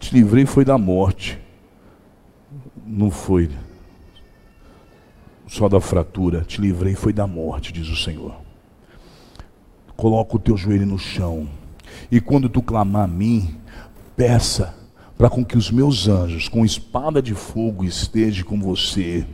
Te 0.00 0.12
livrei 0.12 0.44
foi 0.44 0.64
da 0.64 0.76
morte. 0.76 1.38
Não 2.84 3.12
foi 3.12 3.48
só 5.54 5.68
da 5.68 5.80
fratura. 5.80 6.42
Te 6.42 6.60
livrei 6.60 6.94
foi 6.94 7.12
da 7.12 7.26
morte, 7.26 7.72
diz 7.72 7.88
o 7.88 7.96
Senhor. 7.96 8.34
Coloca 9.96 10.34
o 10.34 10.38
teu 10.38 10.56
joelho 10.56 10.84
no 10.84 10.98
chão. 10.98 11.48
E 12.10 12.20
quando 12.20 12.48
tu 12.48 12.60
clamar 12.60 13.04
a 13.04 13.06
mim, 13.06 13.54
peça 14.16 14.74
para 15.16 15.30
com 15.30 15.44
que 15.44 15.56
os 15.56 15.70
meus 15.70 16.08
anjos, 16.08 16.48
com 16.48 16.64
espada 16.64 17.22
de 17.22 17.34
fogo, 17.34 17.84
estejam 17.84 18.44
com 18.44 18.60
você. 18.60 19.24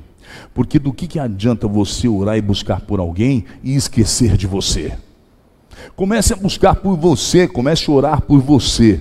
Porque 0.53 0.79
do 0.79 0.93
que, 0.93 1.07
que 1.07 1.19
adianta 1.19 1.67
você 1.67 2.07
orar 2.07 2.37
e 2.37 2.43
buscar 2.43 2.83
por 2.83 3.01
alguém 3.01 3.47
e 3.63 3.75
esquecer 3.75 4.37
de 4.37 4.47
você? 4.47 4.99
Comece 5.97 6.35
a 6.35 6.37
buscar 6.37 6.75
por 6.75 6.99
você, 6.99 7.49
comece 7.49 7.91
a 7.91 7.95
orar 7.95 8.21
por 8.21 8.41
você. 8.43 9.01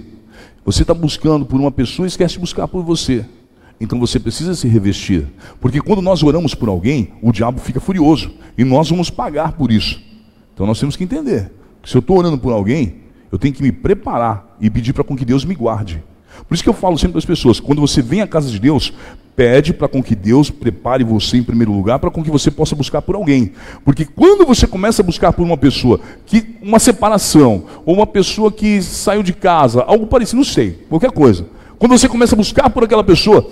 Você 0.63 0.83
está 0.83 0.93
buscando 0.93 1.45
por 1.45 1.59
uma 1.59 1.71
pessoa 1.71 2.05
e 2.05 2.07
esquece 2.07 2.35
de 2.35 2.39
buscar 2.39 2.67
por 2.69 2.81
você. 2.81 3.25
Então 3.79 3.99
você 3.99 4.19
precisa 4.19 4.53
se 4.53 4.67
revestir. 4.67 5.27
Porque 5.61 5.81
quando 5.81 6.01
nós 6.01 6.21
oramos 6.21 6.53
por 6.53 6.67
alguém, 6.67 7.13
o 7.21 7.31
diabo 7.31 7.59
fica 7.59 7.79
furioso. 7.79 8.31
E 8.57 8.63
nós 8.63 8.89
vamos 8.89 9.09
pagar 9.09 9.53
por 9.53 9.71
isso. 9.71 10.01
Então 10.53 10.65
nós 10.65 10.79
temos 10.79 10.95
que 10.95 11.03
entender. 11.03 11.51
Que 11.81 11.89
se 11.89 11.95
eu 11.95 11.99
estou 11.99 12.17
orando 12.17 12.37
por 12.37 12.51
alguém, 12.51 12.95
eu 13.31 13.37
tenho 13.37 13.53
que 13.53 13.63
me 13.63 13.71
preparar 13.71 14.57
e 14.59 14.69
pedir 14.69 14.93
para 14.93 15.03
com 15.03 15.15
que 15.15 15.23
Deus 15.23 15.45
me 15.45 15.55
guarde. 15.55 16.03
Por 16.47 16.53
isso 16.53 16.63
que 16.63 16.69
eu 16.69 16.73
falo 16.73 16.97
sempre 16.97 17.13
para 17.13 17.19
as 17.19 17.25
pessoas, 17.25 17.59
quando 17.59 17.81
você 17.81 18.01
vem 18.01 18.21
à 18.21 18.27
casa 18.27 18.49
de 18.49 18.59
Deus, 18.59 18.93
pede 19.35 19.73
para 19.73 19.87
com 19.87 20.01
que 20.01 20.15
Deus 20.15 20.49
prepare 20.49 21.03
você 21.03 21.37
em 21.37 21.43
primeiro 21.43 21.71
lugar, 21.71 21.99
para 21.99 22.11
com 22.11 22.23
que 22.23 22.29
você 22.29 22.51
possa 22.51 22.75
buscar 22.75 23.01
por 23.01 23.15
alguém. 23.15 23.53
Porque 23.83 24.05
quando 24.05 24.45
você 24.45 24.67
começa 24.67 25.01
a 25.01 25.05
buscar 25.05 25.33
por 25.33 25.43
uma 25.43 25.57
pessoa 25.57 25.99
que 26.25 26.55
uma 26.61 26.79
separação, 26.79 27.63
ou 27.85 27.95
uma 27.95 28.07
pessoa 28.07 28.51
que 28.51 28.81
saiu 28.81 29.23
de 29.23 29.33
casa, 29.33 29.81
algo 29.83 30.07
parecido, 30.07 30.37
não 30.37 30.43
sei, 30.43 30.85
qualquer 30.89 31.11
coisa. 31.11 31.47
Quando 31.77 31.97
você 31.97 32.09
começa 32.09 32.35
a 32.35 32.37
buscar 32.37 32.69
por 32.69 32.83
aquela 32.83 33.03
pessoa, 33.03 33.49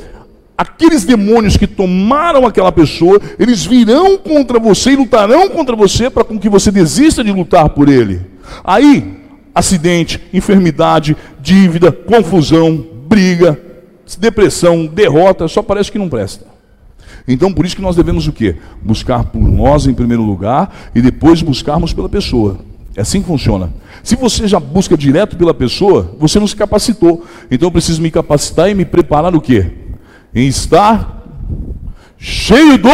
aqueles 0.57 1.05
demônios 1.05 1.55
que 1.55 1.67
tomaram 1.67 2.45
aquela 2.45 2.71
pessoa, 2.71 3.21
eles 3.37 3.65
virão 3.65 4.17
contra 4.17 4.59
você 4.59 4.91
e 4.91 4.95
lutarão 4.95 5.49
contra 5.49 5.75
você 5.75 6.09
para 6.09 6.23
com 6.23 6.39
que 6.39 6.49
você 6.49 6.71
desista 6.71 7.23
de 7.23 7.31
lutar 7.31 7.69
por 7.69 7.87
ele. 7.87 8.21
Aí, 8.63 9.21
acidente, 9.53 10.19
enfermidade, 10.33 11.15
dívida, 11.39 11.91
confusão, 11.91 12.83
briga, 13.07 13.59
depressão, 14.17 14.87
derrota, 14.87 15.47
só 15.47 15.61
parece 15.61 15.91
que 15.91 15.99
não 15.99 16.09
presta. 16.09 16.45
Então, 17.27 17.51
por 17.51 17.65
isso 17.65 17.75
que 17.75 17.81
nós 17.81 17.95
devemos 17.95 18.27
o 18.27 18.31
quê? 18.31 18.55
Buscar 18.81 19.25
por 19.25 19.41
nós 19.41 19.85
em 19.85 19.93
primeiro 19.93 20.23
lugar 20.23 20.89
e 20.95 21.01
depois 21.01 21.41
buscarmos 21.41 21.93
pela 21.93 22.07
pessoa. 22.07 22.57
É 22.95 23.01
assim 23.01 23.21
que 23.21 23.27
funciona. 23.27 23.71
Se 24.01 24.15
você 24.15 24.47
já 24.47 24.59
busca 24.59 24.97
direto 24.97 25.37
pela 25.37 25.53
pessoa, 25.53 26.15
você 26.17 26.39
não 26.39 26.47
se 26.47 26.55
capacitou. 26.55 27.25
Então 27.51 27.67
eu 27.67 27.71
preciso 27.71 28.01
me 28.01 28.09
capacitar 28.09 28.71
e 28.71 28.73
me 28.73 28.85
preparar 28.85 29.35
o 29.35 29.41
quê? 29.41 29.71
Em 30.37 30.47
estar 30.47 31.23
cheio 32.15 32.77
do. 32.77 32.89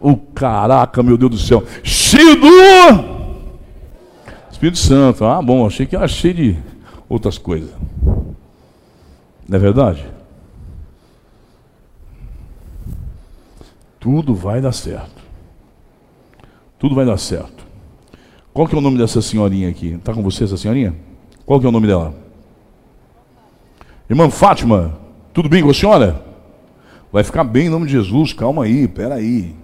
O 0.00 0.12
oh, 0.12 0.16
caraca, 0.16 1.02
meu 1.02 1.18
Deus 1.18 1.32
do 1.32 1.38
céu, 1.38 1.62
cheio 1.82 2.36
do 2.40 2.48
Espírito 4.50 4.78
Santo. 4.78 5.24
Ah, 5.26 5.42
bom, 5.42 5.66
achei 5.66 5.84
que 5.84 5.94
era 5.94 6.08
cheio 6.08 6.34
de 6.34 6.56
outras 7.06 7.36
coisas. 7.36 7.70
Não 9.46 9.56
é 9.56 9.58
verdade? 9.58 10.06
Tudo 14.00 14.34
vai 14.34 14.60
dar 14.60 14.72
certo. 14.72 15.22
Tudo 16.78 16.94
vai 16.94 17.04
dar 17.04 17.18
certo. 17.18 17.66
Qual 18.54 18.66
que 18.66 18.74
é 18.74 18.78
o 18.78 18.80
nome 18.80 18.96
dessa 18.96 19.20
senhorinha 19.20 19.68
aqui? 19.68 19.94
Está 19.94 20.14
com 20.14 20.22
você 20.22 20.44
essa 20.44 20.56
senhorinha? 20.56 20.94
Qual 21.44 21.60
que 21.60 21.66
é 21.66 21.68
o 21.68 21.72
nome 21.72 21.86
dela? 21.86 22.27
Irmã 24.08 24.30
Fátima, 24.30 24.98
tudo 25.34 25.48
bem 25.48 25.62
com 25.62 25.68
a 25.68 25.74
senhora? 25.74 26.24
Vai 27.12 27.22
ficar 27.22 27.44
bem 27.44 27.66
em 27.66 27.68
nome 27.68 27.86
de 27.86 27.92
Jesus, 27.92 28.32
calma 28.32 28.64
aí, 28.64 28.88
peraí. 28.88 29.54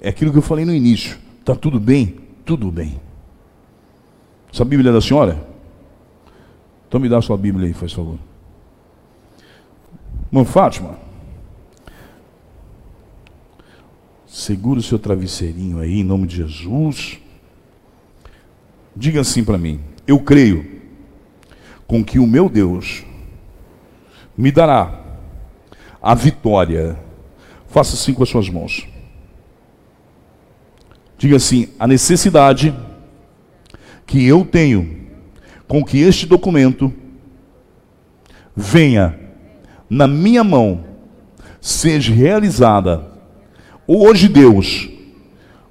É 0.00 0.10
aquilo 0.10 0.30
que 0.30 0.38
eu 0.38 0.42
falei 0.42 0.64
no 0.64 0.74
início. 0.74 1.18
Está 1.40 1.54
tudo 1.54 1.80
bem? 1.80 2.18
Tudo 2.44 2.70
bem. 2.70 3.00
Essa 4.52 4.64
Bíblia 4.64 4.92
da 4.92 5.00
senhora? 5.00 5.42
Então 6.86 7.00
me 7.00 7.08
dá 7.08 7.18
a 7.18 7.22
sua 7.22 7.36
Bíblia 7.38 7.66
aí, 7.66 7.72
faz 7.72 7.92
favor. 7.92 8.18
Irmã 10.30 10.44
Fátima, 10.44 10.98
segura 14.26 14.80
o 14.80 14.82
seu 14.82 14.98
travesseirinho 14.98 15.78
aí, 15.78 16.00
em 16.00 16.04
nome 16.04 16.26
de 16.26 16.36
Jesus. 16.36 17.18
Diga 18.94 19.22
assim 19.22 19.42
para 19.42 19.56
mim: 19.56 19.80
eu 20.06 20.18
creio 20.20 20.71
com 21.92 22.02
que 22.02 22.18
o 22.18 22.26
meu 22.26 22.48
Deus 22.48 23.04
me 24.34 24.50
dará 24.50 24.98
a 26.02 26.14
vitória. 26.14 26.98
Faça 27.68 27.96
assim 27.96 28.14
com 28.14 28.22
as 28.22 28.30
suas 28.30 28.48
mãos. 28.48 28.88
Diga 31.18 31.36
assim: 31.36 31.68
a 31.78 31.86
necessidade 31.86 32.74
que 34.06 34.26
eu 34.26 34.42
tenho 34.42 35.02
com 35.68 35.84
que 35.84 35.98
este 35.98 36.24
documento 36.24 36.90
venha 38.56 39.20
na 39.90 40.06
minha 40.06 40.42
mão, 40.42 40.86
seja 41.60 42.10
realizada. 42.10 43.06
Hoje 43.86 44.28
Deus 44.28 44.88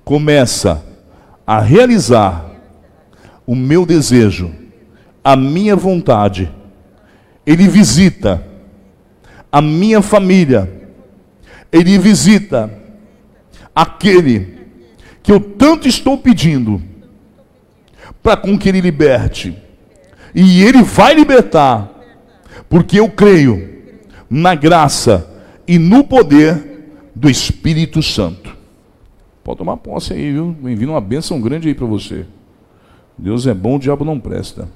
começa 0.06 0.86
a 1.48 1.60
realizar 1.60 2.46
o 3.44 3.56
meu 3.56 3.88
desejo 3.88 4.61
a 5.24 5.36
minha 5.36 5.76
vontade, 5.76 6.52
Ele 7.46 7.68
visita 7.68 8.44
a 9.52 9.62
minha 9.62 10.02
família, 10.02 10.90
Ele 11.72 11.98
visita 11.98 12.72
aquele 13.76 14.60
que 15.22 15.32
eu 15.32 15.40
tanto 15.40 15.88
estou 15.88 16.18
pedindo, 16.18 16.82
para 18.24 18.38
com 18.38 18.58
que 18.58 18.70
Ele 18.70 18.82
liberte, 18.82 19.56
e 20.34 20.64
Ele 20.64 20.84
vai 20.84 21.14
libertar, 21.14 21.90
porque 22.70 23.00
eu 23.00 23.10
creio 23.10 23.70
na 24.30 24.56
graça 24.56 25.30
e 25.68 25.78
no 25.78 26.04
poder 26.04 27.12
do 27.16 27.30
Espírito 27.30 28.02
Santo. 28.02 28.56
Pode 29.44 29.58
tomar 29.58 29.78
posse 29.78 30.14
aí, 30.14 30.32
viu? 30.32 30.56
Vem 30.62 30.76
vindo 30.76 30.92
uma 30.92 31.02
bênção 31.02 31.42
grande 31.42 31.68
aí 31.68 31.76
para 31.76 31.86
você. 31.86 32.26
Deus 33.18 33.46
é 33.48 33.54
bom, 33.54 33.76
o 33.76 33.80
diabo 33.80 34.06
não 34.06 34.20
presta. 34.20 34.68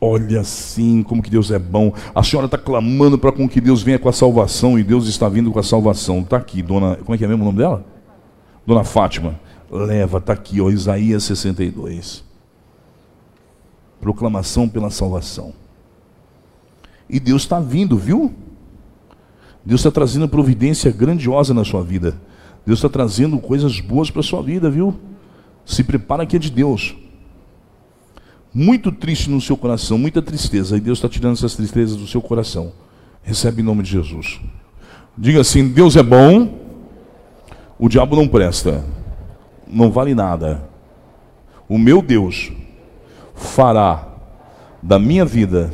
Olha 0.00 0.40
assim 0.40 1.02
como 1.02 1.22
que 1.22 1.30
Deus 1.30 1.50
é 1.50 1.58
bom. 1.58 1.92
A 2.14 2.22
senhora 2.22 2.46
está 2.46 2.58
clamando 2.58 3.18
para 3.18 3.32
com 3.32 3.48
que 3.48 3.60
Deus 3.60 3.82
venha 3.82 3.98
com 3.98 4.08
a 4.08 4.12
salvação 4.12 4.78
e 4.78 4.82
Deus 4.82 5.06
está 5.06 5.28
vindo 5.28 5.50
com 5.50 5.58
a 5.58 5.62
salvação. 5.62 6.20
Está 6.20 6.36
aqui, 6.36 6.62
dona. 6.62 6.96
Como 6.96 7.14
é 7.14 7.18
que 7.18 7.24
é 7.24 7.28
mesmo 7.28 7.42
o 7.42 7.46
nome 7.46 7.58
dela? 7.58 7.84
Dona 8.66 8.84
Fátima. 8.84 9.40
Leva, 9.70 10.18
está 10.18 10.34
aqui, 10.34 10.60
ó, 10.60 10.70
Isaías 10.70 11.24
62. 11.24 12.24
Proclamação 14.00 14.68
pela 14.68 14.90
salvação. 14.90 15.54
E 17.08 17.18
Deus 17.18 17.42
está 17.42 17.58
vindo, 17.58 17.96
viu? 17.96 18.34
Deus 19.64 19.80
está 19.80 19.90
trazendo 19.90 20.28
providência 20.28 20.90
grandiosa 20.92 21.54
na 21.54 21.64
sua 21.64 21.82
vida. 21.82 22.20
Deus 22.66 22.78
está 22.78 22.88
trazendo 22.88 23.38
coisas 23.38 23.80
boas 23.80 24.10
para 24.10 24.20
a 24.20 24.24
sua 24.24 24.42
vida, 24.42 24.68
viu? 24.68 24.94
Se 25.64 25.82
prepara 25.82 26.26
que 26.26 26.36
é 26.36 26.38
de 26.38 26.50
Deus 26.50 26.94
muito 28.52 28.90
triste 28.90 29.28
no 29.28 29.40
seu 29.40 29.56
coração, 29.56 29.98
muita 29.98 30.22
tristeza, 30.22 30.76
e 30.76 30.80
Deus 30.80 30.98
está 30.98 31.08
tirando 31.08 31.34
essas 31.34 31.54
tristezas 31.54 31.96
do 31.96 32.06
seu 32.06 32.20
coração. 32.22 32.72
Recebe 33.22 33.60
em 33.60 33.64
nome 33.64 33.82
de 33.82 33.90
Jesus. 33.90 34.40
Diga 35.16 35.40
assim: 35.40 35.68
Deus 35.68 35.96
é 35.96 36.02
bom, 36.02 36.58
o 37.78 37.88
diabo 37.88 38.16
não 38.16 38.28
presta, 38.28 38.84
não 39.66 39.90
vale 39.90 40.14
nada. 40.14 40.68
O 41.68 41.78
meu 41.78 42.00
Deus 42.00 42.52
fará 43.34 44.08
da 44.82 44.98
minha 44.98 45.24
vida 45.24 45.70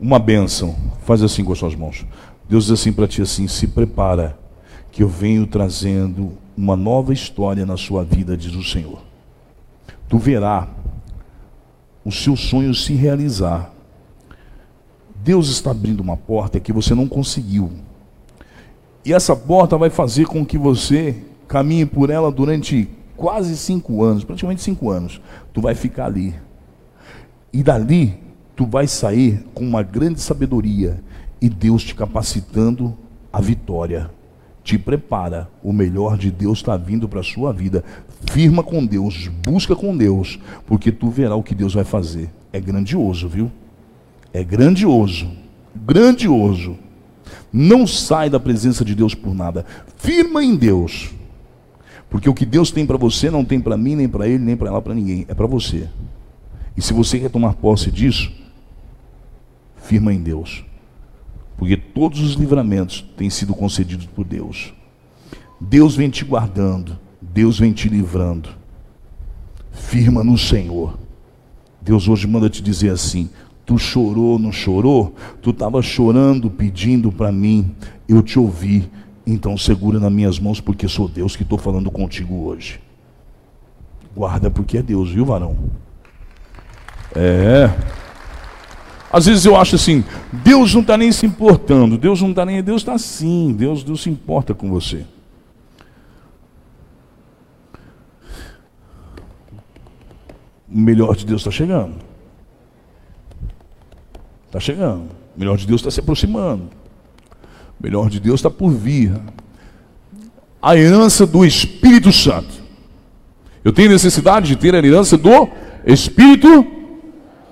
uma 0.00 0.18
bênção. 0.18 0.76
Faz 1.04 1.22
assim 1.22 1.44
com 1.44 1.52
as 1.52 1.58
suas 1.58 1.74
mãos. 1.74 2.04
Deus 2.48 2.64
diz 2.64 2.72
assim 2.72 2.92
para 2.92 3.08
ti 3.08 3.22
assim: 3.22 3.48
se 3.48 3.66
prepara, 3.66 4.38
que 4.92 5.02
eu 5.02 5.08
venho 5.08 5.46
trazendo 5.46 6.32
uma 6.56 6.76
nova 6.76 7.12
história 7.12 7.64
na 7.64 7.76
sua 7.76 8.04
vida, 8.04 8.36
diz 8.36 8.54
o 8.54 8.62
Senhor. 8.62 9.00
Tu 10.08 10.18
verá 10.18 10.68
os 12.04 12.22
seus 12.22 12.40
sonhos 12.40 12.84
se 12.84 12.94
realizar. 12.94 13.72
Deus 15.22 15.48
está 15.48 15.70
abrindo 15.70 16.00
uma 16.00 16.16
porta 16.16 16.58
que 16.58 16.72
você 16.72 16.94
não 16.94 17.06
conseguiu. 17.06 17.70
E 19.04 19.12
essa 19.12 19.34
porta 19.36 19.76
vai 19.76 19.90
fazer 19.90 20.26
com 20.26 20.44
que 20.44 20.58
você 20.58 21.16
caminhe 21.46 21.84
por 21.84 22.10
ela 22.10 22.30
durante 22.30 22.88
quase 23.16 23.56
cinco 23.56 24.02
anos, 24.02 24.24
praticamente 24.24 24.62
cinco 24.62 24.90
anos. 24.90 25.20
Tu 25.52 25.60
vai 25.60 25.74
ficar 25.74 26.06
ali. 26.06 26.34
E 27.52 27.62
dali, 27.62 28.18
tu 28.56 28.64
vai 28.66 28.86
sair 28.86 29.44
com 29.52 29.64
uma 29.64 29.82
grande 29.82 30.20
sabedoria 30.20 31.02
e 31.40 31.48
Deus 31.48 31.82
te 31.82 31.94
capacitando 31.94 32.96
a 33.32 33.40
vitória. 33.40 34.10
Te 34.70 34.78
prepara, 34.78 35.50
o 35.64 35.72
melhor 35.72 36.16
de 36.16 36.30
Deus 36.30 36.58
está 36.58 36.76
vindo 36.76 37.08
para 37.08 37.18
a 37.18 37.24
sua 37.24 37.52
vida. 37.52 37.82
Firma 38.30 38.62
com 38.62 38.86
Deus, 38.86 39.26
busca 39.44 39.74
com 39.74 39.96
Deus, 39.96 40.38
porque 40.64 40.92
tu 40.92 41.10
verá 41.10 41.34
o 41.34 41.42
que 41.42 41.56
Deus 41.56 41.74
vai 41.74 41.82
fazer. 41.82 42.30
É 42.52 42.60
grandioso, 42.60 43.28
viu? 43.28 43.50
É 44.32 44.44
grandioso, 44.44 45.28
grandioso. 45.74 46.78
Não 47.52 47.84
sai 47.84 48.30
da 48.30 48.38
presença 48.38 48.84
de 48.84 48.94
Deus 48.94 49.12
por 49.12 49.34
nada. 49.34 49.66
Firma 49.96 50.44
em 50.44 50.54
Deus. 50.54 51.10
Porque 52.08 52.30
o 52.30 52.34
que 52.34 52.46
Deus 52.46 52.70
tem 52.70 52.86
para 52.86 52.96
você 52.96 53.28
não 53.28 53.44
tem 53.44 53.60
para 53.60 53.76
mim, 53.76 53.96
nem 53.96 54.08
para 54.08 54.28
ele, 54.28 54.44
nem 54.44 54.56
para 54.56 54.68
ela, 54.68 54.80
para 54.80 54.94
ninguém. 54.94 55.26
É 55.26 55.34
para 55.34 55.48
você. 55.48 55.88
E 56.76 56.80
se 56.80 56.92
você 56.92 57.18
quer 57.18 57.30
tomar 57.30 57.54
posse 57.54 57.90
disso, 57.90 58.30
firma 59.82 60.14
em 60.14 60.22
Deus. 60.22 60.64
Porque 61.60 61.76
todos 61.76 62.20
os 62.20 62.36
livramentos 62.36 63.04
têm 63.18 63.28
sido 63.28 63.54
concedidos 63.54 64.06
por 64.06 64.24
Deus. 64.24 64.72
Deus 65.60 65.94
vem 65.94 66.08
te 66.08 66.24
guardando, 66.24 66.98
Deus 67.20 67.58
vem 67.58 67.70
te 67.70 67.86
livrando. 67.86 68.48
Firma 69.70 70.24
no 70.24 70.38
Senhor. 70.38 70.98
Deus 71.82 72.08
hoje 72.08 72.26
manda 72.26 72.48
te 72.48 72.62
dizer 72.62 72.88
assim: 72.88 73.28
tu 73.66 73.76
chorou, 73.76 74.38
não 74.38 74.50
chorou? 74.50 75.14
Tu 75.42 75.50
estava 75.50 75.82
chorando, 75.82 76.48
pedindo 76.48 77.12
para 77.12 77.30
mim, 77.30 77.74
eu 78.08 78.22
te 78.22 78.38
ouvi. 78.38 78.90
Então 79.26 79.54
segura 79.58 80.00
nas 80.00 80.10
minhas 80.10 80.38
mãos, 80.38 80.62
porque 80.62 80.88
sou 80.88 81.06
Deus 81.06 81.36
que 81.36 81.42
estou 81.42 81.58
falando 81.58 81.90
contigo 81.90 82.42
hoje. 82.46 82.80
Guarda, 84.16 84.50
porque 84.50 84.78
é 84.78 84.82
Deus, 84.82 85.10
viu, 85.10 85.26
varão? 85.26 85.58
É. 87.14 87.99
Às 89.12 89.26
vezes 89.26 89.44
eu 89.44 89.56
acho 89.56 89.74
assim, 89.74 90.04
Deus 90.32 90.72
não 90.72 90.82
está 90.82 90.96
nem 90.96 91.10
se 91.10 91.26
importando, 91.26 91.98
Deus 91.98 92.22
não 92.22 92.30
está 92.30 92.46
nem. 92.46 92.62
Deus 92.62 92.82
está 92.82 92.96
sim, 92.96 93.52
Deus, 93.52 93.82
Deus 93.82 94.02
se 94.02 94.10
importa 94.10 94.54
com 94.54 94.70
você. 94.70 95.04
O 100.72 100.78
melhor 100.78 101.16
de 101.16 101.26
Deus 101.26 101.40
está 101.40 101.50
chegando. 101.50 101.96
Está 104.46 104.60
chegando. 104.60 105.10
O 105.36 105.40
melhor 105.40 105.56
de 105.56 105.66
Deus 105.66 105.80
está 105.80 105.90
se 105.90 105.98
aproximando. 105.98 106.70
O 107.78 107.82
melhor 107.82 108.08
de 108.08 108.20
Deus 108.20 108.38
está 108.38 108.48
por 108.48 108.70
vir. 108.70 109.12
A 110.62 110.76
herança 110.76 111.26
do 111.26 111.44
Espírito 111.44 112.12
Santo. 112.12 112.60
Eu 113.64 113.72
tenho 113.72 113.90
necessidade 113.90 114.46
de 114.46 114.56
ter 114.56 114.72
a 114.74 114.78
herança 114.78 115.16
do 115.18 115.48
Espírito 115.84 116.64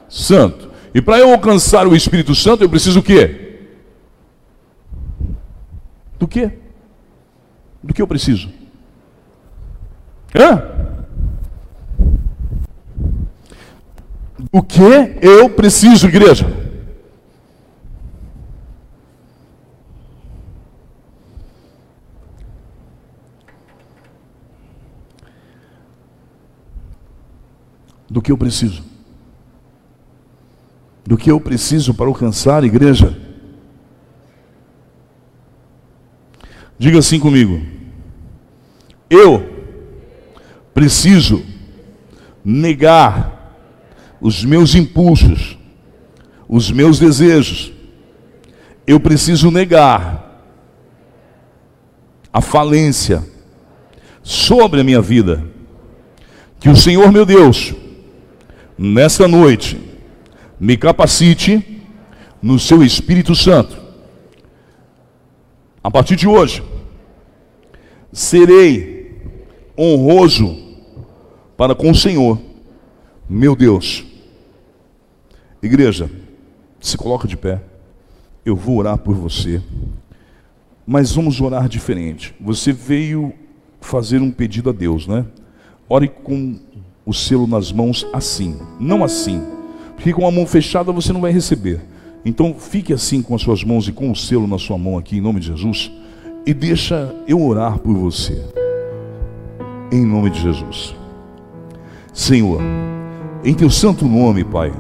Santo. 0.09 0.68
E 0.99 1.01
para 1.01 1.17
eu 1.21 1.31
alcançar 1.31 1.87
o 1.87 1.95
Espírito 1.95 2.35
Santo, 2.35 2.65
eu 2.65 2.69
preciso 2.69 2.99
o 2.99 3.03
quê? 3.05 3.69
Do 6.19 6.27
quê? 6.27 6.59
Do 7.81 7.95
que 7.95 8.03
eu 8.03 8.07
preciso? 8.09 8.51
Hã? 10.35 10.61
O 14.51 14.61
que 14.61 14.83
eu 15.23 15.49
preciso, 15.51 16.09
igreja? 16.09 16.53
Do 28.11 28.21
que 28.21 28.33
eu 28.33 28.37
preciso? 28.37 28.88
Do 31.09 31.17
que 31.17 31.31
eu 31.31 31.41
preciso 31.41 31.95
para 31.95 32.05
alcançar 32.07 32.63
a 32.63 32.67
igreja. 32.67 33.17
Diga 36.79 36.99
assim 36.99 37.19
comigo. 37.19 37.63
Eu 39.09 39.65
preciso 40.75 41.43
negar 42.45 43.57
os 44.21 44.45
meus 44.45 44.75
impulsos, 44.75 45.57
os 46.47 46.71
meus 46.71 46.99
desejos. 46.99 47.73
Eu 48.87 49.01
preciso 49.01 49.51
negar 49.51 50.45
a 52.31 52.43
falência 52.43 53.25
sobre 54.23 54.83
a 54.83 54.85
minha 54.85 55.01
vida. 55.01 55.43
Que 56.61 56.69
o 56.69 56.77
Senhor 56.77 57.11
meu 57.11 57.25
Deus, 57.25 57.73
nesta 58.77 59.27
noite, 59.27 59.88
me 60.59 60.77
capacite 60.77 61.83
no 62.43 62.59
seu 62.59 62.83
Espírito 62.83 63.35
Santo. 63.35 63.81
A 65.83 65.91
partir 65.91 66.17
de 66.17 66.27
hoje, 66.27 66.63
serei 68.13 69.23
honroso 69.79 70.57
para 71.57 71.75
com 71.75 71.91
o 71.91 71.95
Senhor, 71.95 72.41
meu 73.29 73.55
Deus. 73.55 74.05
Igreja, 75.63 76.11
se 76.81 76.97
coloca 76.97 77.27
de 77.27 77.37
pé. 77.37 77.63
Eu 78.45 78.57
vou 78.57 78.79
orar 78.79 78.99
por 78.99 79.15
você. 79.15 79.63
Mas 80.87 81.13
vamos 81.13 81.41
orar 81.41 81.69
diferente. 81.69 82.35
Você 82.41 82.73
veio 82.73 83.33
fazer 83.81 84.23
um 84.23 84.31
pedido 84.31 84.71
a 84.71 84.73
Deus, 84.73 85.07
né? 85.07 85.27
Ore 85.89 86.09
com 86.09 86.59
o 87.05 87.13
selo 87.13 87.47
nas 87.47 87.71
mãos 87.73 88.07
assim, 88.13 88.59
não 88.79 89.05
assim 89.05 89.58
porque 89.99 90.13
com 90.13 90.27
a 90.27 90.31
mão 90.31 90.47
fechada 90.47 90.93
você 90.93 91.13
não 91.13 91.21
vai 91.21 91.33
receber. 91.33 91.81
Então 92.25 92.55
fique 92.55 92.93
assim 92.93 93.21
com 93.21 93.35
as 93.35 93.43
suas 93.43 93.65
mãos 93.65 93.89
e 93.89 93.93
com 93.93 94.13
o 94.13 94.17
selo 94.17 94.47
na 94.47 94.57
sua 94.57 94.79
mão 94.79 94.97
aqui, 94.97 95.19
em 95.19 95.21
nome 95.21 95.41
de 95.41 95.49
Jesus, 95.49 95.91
e 96.47 96.55
deixa 96.55 97.13
eu 97.27 97.43
orar 97.43 97.79
por 97.81 97.97
você. 97.97 98.41
Em 99.91 100.07
nome 100.07 100.31
de 100.31 100.41
Jesus. 100.41 100.95
Senhor, 102.13 102.61
em 103.45 103.53
teu 103.53 103.69
santo 103.69 104.05
nome, 104.05 104.45
Pai, 104.45 104.73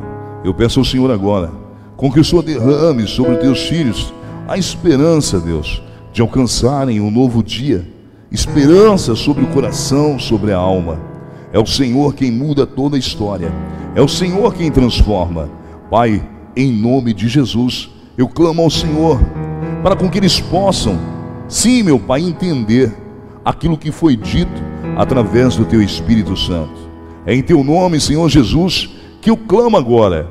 eu 0.45 0.55
peço 0.55 0.79
ao 0.79 0.85
Senhor 0.85 1.11
agora, 1.11 1.51
com 1.97 2.12
que 2.12 2.21
o 2.21 2.25
Senhor 2.25 2.43
derrame 2.43 3.09
sobre 3.09 3.33
os 3.33 3.41
teus 3.41 3.62
filhos 3.66 4.14
a 4.47 4.57
esperança, 4.57 5.41
Deus, 5.41 5.83
de 6.12 6.23
alcançarem 6.23 7.01
um 7.01 7.11
novo 7.11 7.43
dia, 7.43 7.87
esperança 8.31 9.16
sobre 9.16 9.43
o 9.43 9.49
coração, 9.49 10.16
sobre 10.16 10.53
a 10.53 10.57
alma. 10.57 11.18
É 11.53 11.59
o 11.59 11.66
Senhor 11.66 12.14
quem 12.14 12.30
muda 12.30 12.66
toda 12.66 12.96
a 12.96 12.99
história. 12.99 13.53
É 13.94 14.03
o 14.03 14.09
Senhor 14.09 14.55
quem 14.55 14.70
transforma. 14.70 15.51
Pai, 15.90 16.22
em 16.57 16.72
nome 16.72 17.14
de 17.14 17.28
Jesus, 17.28 17.90
eu 18.16 18.28
clamo 18.28 18.62
ao 18.62 18.70
Senhor 18.70 19.18
para 19.82 19.96
com 19.96 20.09
que 20.11 20.18
eles 20.18 20.40
possam, 20.40 20.99
sim, 21.49 21.82
meu 21.82 21.99
Pai, 21.99 22.20
entender 22.20 22.92
aquilo 23.44 23.78
que 23.78 23.90
foi 23.90 24.16
dito 24.16 24.62
através 24.96 25.57
do 25.57 25.64
teu 25.64 25.80
Espírito 25.80 26.36
Santo. 26.36 26.88
É 27.24 27.34
em 27.34 27.42
teu 27.42 27.62
nome, 27.62 28.01
Senhor 28.01 28.28
Jesus, 28.28 28.90
que 29.20 29.30
eu 29.30 29.36
clamo 29.36 29.76
agora 29.76 30.30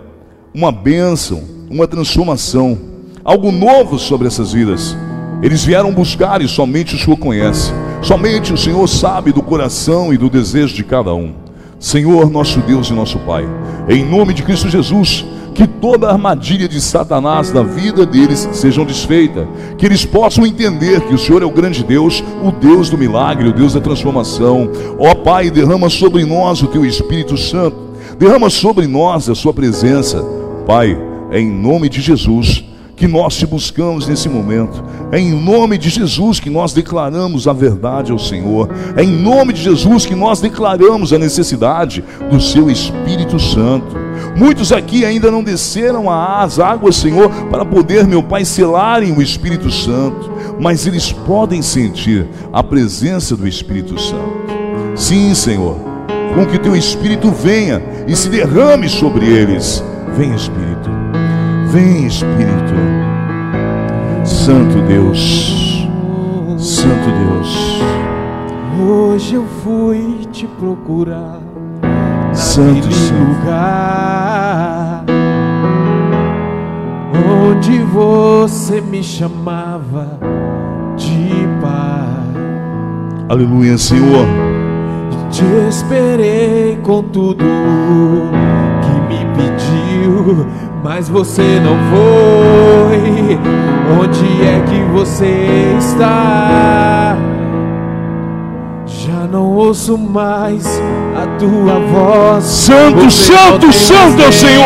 uma 0.54 0.72
bênção, 0.72 1.44
uma 1.70 1.88
transformação, 1.88 2.78
algo 3.24 3.52
novo 3.52 3.98
sobre 3.98 4.28
essas 4.28 4.54
vidas. 4.54 4.96
Eles 5.42 5.64
vieram 5.64 5.94
buscar 5.94 6.42
e 6.42 6.48
somente 6.48 6.96
o 6.96 7.00
Senhor 7.00 7.18
conhece. 7.18 7.72
Somente 8.02 8.54
o 8.54 8.58
Senhor 8.58 8.88
sabe 8.88 9.32
do 9.32 9.42
coração 9.42 10.14
e 10.14 10.18
do 10.18 10.30
desejo 10.30 10.74
de 10.74 10.84
cada 10.84 11.14
um. 11.14 11.34
Senhor, 11.80 12.30
nosso 12.30 12.60
Deus 12.62 12.90
e 12.90 12.94
nosso 12.94 13.20
Pai, 13.20 13.48
em 13.88 14.04
nome 14.04 14.34
de 14.34 14.42
Cristo 14.42 14.68
Jesus, 14.68 15.24
que 15.54 15.68
toda 15.68 16.10
armadilha 16.10 16.68
de 16.68 16.82
Satanás 16.82 17.54
na 17.54 17.62
vida 17.62 18.04
deles 18.04 18.48
sejam 18.52 18.84
desfeita, 18.84 19.48
que 19.78 19.86
eles 19.86 20.04
possam 20.06 20.46
entender 20.46 21.02
que 21.02 21.14
o 21.14 21.18
Senhor 21.18 21.44
é 21.44 21.46
o 21.46 21.52
grande 21.52 21.84
Deus, 21.84 22.24
o 22.44 22.52
Deus 22.52 22.90
do 22.90 22.98
milagre, 22.98 23.50
o 23.50 23.54
Deus 23.54 23.74
da 23.74 23.82
transformação. 23.82 24.70
Ó 24.98 25.14
Pai, 25.14 25.52
derrama 25.52 25.90
sobre 25.90 26.26
nós 26.26 26.64
o 26.64 26.68
teu 26.68 26.84
Espírito 26.84 27.38
Santo, 27.38 27.78
derrama 28.18 28.50
sobre 28.50 28.88
nós 28.88 29.30
a 29.30 29.36
sua 29.36 29.54
presença. 29.54 30.24
Pai, 30.66 30.98
em 31.32 31.48
nome 31.48 31.90
de 31.90 32.02
Jesus, 32.02 32.64
que 32.98 33.08
nós 33.08 33.36
te 33.36 33.46
buscamos 33.46 34.08
nesse 34.08 34.28
momento. 34.28 34.84
É 35.12 35.20
em 35.20 35.32
nome 35.32 35.78
de 35.78 35.88
Jesus 35.88 36.40
que 36.40 36.50
nós 36.50 36.74
declaramos 36.74 37.48
a 37.48 37.54
verdade 37.54 38.12
ao 38.12 38.18
Senhor. 38.18 38.68
É 38.96 39.04
em 39.04 39.12
nome 39.12 39.54
de 39.54 39.62
Jesus 39.62 40.06
que 40.06 40.16
nós 40.16 40.42
declaramos 40.42 41.14
a 41.14 41.20
necessidade 41.20 42.04
do 42.30 42.42
seu 42.42 42.72
Espírito 42.72 43.40
Santo. 43.40 43.96
Muitos 44.36 44.72
aqui 44.72 45.06
ainda 45.06 45.30
não 45.30 45.44
desceram 45.44 46.10
às 46.10 46.60
águas, 46.60 46.96
Senhor, 46.96 47.30
para 47.52 47.64
poder, 47.64 48.08
meu 48.08 48.24
Pai, 48.24 48.44
selarem 48.44 49.14
o 49.14 49.22
Espírito 49.22 49.72
Santo, 49.72 50.32
mas 50.60 50.88
eles 50.88 51.12
podem 51.12 51.62
sentir 51.62 52.28
a 52.52 52.64
presença 52.64 53.36
do 53.36 53.48
Espírito 53.48 54.00
Santo. 54.02 54.48
Sim, 54.96 55.36
Senhor, 55.36 55.78
com 56.34 56.48
que 56.48 56.58
teu 56.58 56.76
Espírito 56.76 57.30
venha 57.32 57.80
e 58.08 58.16
se 58.16 58.28
derrame 58.28 58.90
sobre 58.90 59.28
eles. 59.28 59.84
Vem, 60.18 60.34
Espírito, 60.34 60.90
vem, 61.68 62.08
Espírito, 62.08 62.74
Santo 64.24 64.82
Deus, 64.88 65.88
Santo 66.58 67.10
Deus. 67.12 67.82
Hoje 68.80 69.36
eu 69.36 69.46
fui 69.64 70.28
te 70.32 70.46
procurar 70.46 71.40
Santo, 72.34 72.88
lugar 73.40 75.04
onde 77.28 77.80
você 77.84 78.80
me 78.82 79.04
chamava 79.04 80.20
de 80.96 81.32
pai. 81.62 82.08
Aleluia, 83.30 83.78
Senhor. 83.78 84.26
Te 85.30 85.44
esperei 85.68 86.78
com 86.82 87.04
tudo 87.04 87.44
que 88.82 88.92
me 89.10 89.26
pediu, 89.36 90.48
mas 90.84 91.10
você 91.10 91.60
não 91.60 91.78
foi. 91.90 93.40
Onde 94.02 94.44
é 94.44 94.64
que 94.68 94.82
você 94.92 95.76
está? 95.78 97.18
Já 98.86 99.28
não 99.32 99.52
ouço 99.54 99.98
mais 99.98 100.66
a 101.16 101.26
tua 101.38 101.80
voz. 101.80 102.44
Santo, 102.44 103.10
Você 103.10 103.32
santo, 103.32 103.74
santo 103.74 104.22
é 104.22 104.28
o 104.28 104.32
Senhor. 104.32 104.66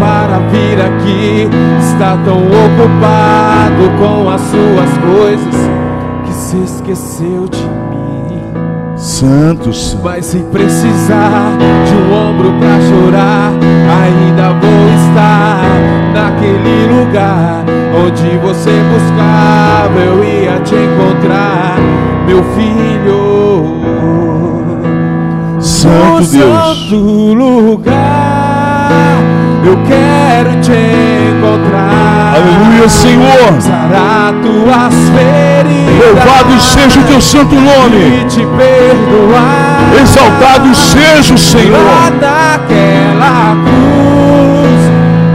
Para 0.00 0.38
vir 0.50 0.80
aqui, 0.80 1.48
está 1.78 2.16
tão 2.24 2.38
ocupado 2.38 3.90
com 3.98 4.28
as 4.30 4.40
suas 4.40 4.98
coisas 4.98 5.70
que 6.24 6.32
se 6.32 6.56
esqueceu 6.62 7.48
de 7.48 7.62
mim. 7.62 8.01
Santo, 9.02 9.72
Santo. 9.72 10.04
Mas 10.04 10.26
se 10.26 10.38
precisar 10.52 11.56
de 11.58 11.92
um 11.92 12.14
ombro 12.14 12.52
pra 12.52 12.80
chorar, 12.80 13.52
ainda 14.00 14.52
vou 14.52 14.88
estar 14.94 15.60
naquele 16.14 16.86
lugar 16.86 17.64
onde 18.06 18.38
você 18.38 18.70
buscava, 18.92 19.98
eu 19.98 20.22
ia 20.22 20.60
te 20.60 20.76
encontrar, 20.76 21.76
meu 22.26 22.44
filho. 22.54 23.82
Santo 25.58 26.20
no 26.20 26.26
Deus. 26.26 26.28
santo 26.28 26.96
lugar, 27.34 28.88
eu 29.64 29.78
quero 29.86 30.60
te 30.60 30.72
encontrar. 30.72 32.34
Aleluia, 32.34 32.88
Senhor. 32.88 33.60
Sarar 33.60 34.34
tuas 34.42 34.94
feridas. 35.10 36.04
Louvado 36.04 36.60
seja 36.60 37.00
o 37.00 37.04
teu 37.04 37.20
santo 37.20 37.54
nome. 37.54 38.22
E 38.22 38.24
te 38.24 38.40
perdoar. 38.40 39.92
Exaltado 40.00 40.74
seja 40.74 41.34
o 41.34 41.38
Senhor. 41.38 41.78
Lá 41.78 42.10
daquela 42.10 43.56
cruz, 43.62 44.82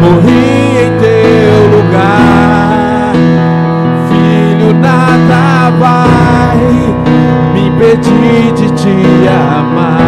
morri 0.02 0.86
em 0.86 0.92
teu 1.00 1.78
lugar. 1.78 3.14
Filho, 4.10 4.74
nada 4.74 5.72
vai 5.80 6.58
me 7.54 7.68
impedir 7.68 8.52
de 8.54 8.72
te 8.72 9.28
amar. 9.30 10.07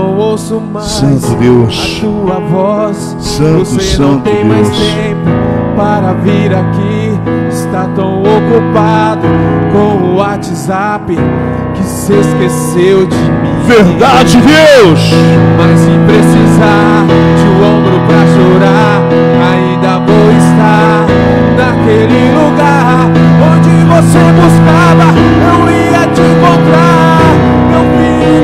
Não 0.00 0.16
ouço 0.16 0.60
mais 0.72 0.86
Santo 0.86 1.34
Deus. 1.36 1.98
a 1.98 2.00
tua 2.00 2.40
voz. 2.40 3.16
Santo, 3.20 3.64
Você 3.66 3.98
não 4.00 4.14
Santo 4.14 4.22
tem 4.22 4.44
mais 4.44 4.68
Deus. 4.68 4.80
tempo 4.94 5.30
para 5.76 6.12
vir 6.14 6.54
aqui. 6.54 7.10
Está 7.50 7.86
tão 7.94 8.22
ocupado 8.22 9.26
com 9.72 10.06
o 10.06 10.16
WhatsApp 10.16 11.14
que 11.74 11.82
se 11.84 12.12
esqueceu 12.14 13.06
de 13.06 13.16
mim. 13.16 13.60
Verdade, 13.66 14.38
Deus. 14.38 15.00
Mas 15.58 15.78
se 15.80 15.90
precisar 16.06 17.04
de 17.36 17.46
um 17.48 17.76
ombro 17.76 18.00
pra 18.06 18.22
chorar, 18.34 19.02
ainda 19.52 19.98
vou 19.98 20.30
estar 20.32 21.06
naquele 21.58 22.32
lugar 22.32 23.10
onde 23.52 23.72
você 23.84 24.18
buscava. 24.40 25.08
Eu 25.52 25.70
ia 25.70 26.06
te 26.08 26.20
encontrar, 26.20 27.20
meu 27.70 27.82
filho, 27.98 28.40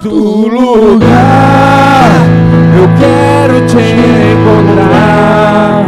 santo 0.00 0.14
lugar. 0.48 2.10
Eu 2.76 2.88
quero 2.98 3.66
te 3.66 3.76
encontrar, 4.32 5.84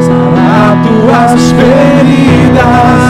sarar 0.00 0.82
tuas 0.82 1.50
feridas 1.52 3.01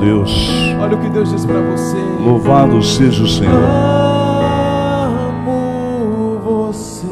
Deus. 0.00 0.50
Olha 0.80 0.96
o 0.96 1.00
que 1.00 1.08
Deus 1.10 1.30
diz 1.30 1.44
para 1.44 1.60
você. 1.60 1.96
Louvado 2.20 2.82
seja 2.82 3.22
o 3.22 3.28
Senhor. 3.28 3.62
Amo 5.18 6.40
você. 6.42 7.06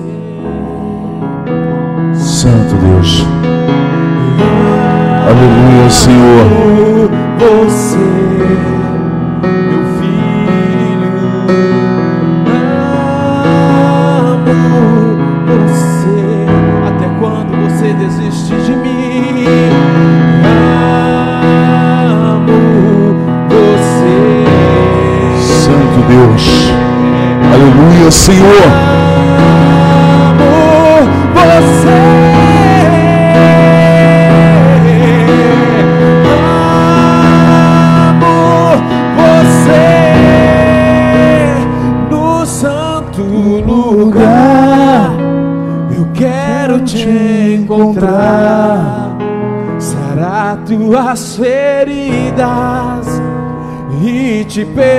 Santo 2.14 2.74
Deus. 2.76 3.24
Aleluia, 5.28 5.90
Senhor. 5.90 6.46
Amo 6.46 7.08
você, 7.38 7.96
lugar. 43.98 45.12
Eu 45.96 46.06
quero 46.14 46.80
te 46.80 47.08
encontrar, 47.60 49.16
sarar 49.78 50.58
tuas 50.64 51.36
feridas 51.36 53.06
e 54.02 54.44
te 54.44 54.64
perdoar 54.64 54.97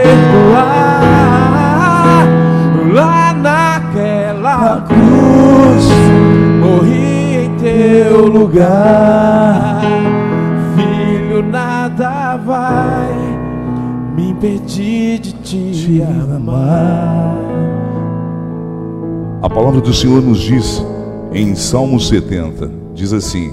palavra 19.69 19.81
do 19.81 19.93
Senhor 19.93 20.19
nos 20.19 20.39
diz 20.39 20.83
em 21.31 21.53
Salmo 21.53 21.99
70, 21.99 22.71
diz 22.95 23.13
assim: 23.13 23.51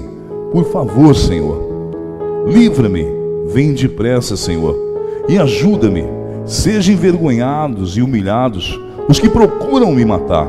Por 0.51 0.65
favor, 0.65 1.15
Senhor, 1.15 1.61
livra-me, 2.47 3.05
vem 3.49 3.71
depressa, 3.71 4.35
Senhor, 4.35 4.75
e 5.29 5.37
ajuda-me. 5.37 6.05
Sejam 6.43 6.95
envergonhados 6.95 7.97
e 7.97 8.01
humilhados 8.01 8.79
os 9.07 9.19
que 9.19 9.29
procuram 9.29 9.91
me 9.91 10.03
matar. 10.03 10.47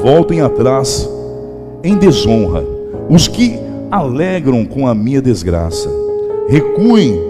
Voltem 0.00 0.42
atrás 0.42 1.10
em 1.82 1.96
desonra 1.96 2.64
os 3.08 3.26
que 3.26 3.58
alegram 3.90 4.64
com 4.64 4.86
a 4.86 4.94
minha 4.94 5.20
desgraça. 5.20 5.90
recuem 6.48 7.20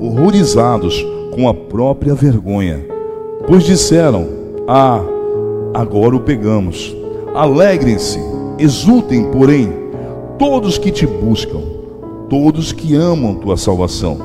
horrorizados 0.00 1.06
com 1.32 1.48
a 1.48 1.54
própria 1.54 2.14
vergonha, 2.14 2.84
pois 3.46 3.62
disseram: 3.62 4.26
Ah, 4.66 5.00
agora 5.74 6.16
o 6.16 6.20
pegamos. 6.20 6.94
Alegrem-se, 7.34 8.18
exultem, 8.58 9.30
porém, 9.30 9.72
todos 10.38 10.78
que 10.78 10.90
te 10.90 11.06
buscam, 11.06 11.60
todos 12.28 12.72
que 12.72 12.94
amam 12.94 13.34
tua 13.36 13.56
salvação. 13.56 14.18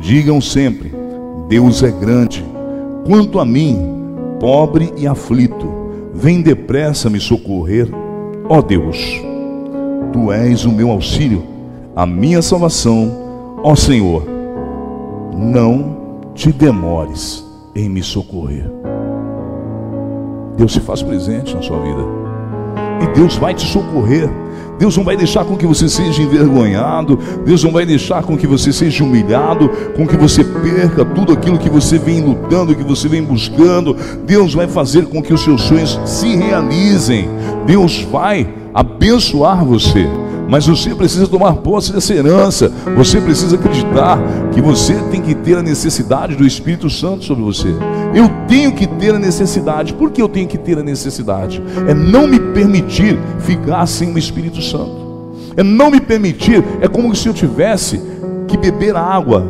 Digam 0.00 0.40
sempre: 0.40 0.92
Deus 1.48 1.82
é 1.82 1.90
grande. 1.90 2.44
Quanto 3.06 3.40
a 3.40 3.44
mim, 3.44 3.78
pobre 4.38 4.92
e 4.96 5.06
aflito, 5.06 5.66
vem 6.12 6.40
depressa 6.40 7.10
me 7.10 7.18
socorrer, 7.18 7.88
ó 8.48 8.60
Deus. 8.62 9.20
Tu 10.12 10.30
és 10.30 10.64
o 10.64 10.70
meu 10.70 10.90
auxílio, 10.90 11.42
a 11.96 12.06
minha 12.06 12.42
salvação, 12.42 13.58
ó 13.62 13.74
Senhor. 13.74 14.24
Não 15.34 15.96
te 16.34 16.52
demores 16.52 17.44
em 17.74 17.88
me 17.88 18.02
socorrer. 18.02 18.70
Deus 20.56 20.72
se 20.72 20.80
faz 20.80 21.02
presente 21.02 21.54
na 21.54 21.62
sua 21.62 21.80
vida. 21.80 22.02
E 23.02 23.06
Deus 23.14 23.36
vai 23.36 23.54
te 23.54 23.66
socorrer. 23.66 24.30
Deus 24.78 24.96
não 24.96 25.04
vai 25.04 25.16
deixar 25.16 25.44
com 25.44 25.56
que 25.56 25.66
você 25.66 25.88
seja 25.88 26.22
envergonhado, 26.22 27.16
Deus 27.44 27.62
não 27.62 27.70
vai 27.70 27.86
deixar 27.86 28.22
com 28.24 28.36
que 28.36 28.48
você 28.48 28.72
seja 28.72 29.04
humilhado, 29.04 29.68
com 29.94 30.06
que 30.06 30.16
você 30.16 30.42
perca 30.42 31.04
tudo 31.04 31.32
aquilo 31.32 31.58
que 31.58 31.70
você 31.70 31.98
vem 31.98 32.20
lutando, 32.20 32.74
que 32.74 32.82
você 32.82 33.06
vem 33.06 33.22
buscando. 33.22 33.96
Deus 34.24 34.54
vai 34.54 34.66
fazer 34.66 35.06
com 35.06 35.22
que 35.22 35.32
os 35.32 35.42
seus 35.42 35.62
sonhos 35.62 36.00
se 36.04 36.34
realizem. 36.34 37.28
Deus 37.64 38.02
vai 38.10 38.48
abençoar 38.74 39.64
você. 39.64 40.08
Mas 40.48 40.66
você 40.66 40.94
precisa 40.94 41.26
tomar 41.26 41.54
posse 41.54 41.92
dessa 41.92 42.12
herança. 42.12 42.70
Você 42.96 43.20
precisa 43.20 43.56
acreditar 43.56 44.18
que 44.52 44.60
você 44.60 44.94
tem 45.10 45.22
que 45.22 45.34
ter 45.34 45.56
a 45.56 45.62
necessidade 45.62 46.34
do 46.34 46.46
Espírito 46.46 46.90
Santo 46.90 47.24
sobre 47.24 47.44
você. 47.44 47.74
Eu 48.14 48.28
tenho 48.46 48.72
que 48.72 48.86
ter 48.86 49.14
a 49.14 49.18
necessidade. 49.18 49.94
Por 49.94 50.10
que 50.10 50.20
eu 50.20 50.28
tenho 50.28 50.48
que 50.48 50.58
ter 50.58 50.78
a 50.78 50.82
necessidade? 50.82 51.62
É 51.86 51.94
não 51.94 52.26
me 52.26 52.38
permitir 52.38 53.18
ficar 53.40 53.86
sem 53.86 54.12
o 54.12 54.18
Espírito 54.18 54.60
Santo. 54.60 55.32
É 55.56 55.62
não 55.62 55.90
me 55.90 56.00
permitir. 56.00 56.62
É 56.80 56.88
como 56.88 57.14
se 57.14 57.28
eu 57.28 57.34
tivesse 57.34 58.00
que 58.46 58.56
beber 58.56 58.96
água. 58.96 59.46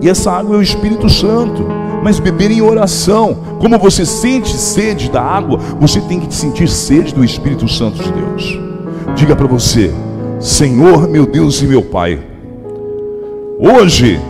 E 0.00 0.08
essa 0.08 0.30
água 0.32 0.56
é 0.56 0.58
o 0.58 0.62
Espírito 0.62 1.08
Santo 1.08 1.80
mas 2.02 2.18
beber 2.18 2.50
em 2.50 2.62
oração. 2.62 3.36
Como 3.60 3.78
você 3.78 4.04
sente 4.06 4.56
sede 4.56 5.10
da 5.10 5.22
água, 5.22 5.58
você 5.78 6.00
tem 6.00 6.20
que 6.20 6.34
sentir 6.34 6.68
sede 6.68 7.14
do 7.14 7.24
Espírito 7.24 7.68
Santo 7.68 8.02
de 8.02 8.12
Deus. 8.12 8.58
Diga 9.14 9.36
para 9.36 9.46
você, 9.46 9.92
Senhor, 10.38 11.08
meu 11.08 11.26
Deus 11.26 11.60
e 11.60 11.66
meu 11.66 11.82
Pai, 11.82 12.18
hoje 13.58 14.20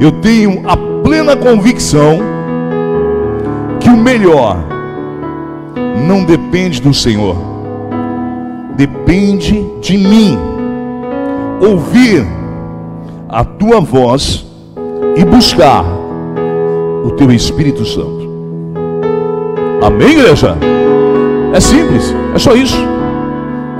eu 0.00 0.12
tenho 0.20 0.62
a 0.68 0.76
plena 0.76 1.36
convicção 1.36 2.35
que 3.86 3.90
o 3.90 3.96
melhor 3.96 4.56
não 6.08 6.24
depende 6.24 6.82
do 6.82 6.92
Senhor, 6.92 7.36
depende 8.76 9.64
de 9.80 9.96
mim. 9.96 10.36
Ouvir 11.60 12.26
a 13.28 13.44
tua 13.44 13.80
voz 13.80 14.44
e 15.16 15.24
buscar 15.24 15.84
o 17.04 17.12
teu 17.12 17.30
Espírito 17.30 17.84
Santo. 17.84 18.28
Amém, 19.80 20.18
igreja? 20.18 20.56
É 21.54 21.60
simples, 21.60 22.12
é 22.34 22.38
só 22.40 22.56
isso. 22.56 22.76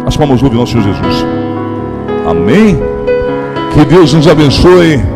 As 0.07 0.16
palmas 0.16 0.40
do 0.40 0.48
nosso 0.50 0.70
Senhor 0.70 0.84
Jesus. 0.84 1.26
Amém? 2.30 2.78
Que 3.74 3.84
Deus 3.86 4.14
nos 4.14 4.28
abençoe. 4.28 5.16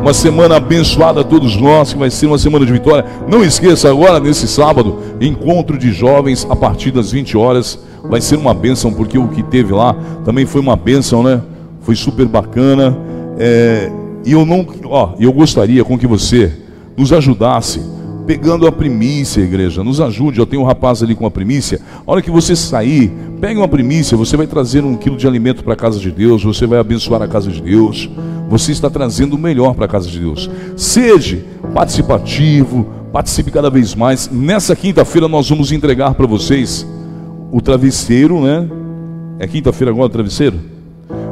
Uma 0.00 0.14
semana 0.14 0.56
abençoada 0.56 1.20
a 1.20 1.24
todos 1.24 1.56
nós, 1.56 1.92
que 1.92 1.98
vai 1.98 2.10
ser 2.10 2.26
uma 2.26 2.38
semana 2.38 2.64
de 2.64 2.72
vitória. 2.72 3.04
Não 3.28 3.44
esqueça 3.44 3.90
agora, 3.90 4.18
nesse 4.18 4.48
sábado, 4.48 4.98
encontro 5.20 5.76
de 5.76 5.92
jovens 5.92 6.46
a 6.48 6.56
partir 6.56 6.90
das 6.90 7.12
20 7.12 7.36
horas. 7.36 7.78
Vai 8.02 8.20
ser 8.20 8.36
uma 8.36 8.54
bênção, 8.54 8.92
porque 8.94 9.18
o 9.18 9.28
que 9.28 9.42
teve 9.42 9.74
lá 9.74 9.94
também 10.24 10.46
foi 10.46 10.60
uma 10.60 10.74
bênção, 10.74 11.22
né? 11.22 11.42
Foi 11.82 11.94
super 11.94 12.26
bacana. 12.26 12.96
É, 13.38 13.92
e 14.24 14.32
eu 14.32 14.46
não, 14.46 14.66
ó, 14.84 15.10
eu 15.20 15.32
gostaria 15.32 15.84
com 15.84 15.98
que 15.98 16.06
você 16.06 16.50
nos 16.96 17.12
ajudasse 17.12 17.80
pegando 18.26 18.66
a 18.66 18.72
primícia, 18.72 19.42
igreja. 19.42 19.84
Nos 19.84 20.00
ajude. 20.00 20.38
Eu 20.38 20.46
tenho 20.46 20.62
um 20.62 20.64
rapaz 20.64 21.02
ali 21.02 21.14
com 21.14 21.26
a 21.26 21.30
primícia. 21.30 21.80
A 22.06 22.10
hora 22.10 22.22
que 22.22 22.30
você 22.30 22.56
sair, 22.56 23.12
pegue 23.40 23.58
uma 23.58 23.68
primícia. 23.68 24.16
Você 24.16 24.36
vai 24.36 24.46
trazer 24.46 24.82
um 24.82 24.96
quilo 24.96 25.16
de 25.16 25.26
alimento 25.26 25.62
para 25.62 25.74
a 25.74 25.76
casa 25.76 25.98
de 25.98 26.10
Deus. 26.10 26.42
Você 26.42 26.66
vai 26.66 26.78
abençoar 26.78 27.20
a 27.20 27.28
casa 27.28 27.50
de 27.50 27.60
Deus. 27.60 28.08
Você 28.50 28.72
está 28.72 28.90
trazendo 28.90 29.36
o 29.36 29.38
melhor 29.38 29.76
para 29.76 29.84
a 29.84 29.88
casa 29.88 30.10
de 30.10 30.18
Deus. 30.18 30.50
Seja 30.76 31.40
participativo. 31.72 32.84
Participe 33.12 33.48
cada 33.48 33.70
vez 33.70 33.94
mais. 33.94 34.28
Nessa 34.28 34.74
quinta-feira 34.74 35.28
nós 35.28 35.48
vamos 35.48 35.70
entregar 35.70 36.14
para 36.14 36.26
vocês 36.26 36.84
o 37.52 37.60
travesseiro, 37.60 38.40
né? 38.40 38.68
É 39.38 39.46
quinta-feira 39.46 39.92
agora 39.92 40.06
o 40.06 40.10
travesseiro? 40.10 40.58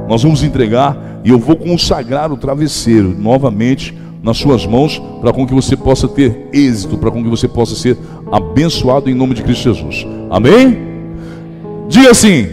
Nós 0.08 0.22
vamos 0.22 0.44
entregar 0.44 1.20
e 1.24 1.30
eu 1.30 1.40
vou 1.40 1.56
consagrar 1.56 2.32
o 2.32 2.36
travesseiro 2.36 3.12
novamente 3.18 3.92
nas 4.22 4.38
suas 4.38 4.64
mãos 4.64 5.02
para 5.20 5.32
com 5.32 5.44
que 5.44 5.52
você 5.52 5.76
possa 5.76 6.06
ter 6.06 6.48
êxito, 6.52 6.96
para 6.98 7.10
com 7.10 7.20
que 7.20 7.28
você 7.28 7.48
possa 7.48 7.74
ser 7.74 7.98
abençoado 8.30 9.10
em 9.10 9.14
nome 9.14 9.34
de 9.34 9.42
Cristo 9.42 9.74
Jesus. 9.74 10.06
Amém? 10.30 10.78
Diga 11.88 12.12
assim: 12.12 12.48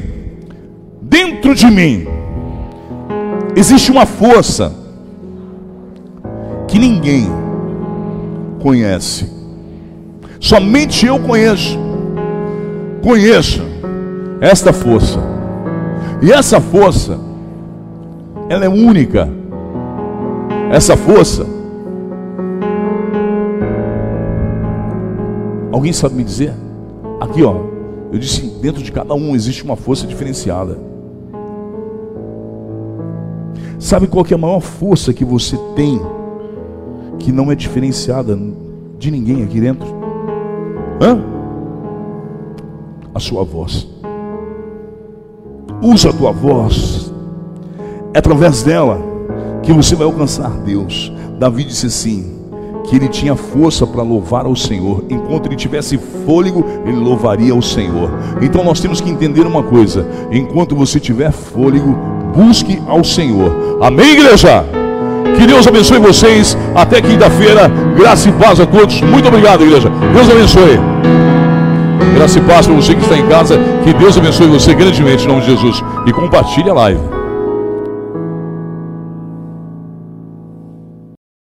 dentro 1.03 1.53
de 1.53 1.67
mim 1.67 2.14
existe 3.55 3.91
uma 3.91 4.05
força 4.05 4.71
que 6.67 6.77
ninguém 6.77 7.27
conhece. 8.61 9.29
Somente 10.39 11.05
eu 11.05 11.19
conheço. 11.19 11.79
Conheço 13.03 13.61
esta 14.41 14.73
força. 14.73 15.19
E 16.21 16.31
essa 16.31 16.59
força 16.59 17.19
ela 18.49 18.65
é 18.65 18.69
única. 18.69 19.29
Essa 20.71 20.97
força 20.97 21.45
Alguém 25.75 25.91
sabe 25.91 26.15
me 26.15 26.23
dizer? 26.23 26.53
Aqui, 27.19 27.43
ó. 27.43 27.57
Eu 28.09 28.17
disse: 28.17 28.41
dentro 28.61 28.81
de 28.81 28.93
cada 28.93 29.13
um 29.13 29.35
existe 29.35 29.61
uma 29.61 29.75
força 29.75 30.07
diferenciada. 30.07 30.79
Sabe 33.79 34.07
qual 34.07 34.25
é 34.29 34.33
a 34.33 34.37
maior 34.37 34.61
força 34.61 35.13
que 35.13 35.25
você 35.25 35.57
tem 35.75 36.01
que 37.19 37.31
não 37.31 37.51
é 37.51 37.55
diferenciada 37.55 38.37
de 38.97 39.11
ninguém 39.11 39.43
aqui 39.43 39.59
dentro? 39.59 39.87
Hã? 41.01 41.21
A 43.13 43.19
sua 43.19 43.43
voz. 43.43 43.87
Usa 45.81 46.09
a 46.09 46.13
tua 46.13 46.31
voz. 46.31 47.13
É 48.13 48.19
através 48.19 48.63
dela 48.63 48.99
que 49.61 49.73
você 49.73 49.95
vai 49.95 50.05
alcançar 50.05 50.49
Deus. 50.61 51.11
Davi 51.37 51.63
disse 51.63 51.87
assim: 51.87 52.35
que 52.87 52.95
ele 52.95 53.07
tinha 53.07 53.35
força 53.35 53.85
para 53.85 54.01
louvar 54.01 54.45
ao 54.45 54.55
Senhor. 54.55 55.03
Enquanto 55.09 55.47
ele 55.47 55.55
tivesse 55.55 55.97
fôlego, 55.97 56.63
ele 56.85 56.97
louvaria 56.97 57.53
ao 57.53 57.61
Senhor. 57.61 58.09
Então 58.41 58.63
nós 58.63 58.79
temos 58.79 59.01
que 59.01 59.09
entender 59.09 59.41
uma 59.41 59.63
coisa: 59.63 60.07
enquanto 60.31 60.75
você 60.75 60.99
tiver 60.99 61.31
fôlego, 61.31 61.95
busque 62.35 62.81
ao 62.87 63.03
Senhor. 63.03 63.79
Amém, 63.81 64.11
igreja? 64.11 64.65
Que 65.37 65.47
Deus 65.47 65.67
abençoe 65.67 65.99
vocês. 65.99 66.57
Até 66.75 67.01
quinta-feira. 67.01 67.71
Graça 67.97 68.29
e 68.29 68.31
paz 68.33 68.59
a 68.59 68.65
todos. 68.65 69.01
Muito 69.01 69.27
obrigado, 69.27 69.63
igreja. 69.63 69.89
Deus 70.13 70.29
abençoe. 70.29 70.79
Graça 72.15 72.39
e 72.39 72.41
paz 72.41 72.67
para 72.67 72.75
você 72.75 72.93
que 72.93 73.01
está 73.01 73.17
em 73.17 73.27
casa. 73.27 73.59
Que 73.83 73.93
Deus 73.93 74.17
abençoe 74.17 74.47
você 74.47 74.73
grandemente 74.73 75.25
em 75.25 75.27
nome 75.27 75.41
de 75.41 75.47
Jesus. 75.47 75.83
E 76.05 76.11
compartilhe 76.11 76.69
a 76.69 76.73
live. 76.73 77.14